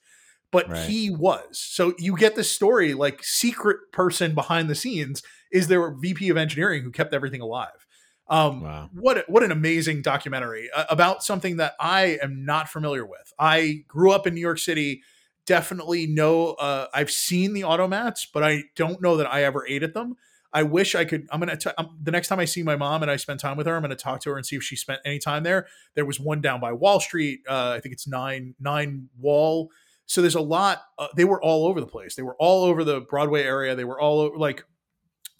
[0.50, 0.88] but right.
[0.88, 1.58] he was.
[1.58, 6.36] So you get this story like secret person behind the scenes is their VP of
[6.36, 7.86] engineering who kept everything alive.
[8.32, 8.88] Um, wow.
[8.94, 13.30] What what an amazing documentary uh, about something that I am not familiar with.
[13.38, 15.02] I grew up in New York City.
[15.44, 16.52] Definitely know.
[16.54, 20.16] Uh, I've seen the automats, but I don't know that I ever ate at them.
[20.50, 21.26] I wish I could.
[21.30, 21.58] I'm gonna.
[21.58, 23.76] T- I'm, the next time I see my mom and I spend time with her,
[23.76, 25.66] I'm gonna talk to her and see if she spent any time there.
[25.94, 27.40] There was one down by Wall Street.
[27.46, 29.70] Uh, I think it's nine nine Wall.
[30.06, 30.82] So there's a lot.
[30.98, 32.14] Uh, they were all over the place.
[32.14, 33.74] They were all over the Broadway area.
[33.74, 34.64] They were all over like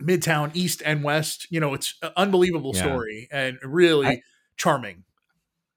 [0.06, 1.46] Midtown, East and West.
[1.50, 2.82] You know, it's an unbelievable yeah.
[2.82, 4.22] story and really I,
[4.56, 5.04] charming.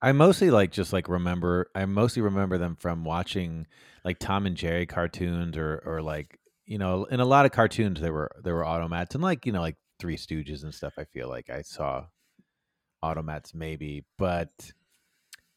[0.02, 1.70] I mostly like just like remember.
[1.76, 3.68] I mostly remember them from watching
[4.04, 8.02] like Tom and Jerry cartoons or or like you know, in a lot of cartoons
[8.02, 10.94] there were there were automats and like you know like Three Stooges and stuff.
[10.98, 12.06] I feel like I saw
[13.04, 14.72] automats maybe, but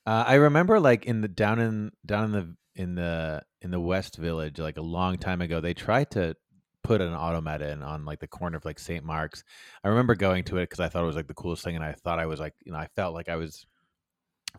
[0.06, 3.80] uh, I remember like in the down in down in the in the in the
[3.80, 5.60] West Village like a long time ago.
[5.60, 6.36] They tried to
[6.82, 9.04] put an auto automat in on like the corner of like St.
[9.04, 9.44] Mark's.
[9.84, 11.84] I remember going to it because I thought it was like the coolest thing, and
[11.84, 13.66] I thought I was like you know I felt like I was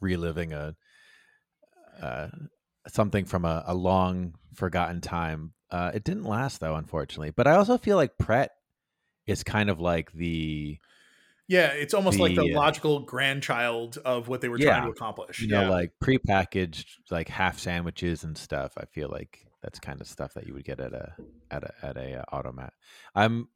[0.01, 0.76] reliving a.
[2.01, 2.30] Uh,
[2.88, 7.32] something from a, a long forgotten time uh, it didn't last though, unfortunately.
[7.32, 8.51] But I also feel like Pret
[9.28, 10.78] is kind of like the
[11.47, 14.84] yeah, it's almost the, like the uh, logical grandchild of what they were yeah, trying
[14.86, 15.41] to accomplish.
[15.41, 15.63] You yeah.
[15.63, 18.74] know, like prepackaged like half sandwiches and stuff.
[18.78, 21.14] I feel like that's kind of stuff that you would get at a
[21.51, 22.74] at a at a uh, automat.
[23.16, 23.47] I'm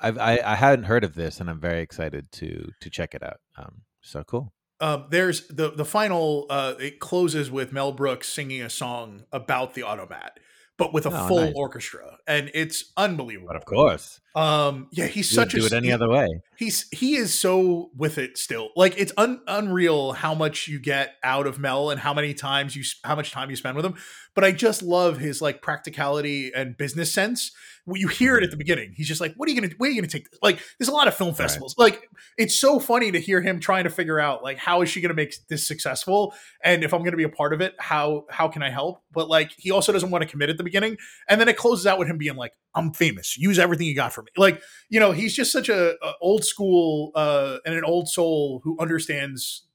[0.00, 3.22] I've, I I hadn't heard of this, and I'm very excited to to check it
[3.22, 3.38] out.
[3.56, 4.52] Um, so cool.
[4.80, 6.46] Um, there's the the final.
[6.50, 10.38] Uh, it closes with Mel Brooks singing a song about the automat
[10.76, 11.52] but with a oh, full nice.
[11.54, 13.48] orchestra, and it's unbelievable.
[13.48, 16.28] But of course, um, yeah, he's you such a do it any other way.
[16.56, 18.70] He's he is so with it still.
[18.74, 22.74] Like it's un, unreal how much you get out of Mel and how many times
[22.74, 23.94] you how much time you spend with him.
[24.34, 27.52] But I just love his like practicality and business sense
[27.92, 28.92] you hear it at the beginning.
[28.96, 29.72] He's just like, "What are you gonna?
[29.76, 31.74] Where are you gonna take this?" Like, there's a lot of film festivals.
[31.78, 31.92] Right.
[31.92, 32.08] Like,
[32.38, 35.14] it's so funny to hear him trying to figure out like how is she gonna
[35.14, 38.62] make this successful, and if I'm gonna be a part of it, how how can
[38.62, 39.02] I help?
[39.12, 40.96] But like, he also doesn't want to commit at the beginning,
[41.28, 43.36] and then it closes out with him being like, "I'm famous.
[43.36, 46.44] Use everything you got for me." Like, you know, he's just such a, a old
[46.44, 49.66] school uh, and an old soul who understands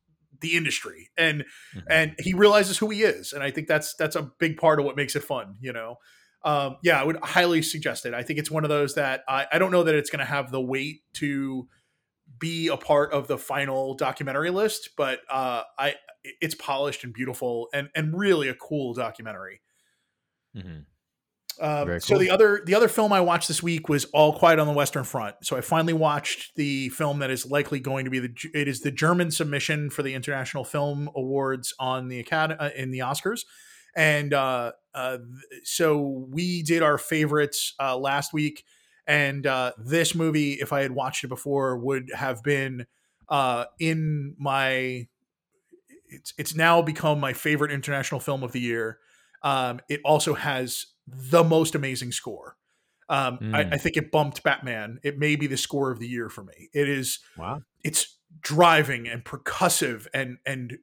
[0.42, 1.42] the industry and
[1.76, 1.80] mm-hmm.
[1.90, 4.86] and he realizes who he is and i think that's that's a big part of
[4.86, 5.98] what makes it fun you know
[6.44, 8.14] um, yeah, I would highly suggest it.
[8.14, 10.26] I think it's one of those that I, I don't know that it's going to
[10.26, 11.68] have the weight to
[12.40, 17.68] be a part of the final documentary list, but uh, I it's polished and beautiful
[17.74, 19.62] and and really a cool documentary.
[20.56, 20.80] Mm-hmm.
[21.62, 22.00] Um, cool.
[22.00, 24.74] So the other the other film I watched this week was All Quiet on the
[24.74, 25.36] Western Front.
[25.44, 28.82] So I finally watched the film that is likely going to be the it is
[28.82, 33.42] the German submission for the International Film Awards on the Academy uh, in the Oscars.
[33.96, 35.18] And uh, uh,
[35.64, 38.66] so we did our favorites uh, last week.
[39.08, 42.86] And uh, this movie, if I had watched it before, would have been
[43.30, 45.08] uh, in my.
[46.12, 49.00] It's it's now become my favorite international film of the year.
[49.42, 52.58] Um, it also has the most amazing score.
[53.08, 53.56] Um, mm.
[53.56, 55.00] I, I, think it bumped Batman.
[55.02, 56.70] It may be the score of the year for me.
[56.74, 57.62] It is wow.
[57.84, 60.78] It's driving and percussive and and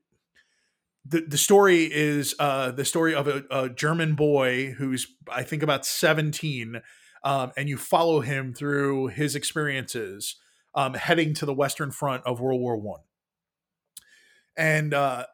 [1.08, 5.62] the, the story is uh, the story of a, a, German boy who's I think
[5.62, 6.80] about 17
[7.24, 10.36] um, and you follow him through his experiences
[10.74, 13.00] um, heading to the Western Front of World War One.
[14.56, 15.26] And uh,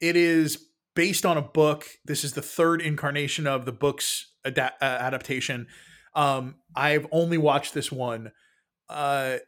[0.00, 1.86] it is based on a book.
[2.04, 5.66] This is the third incarnation of the book's uh, adaptation.
[6.14, 8.32] Um, I've only watched this one.
[8.88, 9.38] Uh,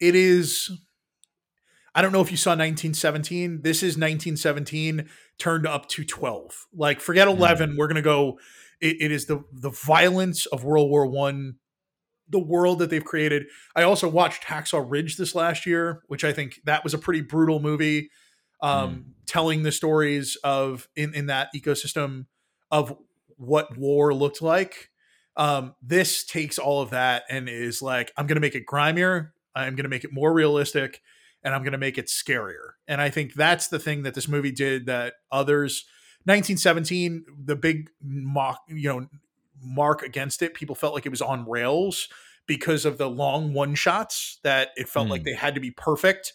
[0.00, 0.70] it is
[1.94, 3.62] I don't know if you saw 1917.
[3.62, 6.66] This is 1917 turned up to 12.
[6.74, 7.72] Like forget 11.
[7.72, 7.76] Mm.
[7.76, 8.38] We're gonna go.
[8.80, 11.56] It, it is the the violence of World War One,
[12.28, 13.44] the world that they've created.
[13.76, 17.20] I also watched Hacksaw Ridge this last year, which I think that was a pretty
[17.20, 18.10] brutal movie,
[18.62, 19.04] um, mm.
[19.26, 22.26] telling the stories of in in that ecosystem
[22.70, 22.96] of
[23.36, 24.88] what war looked like.
[25.36, 29.34] Um, this takes all of that and is like, I'm gonna make it grimier.
[29.54, 31.02] I'm gonna make it more realistic
[31.44, 32.72] and I'm going to make it scarier.
[32.86, 35.84] And I think that's the thing that this movie did that others
[36.24, 39.06] 1917 the big mock, you know,
[39.60, 42.08] mark against it, people felt like it was on rails
[42.46, 45.10] because of the long one shots that it felt mm.
[45.10, 45.26] like hmm.
[45.26, 46.32] they had to be perfect.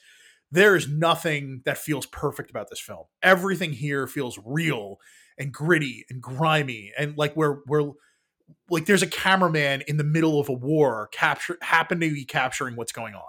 [0.51, 3.05] There is nothing that feels perfect about this film.
[3.21, 4.97] Everything here feels real
[5.37, 7.91] and gritty and grimy and like we're we're
[8.69, 12.75] like there's a cameraman in the middle of a war capture happen to be capturing
[12.75, 13.23] what's going on.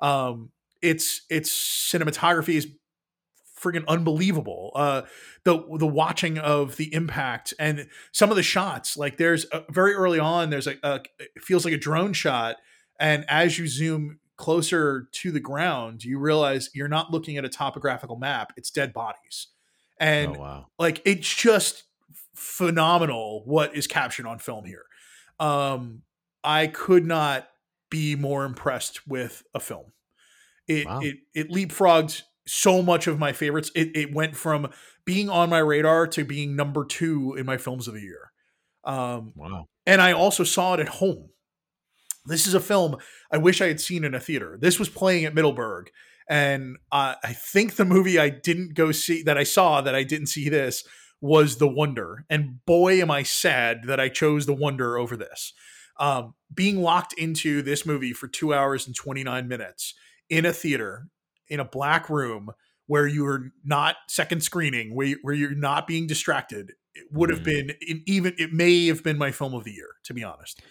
[0.00, 0.50] Um,
[0.84, 2.68] it's it's cinematography is
[3.58, 4.70] friggin' unbelievable.
[4.74, 5.02] Uh,
[5.44, 9.94] the the watching of the impact and some of the shots, like there's a, very
[9.94, 12.56] early on, there's a, a it feels like a drone shot,
[13.00, 17.48] and as you zoom closer to the ground, you realize you're not looking at a
[17.48, 19.48] topographical map; it's dead bodies,
[19.98, 20.66] and oh, wow.
[20.78, 21.84] like it's just
[22.34, 24.84] phenomenal what is captured on film here.
[25.40, 26.02] Um,
[26.42, 27.48] I could not
[27.90, 29.92] be more impressed with a film.
[30.66, 31.00] It wow.
[31.00, 33.70] it it leapfrogged so much of my favorites.
[33.74, 34.70] It it went from
[35.04, 38.32] being on my radar to being number two in my films of the year.
[38.84, 39.66] Um, wow!
[39.86, 41.30] And I also saw it at home.
[42.26, 42.96] This is a film
[43.30, 44.58] I wish I had seen in a theater.
[44.60, 45.90] This was playing at Middleburg,
[46.28, 50.04] and uh, I think the movie I didn't go see that I saw that I
[50.04, 50.84] didn't see this
[51.20, 52.26] was The Wonder.
[52.28, 55.54] And boy, am I sad that I chose The Wonder over this.
[55.98, 59.94] Um, being locked into this movie for two hours and 29 minutes
[60.28, 61.08] in a theater
[61.48, 62.50] in a black room
[62.86, 67.44] where you're not second screening, where, where you're not being distracted, it would have mm.
[67.44, 70.62] been even it may have been my film of the year, to be honest.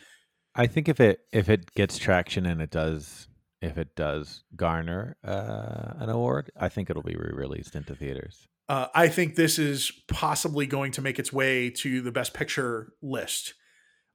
[0.55, 3.27] I think if it if it gets traction and it does
[3.61, 8.47] if it does garner uh, an award, I think it'll be re-released into theaters.
[8.69, 12.93] Uh, I think this is possibly going to make its way to the best picture
[13.01, 13.53] list.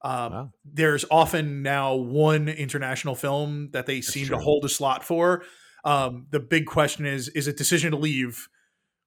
[0.03, 0.51] Um, wow.
[0.65, 4.37] There's often now one international film that they That's seem true.
[4.37, 5.45] to hold a slot for.
[5.85, 8.49] Um, the big question is: is it Decision to Leave,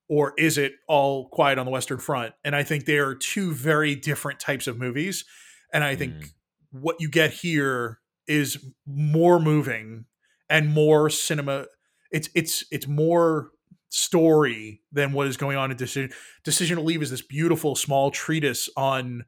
[0.10, 2.34] or is it All Quiet on the Western Front?
[2.44, 5.26] And I think they are two very different types of movies.
[5.74, 6.30] And I think mm.
[6.72, 10.06] what you get here is more moving
[10.50, 11.66] and more cinema.
[12.12, 13.52] It's it's it's more
[13.90, 16.12] story than what is going on in decision
[16.44, 19.26] decision to leave is this beautiful small treatise on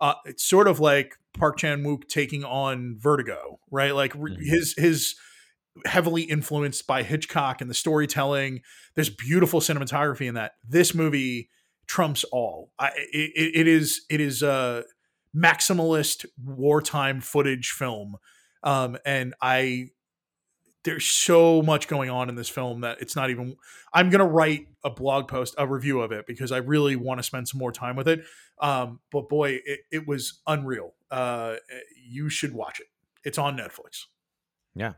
[0.00, 3.94] uh, it's sort of like Park Chan Wook taking on Vertigo, right?
[3.94, 4.42] Like mm-hmm.
[4.42, 5.14] his his
[5.84, 8.60] heavily influenced by Hitchcock and the storytelling.
[8.94, 10.52] There's beautiful cinematography in that.
[10.66, 11.50] This movie
[11.86, 12.70] trumps all.
[12.78, 14.84] I, it, it is it is a
[15.36, 18.16] maximalist wartime footage film,
[18.62, 19.88] um, and I
[20.84, 23.56] there's so much going on in this film that it's not even
[23.92, 27.18] i'm going to write a blog post a review of it because i really want
[27.18, 28.24] to spend some more time with it.
[28.60, 30.94] Um, but boy it, it was unreal.
[31.10, 31.56] Uh,
[32.08, 32.86] you should watch it.
[33.24, 34.04] It's on netflix.
[34.74, 34.92] Yeah.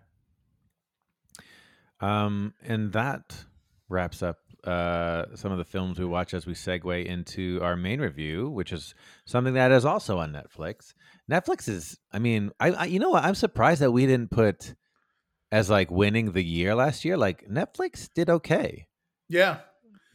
[2.01, 3.45] Um, and that
[3.89, 8.01] wraps up uh, some of the films we watch as we segue into our main
[8.01, 10.93] review, which is something that is also on Netflix.
[11.30, 13.24] Netflix is, I mean, I, I you know what?
[13.24, 14.74] I'm surprised that we didn't put
[15.53, 17.17] as like winning the year last year.
[17.17, 18.87] Like Netflix did okay.
[19.29, 19.59] Yeah.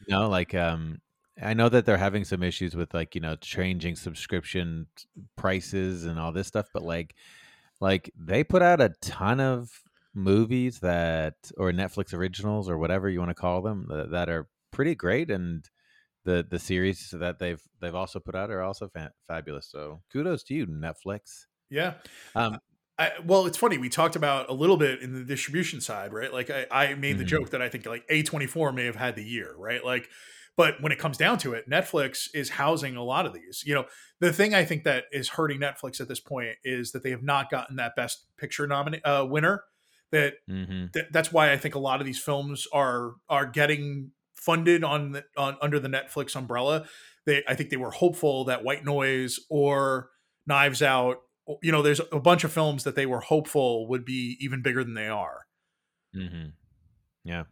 [0.06, 1.00] You know, like um,
[1.40, 4.86] I know that they're having some issues with like you know changing subscription
[5.36, 7.14] prices and all this stuff, but like,
[7.80, 9.70] like they put out a ton of
[10.14, 14.48] movies that or Netflix originals or whatever you want to call them that, that are
[14.70, 15.68] pretty great and
[16.24, 19.68] the the series that they've they've also put out are also fa- fabulous.
[19.70, 21.46] So kudos to you, Netflix.
[21.70, 21.94] Yeah.
[22.34, 22.58] Um,
[23.02, 23.78] I, well, it's funny.
[23.78, 26.32] We talked about a little bit in the distribution side, right?
[26.32, 27.28] Like I, I made the mm-hmm.
[27.28, 29.84] joke that I think like A24 may have had the year, right?
[29.84, 30.08] Like,
[30.56, 33.64] but when it comes down to it, Netflix is housing a lot of these.
[33.66, 33.86] You know,
[34.20, 37.22] the thing I think that is hurting Netflix at this point is that they have
[37.22, 39.64] not gotten that best picture nominee uh, winner
[40.12, 40.86] that mm-hmm.
[40.92, 45.12] th- that's why I think a lot of these films are are getting funded on
[45.12, 46.84] the, on under the Netflix umbrella.
[47.26, 50.10] They I think they were hopeful that White Noise or
[50.46, 51.22] Knives Out,
[51.62, 54.84] you know, there's a bunch of films that they were hopeful would be even bigger
[54.84, 55.46] than they are.
[56.16, 56.50] Mm-hmm.
[57.24, 57.44] Yeah.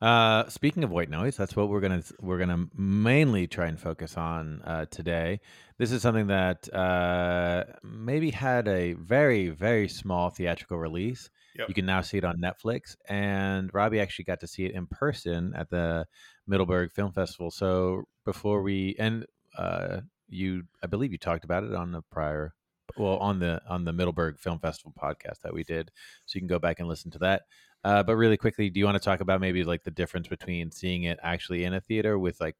[0.00, 4.18] Uh, speaking of white noise, that's what we're gonna we're gonna mainly try and focus
[4.18, 5.40] on uh, today.
[5.78, 11.30] This is something that uh, maybe had a very very small theatrical release.
[11.56, 11.68] Yep.
[11.68, 14.86] You can now see it on Netflix, and Robbie actually got to see it in
[14.88, 16.06] person at the
[16.46, 17.50] Middleburg Film Festival.
[17.50, 19.24] So before we and
[19.56, 20.00] uh,
[20.34, 22.54] you, I believe you talked about it on the prior
[22.96, 25.90] well on the on the Middleburg Film Festival podcast that we did,
[26.26, 27.42] so you can go back and listen to that.
[27.82, 30.70] Uh, but really quickly, do you want to talk about maybe like the difference between
[30.70, 32.56] seeing it actually in a theater with like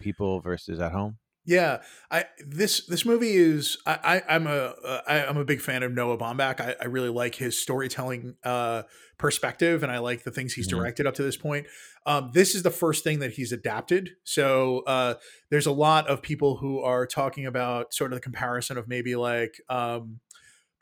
[0.00, 1.18] people versus at home?
[1.48, 1.80] Yeah,
[2.10, 5.82] I this this movie is I, I am a uh, I, am a big fan
[5.82, 6.60] of Noah Baumbach.
[6.60, 8.82] I, I really like his storytelling uh,
[9.16, 10.76] perspective, and I like the things he's mm-hmm.
[10.76, 11.66] directed up to this point.
[12.04, 15.14] Um, this is the first thing that he's adapted, so uh,
[15.50, 19.16] there's a lot of people who are talking about sort of the comparison of maybe
[19.16, 20.20] like um,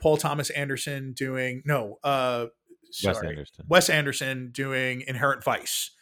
[0.03, 2.47] Paul Thomas Anderson doing no uh,
[2.91, 3.65] sorry, Wes Anderson.
[3.69, 5.93] Wes Anderson doing Inherent Vice,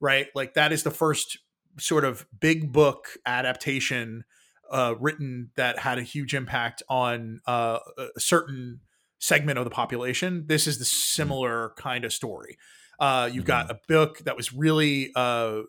[0.00, 0.28] right?
[0.34, 1.40] Like that is the first
[1.78, 4.24] sort of big book adaptation
[4.70, 8.80] uh, written that had a huge impact on uh, a certain
[9.18, 10.44] segment of the population.
[10.46, 11.22] This is the mm-hmm.
[11.22, 12.58] similar kind of story.
[12.98, 13.76] Uh, you've got mm-hmm.
[13.76, 15.62] a book that was really uh,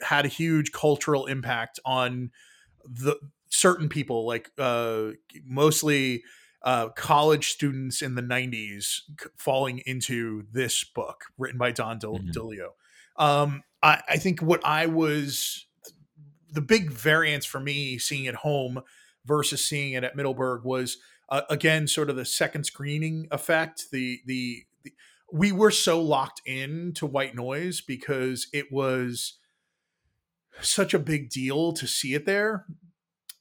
[0.00, 2.30] had a huge cultural impact on
[2.84, 3.16] the
[3.48, 5.10] certain people, like uh,
[5.44, 6.22] mostly
[6.62, 9.00] uh, college students in the 90s
[9.36, 12.30] falling into this book written by Don Del- mm-hmm.
[12.30, 12.70] DeLillo.
[13.16, 15.66] Um, I, I, think what I was
[16.50, 18.80] the big variance for me seeing it home
[19.26, 20.96] versus seeing it at Middleburg was
[21.28, 23.84] uh, again sort of the second screening effect.
[23.92, 24.92] The, the the
[25.32, 29.38] we were so locked in to White Noise because it was
[30.60, 32.66] such a big deal to see it there.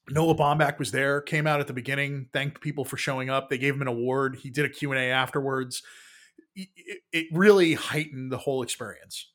[0.09, 3.49] Noah Baumbach was there, came out at the beginning, thanked people for showing up.
[3.49, 4.39] They gave him an award.
[4.41, 5.81] He did a Q&A afterwards.
[6.55, 6.67] It,
[7.13, 9.32] it really heightened the whole experience.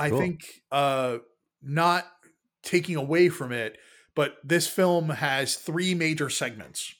[0.00, 0.18] I cool.
[0.18, 1.18] think uh,
[1.62, 2.06] not
[2.62, 3.78] taking away from it,
[4.14, 6.94] but this film has three major segments.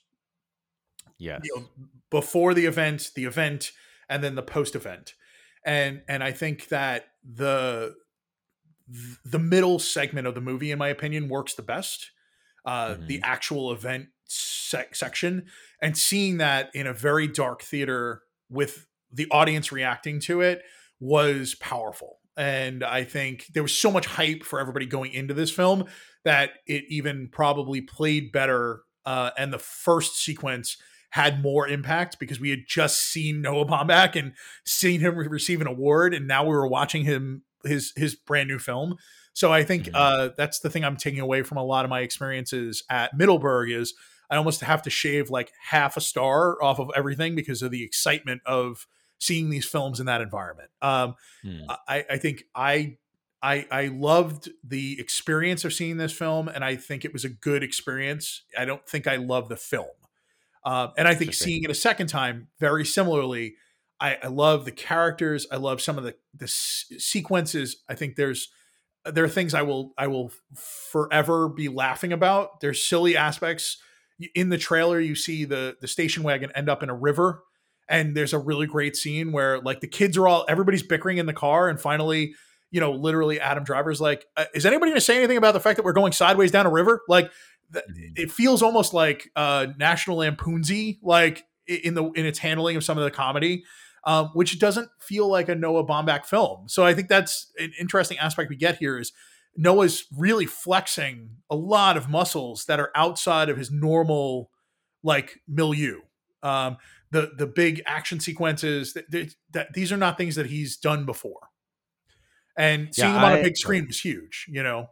[1.18, 1.40] Yes.
[1.44, 1.66] You know,
[2.10, 3.72] before the event, the event,
[4.08, 5.14] and then the post event.
[5.64, 7.94] And and I think that the
[9.24, 12.10] the middle segment of the movie, in my opinion, works the best.
[12.64, 13.06] Uh, mm-hmm.
[13.06, 15.46] The actual event sec- section
[15.80, 20.62] and seeing that in a very dark theater with the audience reacting to it
[20.98, 22.19] was powerful.
[22.36, 25.84] And I think there was so much hype for everybody going into this film
[26.24, 28.82] that it even probably played better.
[29.04, 30.76] Uh, and the first sequence
[31.10, 34.32] had more impact because we had just seen Noah Baumbach and
[34.64, 38.58] seen him receive an award, and now we were watching him his his brand new
[38.58, 38.96] film.
[39.32, 39.96] So I think mm-hmm.
[39.96, 43.70] uh, that's the thing I'm taking away from a lot of my experiences at Middleburg
[43.70, 43.94] is
[44.30, 47.82] I almost have to shave like half a star off of everything because of the
[47.82, 48.86] excitement of
[49.20, 50.70] seeing these films in that environment.
[50.82, 51.14] Um,
[51.44, 51.64] mm.
[51.86, 52.96] I, I think I
[53.42, 57.30] I, I loved the experience of seeing this film, and I think it was a
[57.30, 58.42] good experience.
[58.58, 59.86] I don't think I love the film,
[60.64, 63.54] uh, and I think seeing it a second time, very similarly,
[63.98, 65.46] I, I love the characters.
[65.50, 67.82] I love some of the the s- sequences.
[67.88, 68.48] I think there's
[69.04, 72.60] there are things I will I will forever be laughing about.
[72.60, 73.78] There's silly aspects
[74.34, 75.00] in the trailer.
[75.00, 77.42] You see the the station wagon end up in a river,
[77.90, 81.26] and there's a really great scene where like the kids are all everybody's bickering in
[81.26, 82.34] the car, and finally,
[82.70, 85.60] you know, literally Adam Driver's like, uh, "Is anybody going to say anything about the
[85.60, 87.30] fact that we're going sideways down a river?" Like,
[87.72, 87.84] th-
[88.16, 92.96] it feels almost like uh, National Lampoonsy, like in the in its handling of some
[92.96, 93.64] of the comedy
[94.04, 96.68] um, which doesn't feel like a Noah Baumbach film.
[96.68, 99.12] So I think that's an interesting aspect we get here is
[99.56, 104.50] Noah's really flexing a lot of muscles that are outside of his normal
[105.02, 106.00] like milieu.
[106.42, 106.78] Um,
[107.10, 111.48] the the big action sequences that, that, these are not things that he's done before,
[112.56, 114.46] and seeing yeah, him on a big screen was huge.
[114.48, 114.88] You know.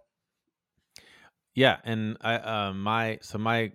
[1.55, 3.73] Yeah, and I uh, my so my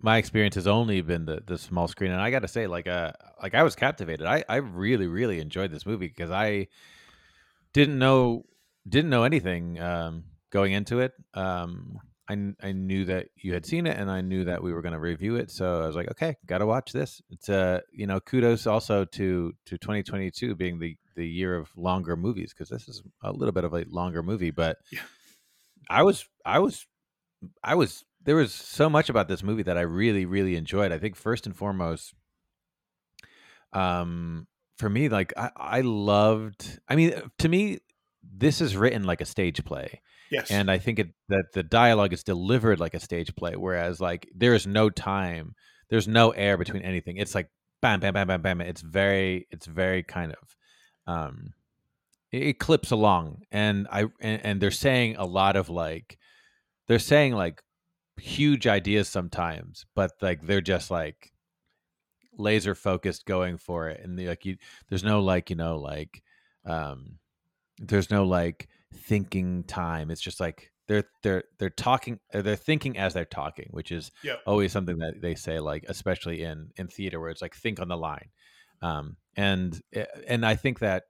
[0.00, 2.86] my experience has only been the the small screen, and I got to say, like,
[2.86, 4.26] uh, like I was captivated.
[4.26, 6.68] I I really really enjoyed this movie because I
[7.72, 8.44] didn't know
[8.88, 11.12] didn't know anything um, going into it.
[11.34, 11.98] Um,
[12.28, 14.92] I I knew that you had seen it, and I knew that we were going
[14.92, 15.50] to review it.
[15.50, 17.20] So I was like, okay, got to watch this.
[17.30, 22.16] It's uh, you know, kudos also to to 2022 being the the year of longer
[22.16, 25.00] movies because this is a little bit of a longer movie, but yeah.
[25.90, 26.86] I was I was
[27.62, 30.92] I was there was so much about this movie that I really, really enjoyed.
[30.92, 32.14] I think first and foremost,
[33.72, 34.46] um,
[34.78, 36.78] for me, like I, I loved.
[36.88, 37.78] I mean, to me,
[38.22, 40.00] this is written like a stage play.
[40.32, 40.50] Yes.
[40.50, 44.28] And I think it, that the dialogue is delivered like a stage play, whereas like
[44.34, 45.54] there is no time,
[45.90, 47.18] there's no air between anything.
[47.18, 47.50] It's like
[47.82, 48.60] bam, bam, bam, bam, bam.
[48.62, 50.56] It's very, it's very kind of,
[51.14, 51.52] um,
[52.32, 56.18] it, it clips along, and I and, and they're saying a lot of like,
[56.88, 57.62] they're saying like
[58.18, 61.32] huge ideas sometimes, but like they're just like
[62.38, 64.56] laser focused going for it and like you
[64.88, 66.22] there's no like you know like
[66.64, 67.18] um
[67.78, 70.10] there's no like thinking time.
[70.10, 74.10] It's just like they're they're they're talking uh, they're thinking as they're talking which is
[74.24, 74.40] yep.
[74.46, 77.88] always something that they say like especially in in theater where it's like think on
[77.88, 78.28] the line.
[78.80, 81.04] Um and eh, and i think that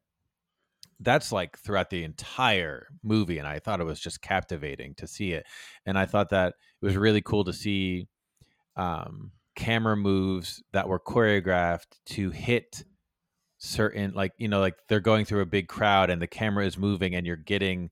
[1.01, 5.33] that's like throughout the entire movie and i thought it was just captivating to see
[5.33, 5.45] it.
[5.87, 8.09] And i thought that it was really cool to see
[8.77, 12.85] um, camera moves that were choreographed to hit
[13.65, 16.77] certain like you know like they're going through a big crowd and the camera is
[16.77, 17.91] moving and you're getting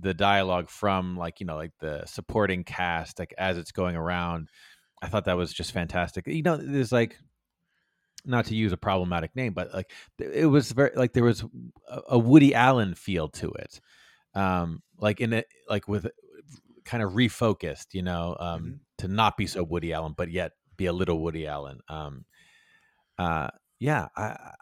[0.00, 4.48] the dialogue from like you know like the supporting cast like as it's going around
[5.02, 7.18] i thought that was just fantastic you know there's like
[8.24, 11.44] not to use a problematic name, but like it was very like there was
[12.08, 13.80] a, Woody Allen feel to it,
[14.34, 16.08] um, like in it, like with
[16.84, 18.76] kind of refocused, you know, um, Mm-hmm.
[18.98, 21.80] to not be so Woody Allen, but yet be a little Woody Allen.
[21.88, 22.24] Um,
[23.18, 24.54] uh, yeah, I, I-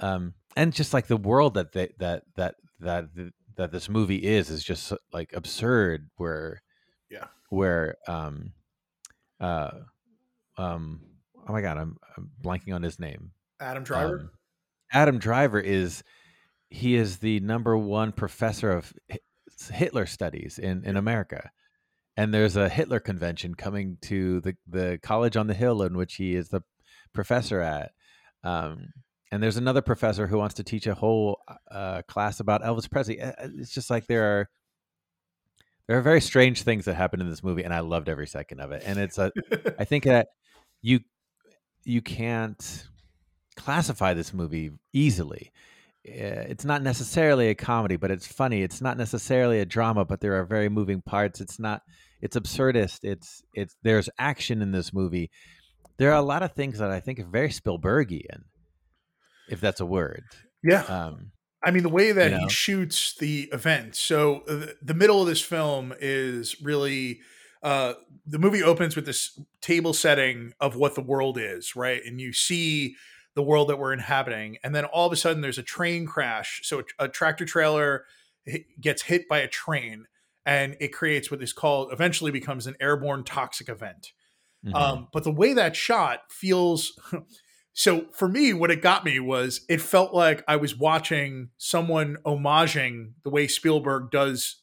[0.00, 3.06] um, and just like the world that they, that that that
[3.56, 6.08] that this movie is is just like absurd.
[6.16, 6.62] Where
[7.10, 7.26] Yeah.
[7.50, 8.52] where um,
[9.40, 9.70] uh,
[10.56, 11.00] um,
[11.48, 13.32] oh my god, I'm, I'm blanking on his name.
[13.60, 14.20] Adam Driver.
[14.20, 14.30] Um,
[14.92, 16.02] Adam Driver is
[16.68, 18.92] he is the number one professor of
[19.70, 21.50] Hitler studies in in America,
[22.16, 26.14] and there's a Hitler convention coming to the the college on the hill in which
[26.16, 26.62] he is the
[27.12, 27.92] professor at.
[28.44, 28.88] Um,
[29.32, 31.40] and there's another professor who wants to teach a whole
[31.70, 33.20] uh, class about Elvis Presley.
[33.20, 34.50] Uh, uh, It's just like there are
[35.88, 38.60] there are very strange things that happen in this movie, and I loved every second
[38.60, 38.82] of it.
[38.86, 39.32] And it's a
[39.78, 40.28] I think that
[40.82, 41.00] you
[41.84, 42.86] you can't
[43.56, 45.50] classify this movie easily.
[46.06, 48.62] Uh, It's not necessarily a comedy, but it's funny.
[48.62, 51.40] It's not necessarily a drama, but there are very moving parts.
[51.40, 51.82] It's not.
[52.20, 53.00] It's absurdist.
[53.02, 55.30] It's it's there's action in this movie.
[55.96, 58.42] There are a lot of things that I think are very Spielbergian,
[59.48, 60.24] if that's a word.
[60.62, 60.82] yeah.
[60.82, 61.32] Um,
[61.64, 62.42] I mean, the way that you know?
[62.44, 63.94] he shoots the event.
[63.94, 67.20] So uh, the middle of this film is really
[67.62, 67.94] uh,
[68.26, 72.02] the movie opens with this table setting of what the world is, right?
[72.04, 72.96] And you see
[73.34, 76.60] the world that we're inhabiting, and then all of a sudden there's a train crash.
[76.64, 78.04] So a, a tractor trailer
[78.80, 80.06] gets hit by a train,
[80.44, 84.12] and it creates what is called eventually becomes an airborne toxic event.
[84.66, 84.74] mhm.
[84.74, 86.98] Um, but the way that shot feels
[87.72, 92.16] so for me, what it got me was it felt like I was watching someone
[92.24, 94.56] homaging the way Spielberg does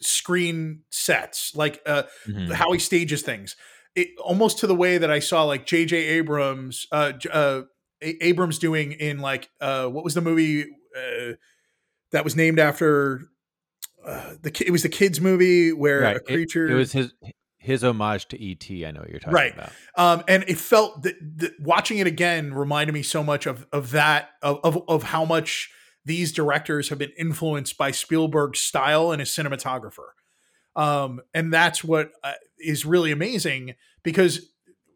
[0.00, 2.52] screen sets, like uh, Mhm.
[2.52, 3.56] how he stages things.
[3.94, 5.96] It almost to the way that I saw like J.J.
[5.96, 7.62] Abrams, uh, uh,
[8.00, 10.64] Abrams doing in like uh, what was the movie
[10.96, 11.32] uh,
[12.12, 13.22] that was named after
[14.06, 16.16] uh, the it was the kids movie where Right.
[16.16, 17.12] a It- creature It, was his
[17.62, 18.86] his homage to E.T.
[18.86, 19.52] I know what you're talking Right.
[19.54, 19.72] about.
[19.94, 23.90] um, and it felt that, that watching it again reminded me so much of of
[23.90, 25.70] that of, of of how much
[26.04, 30.08] these directors have been influenced by Spielberg's style and his cinematographer,
[30.74, 34.48] um, and that's what uh, is really amazing because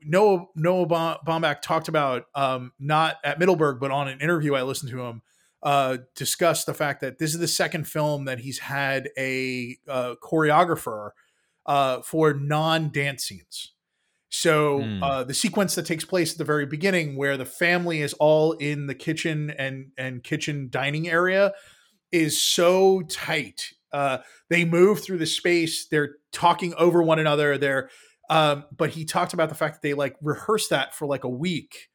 [0.02, 4.62] Noah Noah Bau- Baumbach talked about um, not at Middleburg but on an interview I
[4.62, 5.20] listened to him
[5.62, 10.14] uh, discuss the fact that this is the second film that he's had a uh,
[10.22, 11.10] choreographer
[11.66, 13.72] uh, for non dance scenes.
[14.30, 15.02] So Mm.
[15.02, 18.52] uh, the sequence that takes place at the very beginning, where the family is all
[18.54, 21.52] in the kitchen and and kitchen dining area,
[22.12, 23.72] is so tight.
[23.92, 24.18] Uh,
[24.50, 25.86] they move through the space.
[25.88, 27.58] They're talking over one another.
[27.58, 27.90] They're
[28.30, 31.28] um, but he talked about the fact that they like rehearsed that for like a
[31.28, 31.90] week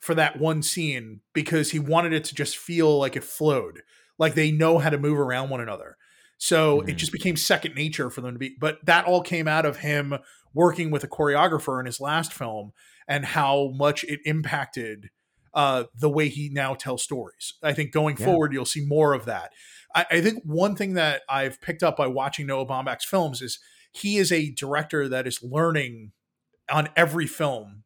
[0.00, 3.82] for that one scene because he wanted it to just feel like it flowed,
[4.18, 5.96] like they know how to move around one another.
[6.38, 6.96] So it Mhm.
[6.96, 8.56] just became second nature for them to be.
[8.58, 10.14] But that all came out of him
[10.52, 12.72] working with a choreographer in his last film
[13.08, 15.10] and how much it impacted
[15.56, 17.54] uh, the way he now tells stories.
[17.62, 18.24] I think going Yeah.
[18.24, 19.52] forward, you'll see more of that.
[19.94, 23.60] I, I think one thing that I've picked up by watching Noah Baumbach's films is
[23.92, 26.10] he is a director that is learning
[26.68, 27.84] on every film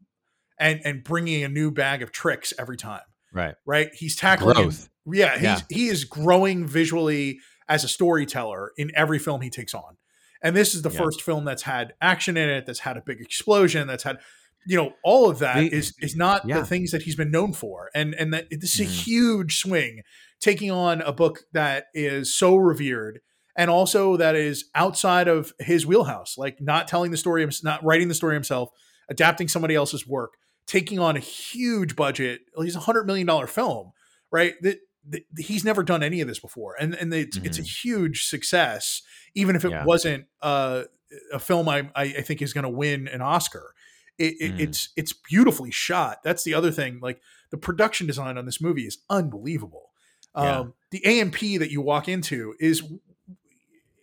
[0.59, 3.03] and and bringing a new bag of tricks every time.
[3.35, 3.55] Right.
[3.67, 3.91] Right?
[3.93, 4.89] He's tackling Growth.
[5.05, 5.61] yeah, he's Yeah.
[5.69, 7.39] he is growing visually
[7.69, 9.97] as a storyteller in every film he takes on.
[10.43, 10.99] And this is the Yeah.
[10.99, 14.19] first film that's had action in it, that's had a big explosion, that's had
[14.67, 16.59] you know, all of that The- is is not yeah.
[16.59, 17.91] the things that he's been known for.
[17.95, 19.05] And and that this is a Mhm.
[19.05, 20.03] huge swing
[20.41, 23.21] taking on a book that is so revered
[23.57, 28.09] and also that is outside of his wheelhouse, like not telling the story, not writing
[28.09, 28.69] the story himself,
[29.09, 30.35] adapting somebody else's work,
[30.67, 32.43] taking on a huge budget.
[32.53, 33.93] at least a hundred million dollar film,
[34.31, 34.55] right?
[34.61, 38.27] That that- he's never done any of this before, and and it's it's a huge
[38.27, 39.03] success,
[39.35, 39.85] even if it Yeah.
[39.85, 40.85] wasn't uh,
[41.33, 43.75] a film I I I think is going to win an Oscar.
[44.19, 44.61] It, it, Mm.
[44.61, 46.23] It's it's beautifully shot.
[46.25, 46.99] That's the other thing.
[47.01, 47.21] Like
[47.51, 49.91] the production design on this movie is unbelievable.
[50.37, 50.59] Yeah.
[50.61, 52.83] Um, the A&P that you walk into is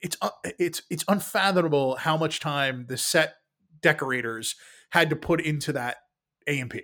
[0.02, 0.30] it's uh,
[0.60, 3.36] it's it's unfathomable how much time the set
[3.82, 4.56] decorators
[4.90, 5.98] had to put into that
[6.48, 6.82] A&P.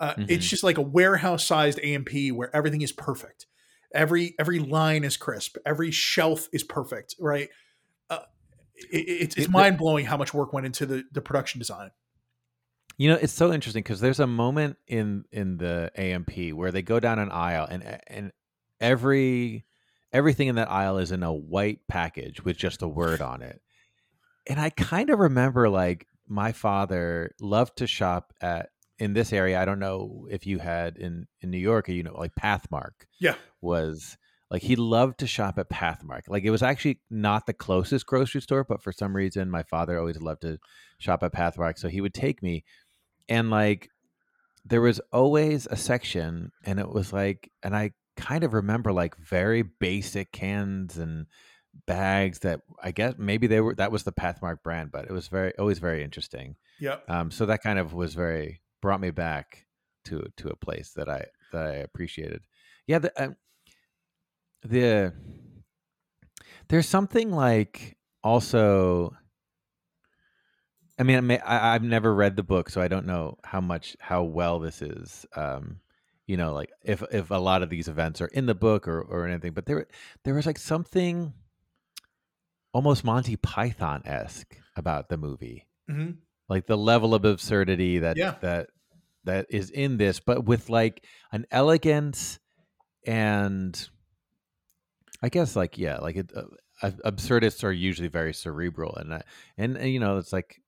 [0.00, 0.48] Uh, It's Mhm.
[0.48, 3.46] just like a warehouse sized A&P where everything is perfect.
[3.94, 5.56] Every every line is crisp.
[5.66, 7.14] Every shelf is perfect.
[7.20, 7.50] Right.
[8.08, 8.20] Uh,
[8.74, 11.90] it, it's it's mind blowing how much work went into the the production design.
[12.96, 16.82] You know, it's so interesting because there's a moment in in the A&P where they
[16.82, 18.32] go down an aisle and and
[18.80, 19.66] every
[20.12, 23.60] everything in that aisle is in a white package with just a word on it.
[24.46, 28.70] And I kind of remember like my father loved to shop at
[29.00, 29.60] in this area.
[29.60, 33.34] I don't know if you had in in New York, you know, like Pathmark Yeah.
[33.60, 34.16] was
[34.50, 36.22] like he loved to shop at Pathmark.
[36.28, 39.98] Like it was actually not the closest grocery store, but for some reason my father
[39.98, 40.58] always loved to
[40.98, 42.64] shop at Pathmark, so he would take me
[43.28, 43.88] and like
[44.64, 49.16] there was always a section and it was like and I kind of remember like
[49.16, 51.26] very basic cans and
[51.86, 55.28] bags that I guess maybe they were that was the Pathmark brand, but it was
[55.28, 56.56] very always very interesting.
[56.78, 56.96] Yeah.
[57.08, 59.66] Um, so that kind of was very brought me back
[60.06, 62.42] to to a place that I that I appreciated.
[62.86, 63.30] Yeah, the uh,
[64.62, 65.12] the
[66.68, 69.14] there's something like also.
[70.98, 73.62] I mean, I may, I, have never read the book, so I don't know how
[73.62, 75.24] much how well this is.
[75.34, 75.80] Um,
[76.26, 79.00] you know, like if if a lot of these events are in the book or
[79.00, 79.86] or anything, but there
[80.24, 81.32] there was like something
[82.72, 85.66] almost Monty Python esque about the movie.
[85.90, 86.12] Mm-hmm.
[86.50, 88.34] Like the level of absurdity that yeah.
[88.42, 88.66] that
[89.24, 92.38] that is in this, but with like an elegance
[93.06, 93.88] and
[95.22, 99.20] I guess like yeah, like it, uh, absurdists are usually very cerebral, and uh,
[99.56, 100.60] and, and you know it's like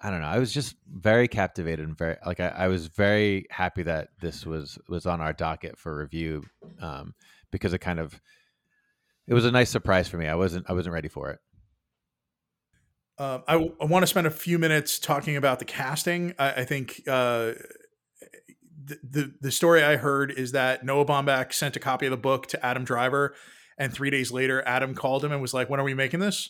[0.00, 0.28] I don't know.
[0.28, 4.46] I was just very captivated and very like I, I, was very happy that this
[4.46, 6.44] was was on our docket for review
[6.80, 7.14] um,
[7.50, 8.18] because it kind of
[9.26, 10.26] it was a nice surprise for me.
[10.26, 11.40] I wasn't I wasn't ready for it.
[13.20, 16.32] Uh, I, I want to spend a few minutes talking about the casting.
[16.38, 17.52] I, I think uh,
[18.82, 22.16] the, the, the story I heard is that Noah Baumbach sent a copy of the
[22.16, 23.34] book to Adam Driver,
[23.76, 26.48] and three days later, Adam called him and was like, "When are we making this?"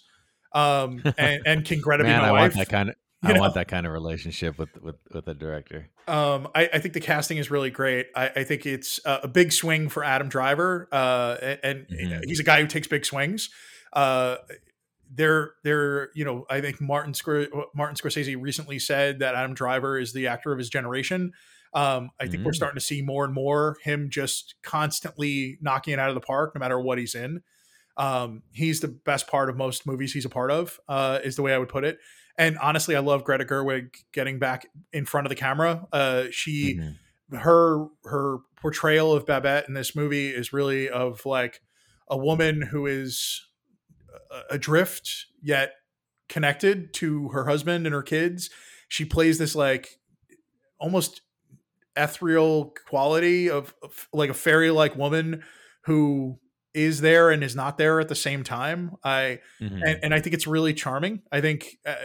[0.52, 2.54] Um, and and can Greta Man, be my I wife?
[2.54, 2.94] Want that kind of,
[3.24, 3.40] I know?
[3.40, 5.90] want that kind of relationship with with with the director.
[6.06, 8.06] Um, I, I, think the casting is really great.
[8.14, 12.20] I, I think it's a, a, big swing for Adam Driver, uh, and, mm-hmm.
[12.26, 13.50] he's a guy who takes big swings.
[13.92, 14.36] Uh,
[15.12, 17.14] they're they're you know I think Martin
[17.74, 21.32] Martin Scorsese recently said that Adam Driver is the actor of his generation.
[21.72, 22.44] Um, I think mm-hmm.
[22.46, 22.56] we're mm.
[22.56, 26.54] starting to see more and more him just constantly knocking it out of the park,
[26.54, 27.42] no matter what he's in.
[27.96, 31.42] Um, he's the best part of most movies he's a part of, uh, is the
[31.42, 31.98] way I would put it.
[32.36, 35.86] And honestly, I love Greta Gerwig getting back in front of the camera.
[35.92, 37.36] Uh, she, mm-hmm.
[37.36, 41.60] her, her portrayal of Babette in this movie is really of like
[42.08, 43.46] a woman who is
[44.50, 45.74] adrift yet
[46.28, 48.50] connected to her husband and her kids.
[48.88, 49.98] She plays this like
[50.78, 51.22] almost
[51.96, 55.42] ethereal quality of, of like a fairy like woman
[55.82, 56.38] who
[56.72, 58.96] is there and is not there at the same time.
[59.02, 59.82] I mm-hmm.
[59.82, 61.22] and, and, I think it's really charming.
[61.32, 61.96] I think uh,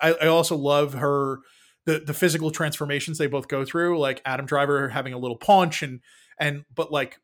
[0.00, 1.38] I, I, also love her
[1.86, 5.82] the the physical transformations they both go through, like Adam Driver having a little paunch
[5.82, 6.00] and
[6.38, 7.20] and but like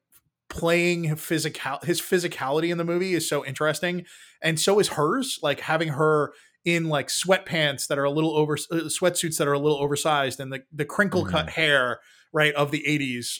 [0.48, 4.04] playing physical his physicality in the movie is so interesting,
[4.42, 5.38] and so is hers.
[5.42, 6.32] Like having her
[6.64, 10.40] in like sweatpants that are a little over uh, sweatsuits that are a little oversized
[10.40, 11.60] and the the crinkle cut mm-hmm.
[11.60, 12.00] hair
[12.32, 13.38] right of the 80s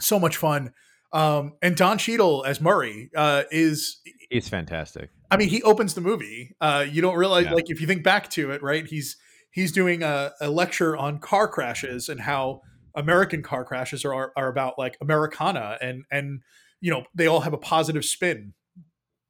[0.00, 0.72] so much fun
[1.12, 5.10] um, and Don Cheadle as Murray uh, is he's fantastic.
[5.30, 6.54] I mean, he opens the movie.
[6.60, 7.54] Uh, you don't realize, yeah.
[7.54, 8.86] like, if you think back to it, right?
[8.86, 9.16] He's
[9.50, 12.60] he's doing a, a, lecture on car crashes and how
[12.96, 16.40] American car crashes are are about like Americana and and
[16.80, 18.54] you know they all have a positive spin.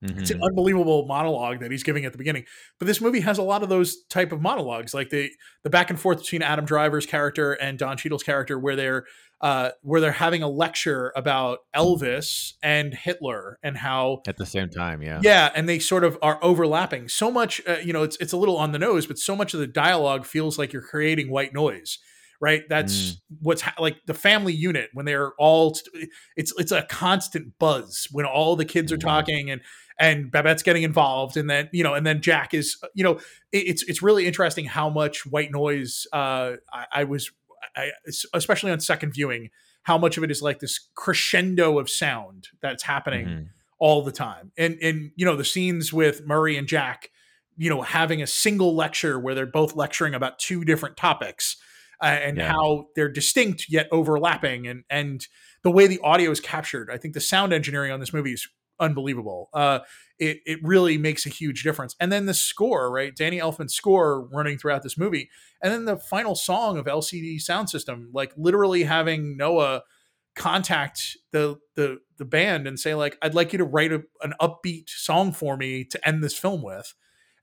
[0.04, 0.20] Mm-hmm.
[0.20, 0.44] It's an mm-hmm.
[0.44, 2.44] unbelievable monologue that he's giving at the beginning.
[2.78, 5.30] But this movie has a lot of those type of monologues, like the
[5.64, 9.04] the back and forth between Adam Driver's character and Don Cheadle's character, where they're
[9.40, 14.68] uh, where they're having a lecture about Elvis and Hitler and how at the same
[14.68, 17.60] time, yeah, yeah, and they sort of are overlapping so much.
[17.66, 19.66] Uh, you know, it's it's a little on the nose, but so much of the
[19.66, 21.98] dialogue feels like you're creating white noise.
[22.40, 23.16] Right, that's mm.
[23.40, 25.74] what's ha- like the family unit when they're all.
[25.74, 29.00] St- it's it's a constant buzz when all the kids are mm.
[29.00, 29.62] talking and
[29.98, 33.14] and Babette's getting involved, and then you know, and then Jack is, you know,
[33.52, 37.30] it, it's it's really interesting how much white noise uh, I, I was
[37.76, 37.90] I,
[38.34, 39.50] especially on second viewing,
[39.82, 43.44] how much of it is like this crescendo of sound that's happening mm-hmm.
[43.78, 44.52] all the time.
[44.58, 47.10] And and you know the scenes with Murray and Jack,
[47.56, 51.56] you know, having a single lecture where they're both lecturing about two different topics,
[52.02, 52.52] uh, and yeah.
[52.52, 55.26] how they're distinct yet overlapping, and and
[55.62, 56.90] the way the audio is captured.
[56.90, 58.48] I think the sound engineering on this movie is
[58.78, 59.48] unbelievable.
[59.52, 59.80] Uh,
[60.18, 61.94] it it really makes a huge difference.
[62.00, 63.14] And then the score, right?
[63.14, 65.28] Danny Elfman's score running throughout this movie,
[65.62, 69.82] and then the final song of LCD Soundsystem, like literally having Noah
[70.34, 74.34] contact the the the band and say like, "I'd like you to write a, an
[74.40, 76.94] upbeat song for me to end this film with."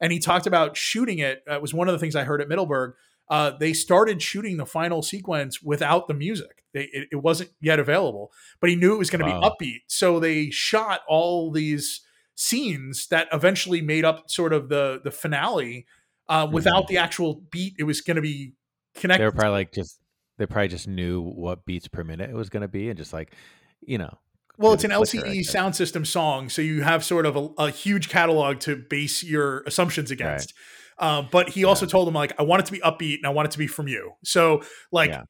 [0.02, 1.44] And he talked about shooting it.
[1.48, 2.96] It was one of the things I heard at Middleburg.
[3.30, 6.64] Uh, they started shooting the final sequence without the music.
[6.74, 9.54] They, it, it wasn't yet available, but he knew it was going to wow.
[9.58, 9.80] be upbeat.
[9.88, 12.02] So they shot all these
[12.36, 15.86] scenes that eventually made up sort of the the finale
[16.28, 16.54] uh, mm-hmm.
[16.54, 16.94] without mm-hmm.
[16.94, 18.54] the actual beat it was going to be
[18.96, 19.22] connected.
[19.22, 20.00] They were probably like just
[20.38, 23.14] they probably just knew what beats per minute it was going to be and just
[23.14, 23.34] like
[23.82, 24.18] you know
[24.58, 28.60] Well, it's an LCD Soundsystem song, so you have sort of a, a huge catalog
[28.62, 30.54] to base your assumptions against.
[30.54, 30.64] Right.
[31.00, 31.68] Um, but he yeah.
[31.68, 33.58] also told him like, I want it to be upbeat and I want it to
[33.58, 34.14] be from you.
[34.24, 35.24] So like, yeah.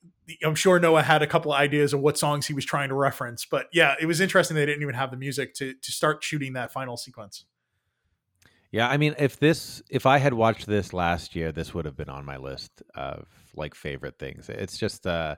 [0.44, 2.96] I'm sure Noah had a couple of ideas of what songs he was trying to
[2.96, 3.46] reference.
[3.46, 6.54] But yeah, it was interesting they didn't even have the music to to start shooting
[6.54, 7.46] that final sequence.
[8.74, 11.96] Yeah, I mean, if this, if I had watched this last year, this would have
[11.96, 14.50] been on my list of like favorite things.
[14.50, 15.36] It's just, uh,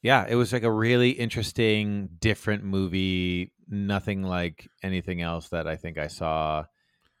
[0.00, 3.52] yeah, it was like a really interesting, different movie.
[3.68, 6.64] Nothing like anything else that I think I saw.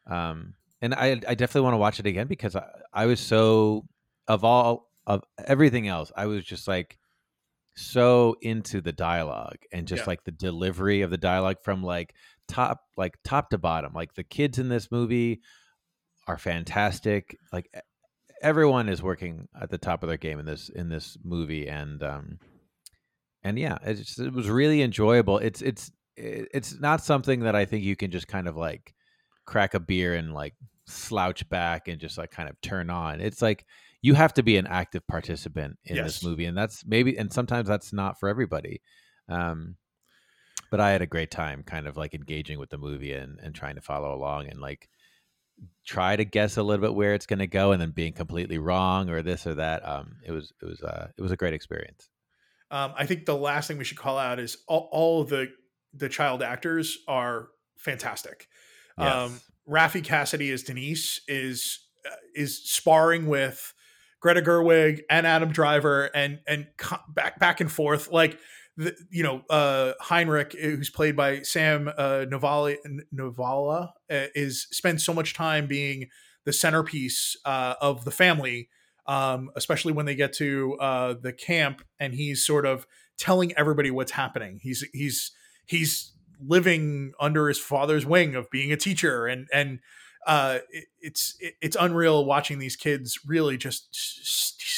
[0.06, 3.86] Um, and I, I definitely want to watch it again because I, I was so
[4.28, 6.98] of all of everything else, I was just like
[7.76, 10.06] so into the dialogue and just yeah.
[10.08, 12.14] like the delivery of the dialogue from like
[12.48, 13.92] top like top to bottom.
[13.94, 15.40] Like the kids in this movie
[16.26, 17.36] are fantastic.
[17.52, 17.68] Like
[18.42, 22.02] everyone is working at the top of their game in this in this movie and
[22.02, 22.38] um
[23.42, 25.38] and yeah, it, just, it was really enjoyable.
[25.38, 28.94] It's it's it's not something that I think you can just kind of like
[29.46, 30.54] crack a beer and like
[30.90, 33.20] slouch back and just like kind of turn on.
[33.20, 33.66] It's like
[34.02, 36.06] you have to be an active participant in yes.
[36.06, 38.80] this movie, and that's maybe and sometimes that's not for everybody.
[39.28, 39.76] Um,
[40.70, 43.54] but I had a great time, kind of like engaging with the movie and and
[43.54, 44.88] trying to follow along and like
[45.84, 48.58] try to guess a little bit where it's going to go, and then being completely
[48.58, 49.86] wrong or this or that.
[49.86, 52.08] Um, it was it was uh, it was a great experience.
[52.70, 55.48] Um, I think the last thing we should call out is all, all the
[55.92, 58.46] the child actors are fantastic.
[58.98, 59.14] Yes.
[59.14, 63.72] Um, Raffey Cassidy as Denise is uh, is sparring with
[64.20, 66.66] Greta Gerwig and Adam Driver and and
[67.08, 68.10] back back and forth.
[68.10, 68.38] Like
[68.76, 72.76] the, you know uh, Heinrich who's played by Sam uh, Novali,
[73.14, 76.08] Novala uh, is spends so much time being
[76.44, 78.68] the centerpiece uh, of the family
[79.10, 82.86] um, especially when they get to uh, the camp and he's sort of
[83.18, 84.60] telling everybody what's happening.
[84.62, 85.32] He's he's
[85.66, 86.12] he's
[86.44, 89.80] living under his father's wing of being a teacher and and
[90.26, 93.88] uh, it, it's it, it's unreal watching these kids really just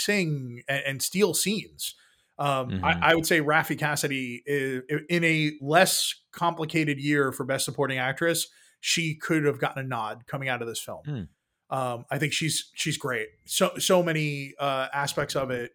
[0.04, 1.94] sing and, and steal scenes.
[2.38, 2.84] Um, mm-hmm.
[2.84, 7.98] I, I, would say Raffey Cassidy is, in a less complicated year for Best Supporting
[7.98, 8.48] Actress,
[8.80, 11.02] she could have gotten a nod coming out of this film.
[11.06, 11.28] Mm.
[11.70, 13.28] Um, I think she's she's great.
[13.44, 15.72] So so many uh, aspects of it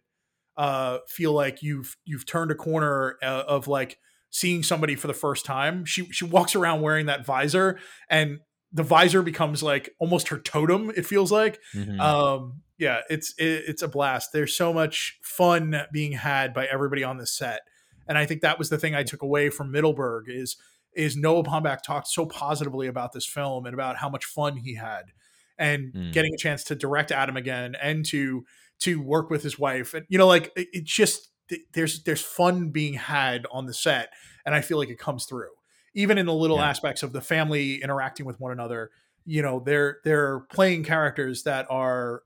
[0.56, 3.98] uh, feel like you've you've turned a corner uh, of like
[4.30, 5.84] seeing somebody for the first time.
[5.84, 7.78] She she walks around wearing that visor,
[8.08, 8.40] and
[8.72, 10.90] the visor becomes like almost her totem.
[10.96, 12.00] It feels like, mm-hmm.
[12.00, 14.32] um, yeah, it's it, it's a blast.
[14.32, 17.60] There's so much fun being had by everybody on the set,
[18.06, 20.56] and I think that was the thing I took away from Middleburg is
[20.94, 24.74] is Noah Baumbach talked so positively about this film and about how much fun he
[24.74, 25.12] had,
[25.58, 26.12] and mm.
[26.12, 28.44] getting a chance to direct Adam again and to
[28.80, 31.30] to work with his wife, and you know, like it, it just
[31.72, 34.12] there's there's fun being had on the set,
[34.44, 35.50] and I feel like it comes through
[35.94, 36.68] even in the little yeah.
[36.68, 38.90] aspects of the family interacting with one another
[39.28, 42.22] you know they're they're playing characters that are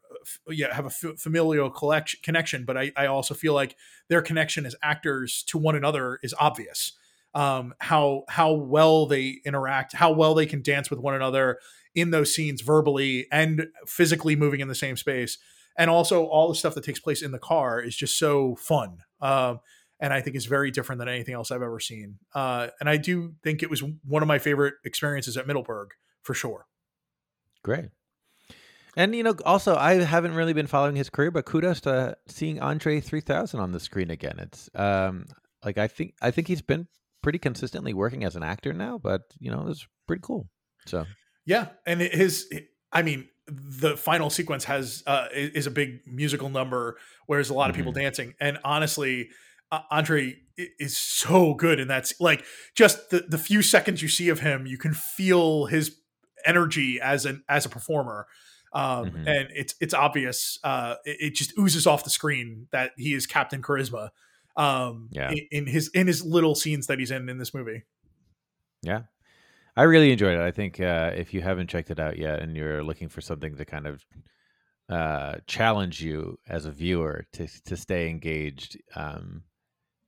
[0.49, 3.77] yeah have a f- familial collection connection but I, I also feel like
[4.09, 6.93] their connection as actors to one another is obvious
[7.35, 11.59] um, how how well they interact how well they can dance with one another
[11.95, 15.39] in those scenes verbally and physically moving in the same space
[15.77, 18.99] and also all the stuff that takes place in the car is just so fun
[19.21, 19.61] um,
[20.01, 22.19] and I think is very different than anything else I've ever seen.
[22.35, 25.91] Uh, and I do think it was one of my favorite experiences at Middleburg
[26.23, 26.67] for sure.
[27.63, 27.91] Great.
[28.97, 32.61] And you know, also I haven't really been following his career, but kudos to seeing
[32.61, 34.39] Andre 3000 on the screen again.
[34.39, 35.27] It's um
[35.65, 36.89] like I think I think he's been
[37.23, 40.49] pretty consistently working as an actor now, but you know, it's pretty cool.
[40.87, 41.07] So
[41.47, 42.53] yeah, and his
[42.93, 46.97] I mean, the final sequence has uh is a big musical number
[47.27, 48.03] where there's a lot of people mm-hmm.
[48.03, 49.29] dancing, and honestly,
[49.71, 54.29] uh, Andre is so good and that's like just the the few seconds you see
[54.29, 55.97] of him you can feel his
[56.45, 58.27] energy as an as a performer
[58.75, 59.29] um, mm-hmm.
[59.29, 63.27] and it's it's obvious uh, it, it, just oozes off the screen that he is
[63.27, 64.11] captain charisma
[64.57, 65.31] um, yeah.
[65.31, 67.83] in, in, his in his little scenes that he's in in this movie
[68.83, 69.03] yeah
[69.77, 72.57] i really enjoyed it i think uh, if you haven't checked it out yet and
[72.57, 74.05] you're looking for something to kind of
[74.89, 79.43] uh, challenge you as a viewer to to stay engaged um,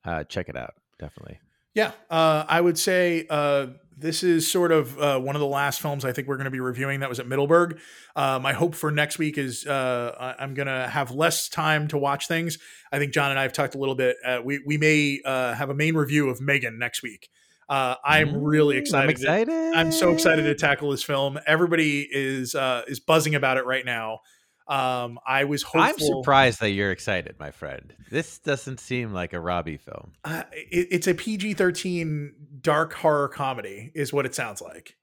[0.04, 0.74] uh, check it out.
[0.98, 1.40] Definitely.
[1.74, 3.66] Yeah, uh, I would say uh,
[3.96, 6.50] this is sort of uh, one of the last films I think we're going to
[6.50, 7.80] be reviewing that was at Middleburg.
[8.14, 12.58] My hope for next week is I'm going to have less time to watch things.
[12.92, 14.16] I think Jon and I have talked a little bit.
[14.44, 17.28] We we may have a main review of Megan next week.
[17.68, 19.04] I'm really excited.
[19.04, 19.46] I'm excited.
[19.48, 21.38] To, I'm so excited to tackle this film.
[21.46, 22.54] Everybody is
[22.88, 24.20] is buzzing about it right now.
[24.66, 25.82] Um, I was hopeful.
[25.82, 27.94] I'm surprised that you're excited, my friend.
[28.10, 30.12] This doesn't seem like a Robbie film.
[30.24, 32.30] Uh, it, it's a PG-13
[32.62, 34.96] dark horror comedy, is what it sounds like.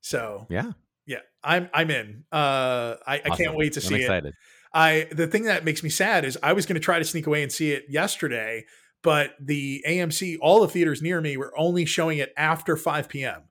[0.00, 0.72] So yeah,
[1.06, 2.24] yeah, I'm I'm in.
[2.32, 3.32] Uh, I, awesome.
[3.32, 4.28] I can't wait to see I'm excited.
[4.28, 4.34] it.
[4.72, 7.26] I the thing that makes me sad is I was going to try to sneak
[7.26, 8.64] away and see it yesterday,
[9.02, 13.42] but the AMC, all the theaters near me were only showing it after 5 p.m.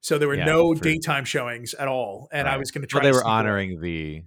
[0.00, 2.54] So there were yeah, no daytime showings at all, and right.
[2.54, 3.02] I was going to try.
[3.02, 4.22] Well, they were honoring the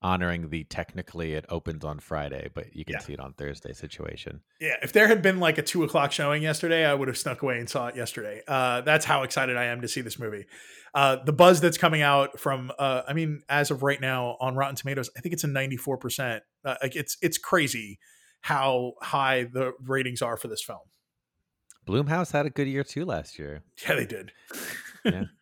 [0.00, 3.00] honoring the technically it opens on Friday, but you can yeah.
[3.00, 4.40] see it on Thursday situation.
[4.60, 7.42] Yeah, if there had been like a two o'clock showing yesterday, I would have snuck
[7.42, 8.42] away and saw it yesterday.
[8.46, 10.46] Uh, that's how excited I am to see this movie.
[10.94, 14.54] Uh, the buzz that's coming out from, uh, I mean, as of right now on
[14.54, 16.42] Rotten Tomatoes, I think it's a ninety four percent.
[16.64, 17.98] Uh, like it's it's crazy
[18.40, 20.80] how high the ratings are for this film.
[21.86, 23.62] Blumhouse had a good year too last year.
[23.86, 24.32] Yeah, they did.
[25.04, 25.24] yeah.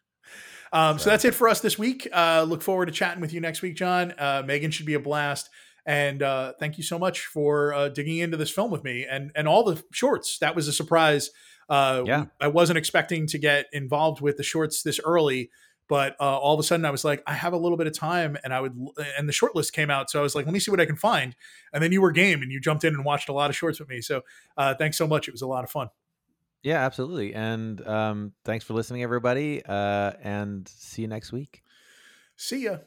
[0.73, 1.05] Um, so.
[1.05, 1.11] so.
[1.11, 2.09] that's it for us this week.
[2.13, 4.13] Uh, look forward to chatting with you next week, Jon.
[4.19, 5.49] Uh, Megan should be a blast.
[5.87, 9.31] And uh, thank you so much for uh, digging into this film with me and
[9.37, 10.39] and all the shorts.
[10.41, 11.31] That was a surprise.
[11.69, 15.51] Uh, yeah, I wasn't expecting to get involved with the shorts this early,
[15.89, 17.93] but uh, all of a sudden I was like, I have a little bit of
[17.93, 18.77] time, and I would.
[19.19, 20.87] And the short list came out, so I was like, let me see what I
[20.87, 21.37] can find.
[21.73, 23.79] And then you were game, and you jumped in and watched a lot of shorts
[23.79, 24.01] with me.
[24.01, 24.23] So
[24.79, 25.29] thanks so much.
[25.29, 25.89] It was a lot of fun.
[26.63, 27.33] Yeah, absolutely.
[27.33, 29.63] And um, thanks for listening, everybody.
[29.65, 31.63] Uh, and see you next week.
[32.37, 32.79] See ya.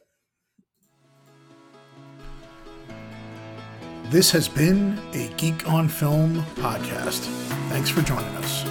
[4.06, 7.20] This has been a Geek on Film podcast.
[7.70, 8.66] Thanks for joining us.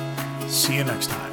[0.53, 1.28] See you next time.